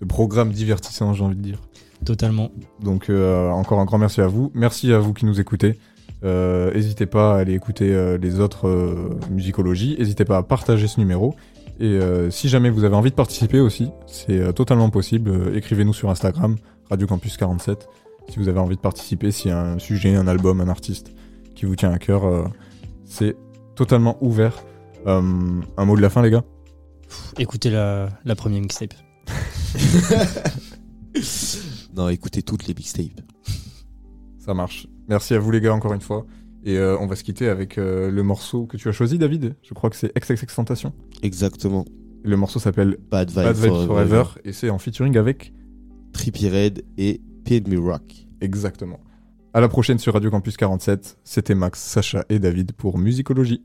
de 0.00 0.04
programme 0.04 0.50
divertissant, 0.50 1.12
j'ai 1.14 1.22
envie 1.24 1.36
de 1.36 1.42
dire. 1.42 1.60
Totalement. 2.04 2.50
Donc 2.82 3.08
euh, 3.10 3.48
encore 3.50 3.78
un 3.80 3.84
grand 3.84 3.98
merci 3.98 4.20
à 4.20 4.26
vous. 4.26 4.50
Merci 4.54 4.92
à 4.92 4.98
vous 4.98 5.12
qui 5.12 5.24
nous 5.24 5.40
écoutez. 5.40 5.78
Euh, 6.24 6.72
N'hésitez 6.74 7.06
pas 7.06 7.36
à 7.36 7.38
aller 7.38 7.54
écouter 7.54 7.94
euh, 7.94 8.18
les 8.18 8.40
autres 8.40 8.68
musicologies. 9.30 9.96
N'hésitez 9.98 10.24
pas 10.24 10.38
à 10.38 10.42
partager 10.42 10.88
ce 10.88 10.98
numéro. 10.98 11.34
Et 11.80 11.98
si 12.30 12.48
jamais 12.48 12.70
vous 12.70 12.84
avez 12.84 12.94
envie 12.94 13.10
de 13.10 13.14
participer 13.16 13.58
aussi, 13.58 13.88
c'est 14.06 14.52
totalement 14.52 14.88
possible. 14.90 15.56
Écrivez-nous 15.56 15.94
sur 15.94 16.10
Instagram, 16.10 16.54
Radio 16.88 17.08
Campus 17.08 17.36
47, 17.36 17.88
si 18.28 18.38
vous 18.38 18.48
avez 18.48 18.58
envie 18.60 18.76
de 18.76 18.80
participer, 18.80 19.30
s'il 19.30 19.50
y 19.50 19.54
a 19.54 19.60
un 19.60 19.78
sujet, 19.78 20.14
un 20.14 20.26
album, 20.26 20.60
un 20.60 20.68
artiste 20.68 21.12
qui 21.54 21.66
vous 21.66 21.76
tient 21.76 21.90
à 21.92 21.98
cœur. 21.98 22.24
euh, 22.24 22.44
c'est 23.04 23.36
totalement 23.74 24.16
ouvert. 24.22 24.64
Euh, 25.06 25.20
un 25.76 25.84
mot 25.84 25.96
de 25.96 26.00
la 26.02 26.08
fin, 26.10 26.22
les 26.22 26.30
gars? 26.30 26.44
Écoutez 27.38 27.70
la, 27.70 28.08
la 28.24 28.34
première 28.34 28.60
mixtape. 28.60 28.94
Non, 31.94 32.08
écoutez 32.08 32.42
toutes 32.42 32.66
les 32.66 32.74
mixtapes. 32.74 33.20
Ça 34.38 34.54
marche. 34.54 34.86
Merci 35.08 35.34
à 35.34 35.38
vous 35.38 35.50
les 35.50 35.60
gars 35.60 35.74
encore 35.74 35.92
une 35.92 36.00
fois. 36.00 36.26
Et 36.64 36.78
euh, 36.78 36.96
on 37.00 37.06
va 37.06 37.16
se 37.16 37.24
quitter 37.24 37.48
avec 37.48 37.76
euh, 37.76 38.10
le 38.10 38.22
morceau 38.22 38.66
que 38.66 38.76
tu 38.76 38.88
as 38.88 38.92
choisi, 38.92 39.18
David. 39.18 39.54
Je 39.62 39.74
crois 39.74 39.90
que 39.90 39.96
c'est 39.96 40.12
XXX 40.18 40.54
Tentation. 40.54 40.92
Exactement. 41.22 41.84
Le 42.24 42.36
morceau 42.36 42.58
s'appelle 42.60 42.96
Bad 43.10 43.30
Vibes 43.30 43.54
Vibes 43.56 43.66
Forever. 43.86 43.86
Forever. 43.86 44.22
Et 44.44 44.52
c'est 44.52 44.70
en 44.70 44.78
featuring 44.78 45.16
avec 45.18 45.52
Trippie 46.12 46.48
Red 46.48 46.84
et 46.96 47.20
Me 47.50 47.78
Rock. 47.78 48.26
Exactement. 48.40 49.00
À 49.52 49.60
la 49.60 49.68
prochaine 49.68 49.98
sur 49.98 50.14
Radio 50.14 50.30
Campus 50.30 50.56
47. 50.56 51.18
C'était 51.22 51.54
Max, 51.54 51.80
Sacha 51.80 52.24
et 52.30 52.38
David 52.38 52.72
pour 52.72 52.98
Musicologie. 52.98 53.62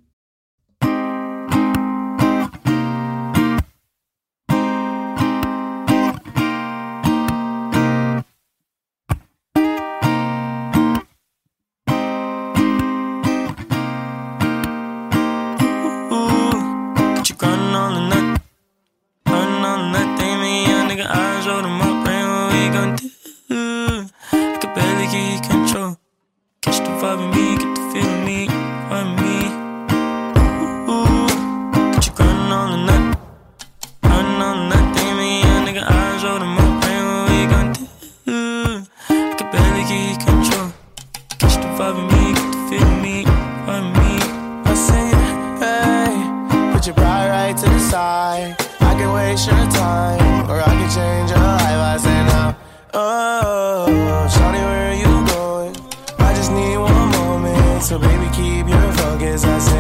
Put 46.93 47.03
your 47.03 47.05
right 47.05 47.55
to 47.57 47.65
the 47.65 47.79
side. 47.79 48.55
I 48.79 48.93
can 48.95 49.11
waste 49.13 49.47
your 49.47 49.65
time, 49.71 50.49
or 50.49 50.59
I 50.61 50.65
can 50.65 50.89
change 50.89 51.29
your 51.31 51.39
life. 51.39 51.81
I 51.93 51.97
say 51.97 52.19
now, 52.31 52.57
oh, 52.93 54.27
shawty, 54.31 54.61
where 54.69 54.93
you 54.93 55.13
going? 55.27 55.75
I 56.19 56.33
just 56.33 56.51
need 56.51 56.77
one 56.77 57.09
moment, 57.19 57.83
so 57.83 57.99
baby, 57.99 58.29
keep 58.33 58.67
your 58.69 58.91
focus. 58.93 59.43
I 59.43 59.59
say, 59.59 59.76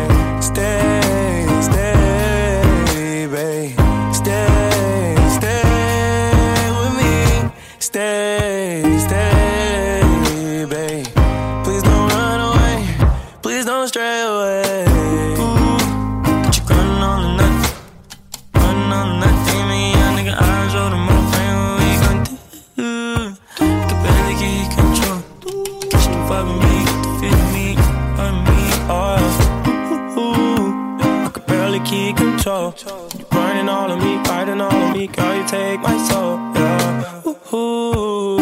take 35.47 35.79
my 35.79 35.97
soul, 36.09 36.37
yeah. 36.55 37.23
Ooh, 37.53 38.37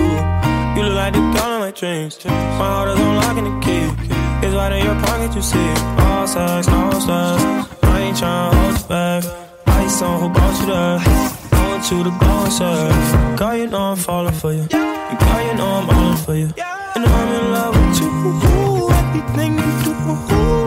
you 0.75 0.83
look 0.83 0.95
like 0.95 1.13
the 1.13 1.19
girl 1.19 1.53
in 1.55 1.59
my 1.61 1.71
dreams. 1.71 2.25
My 2.25 2.31
heart 2.73 2.89
is 2.89 2.99
on 2.99 3.15
lock 3.17 3.37
and 3.37 3.47
the 3.47 3.55
key. 3.65 3.85
It's 4.43 4.55
right 4.55 4.71
in 4.73 4.85
your 4.85 4.95
pocket, 5.05 5.35
you 5.35 5.41
see. 5.41 5.69
All 6.03 6.27
sex, 6.27 6.67
no 6.67 6.89
stress. 6.99 7.41
I 7.83 7.99
ain't 8.01 8.17
tryna 8.17 8.53
hold 8.53 8.79
you 8.79 8.87
back. 8.87 9.23
Ice 9.67 10.01
on 10.01 10.19
who 10.19 10.29
brought 10.29 10.59
you 10.59 10.65
there. 10.65 10.97
I 10.99 11.67
want 11.69 11.91
you 11.91 12.03
to 12.03 12.11
go 12.23 12.31
and 12.45 12.53
serve. 12.53 13.37
Girl, 13.39 13.55
you 13.55 13.67
know 13.67 13.81
I'm 13.91 13.97
falling 13.97 14.33
for 14.33 14.51
you. 14.51 14.67
And 14.71 15.19
girl, 15.19 15.41
you 15.47 15.53
know 15.59 15.71
I'm 15.79 15.89
all 15.89 16.15
for 16.15 16.35
you. 16.35 16.49
And 16.95 17.05
I'm 17.05 17.29
in 17.37 17.51
love 17.51 17.75
with 17.75 18.01
you. 18.01 18.09
Everything 18.89 19.51
you 19.59 19.93
do. 20.29 20.64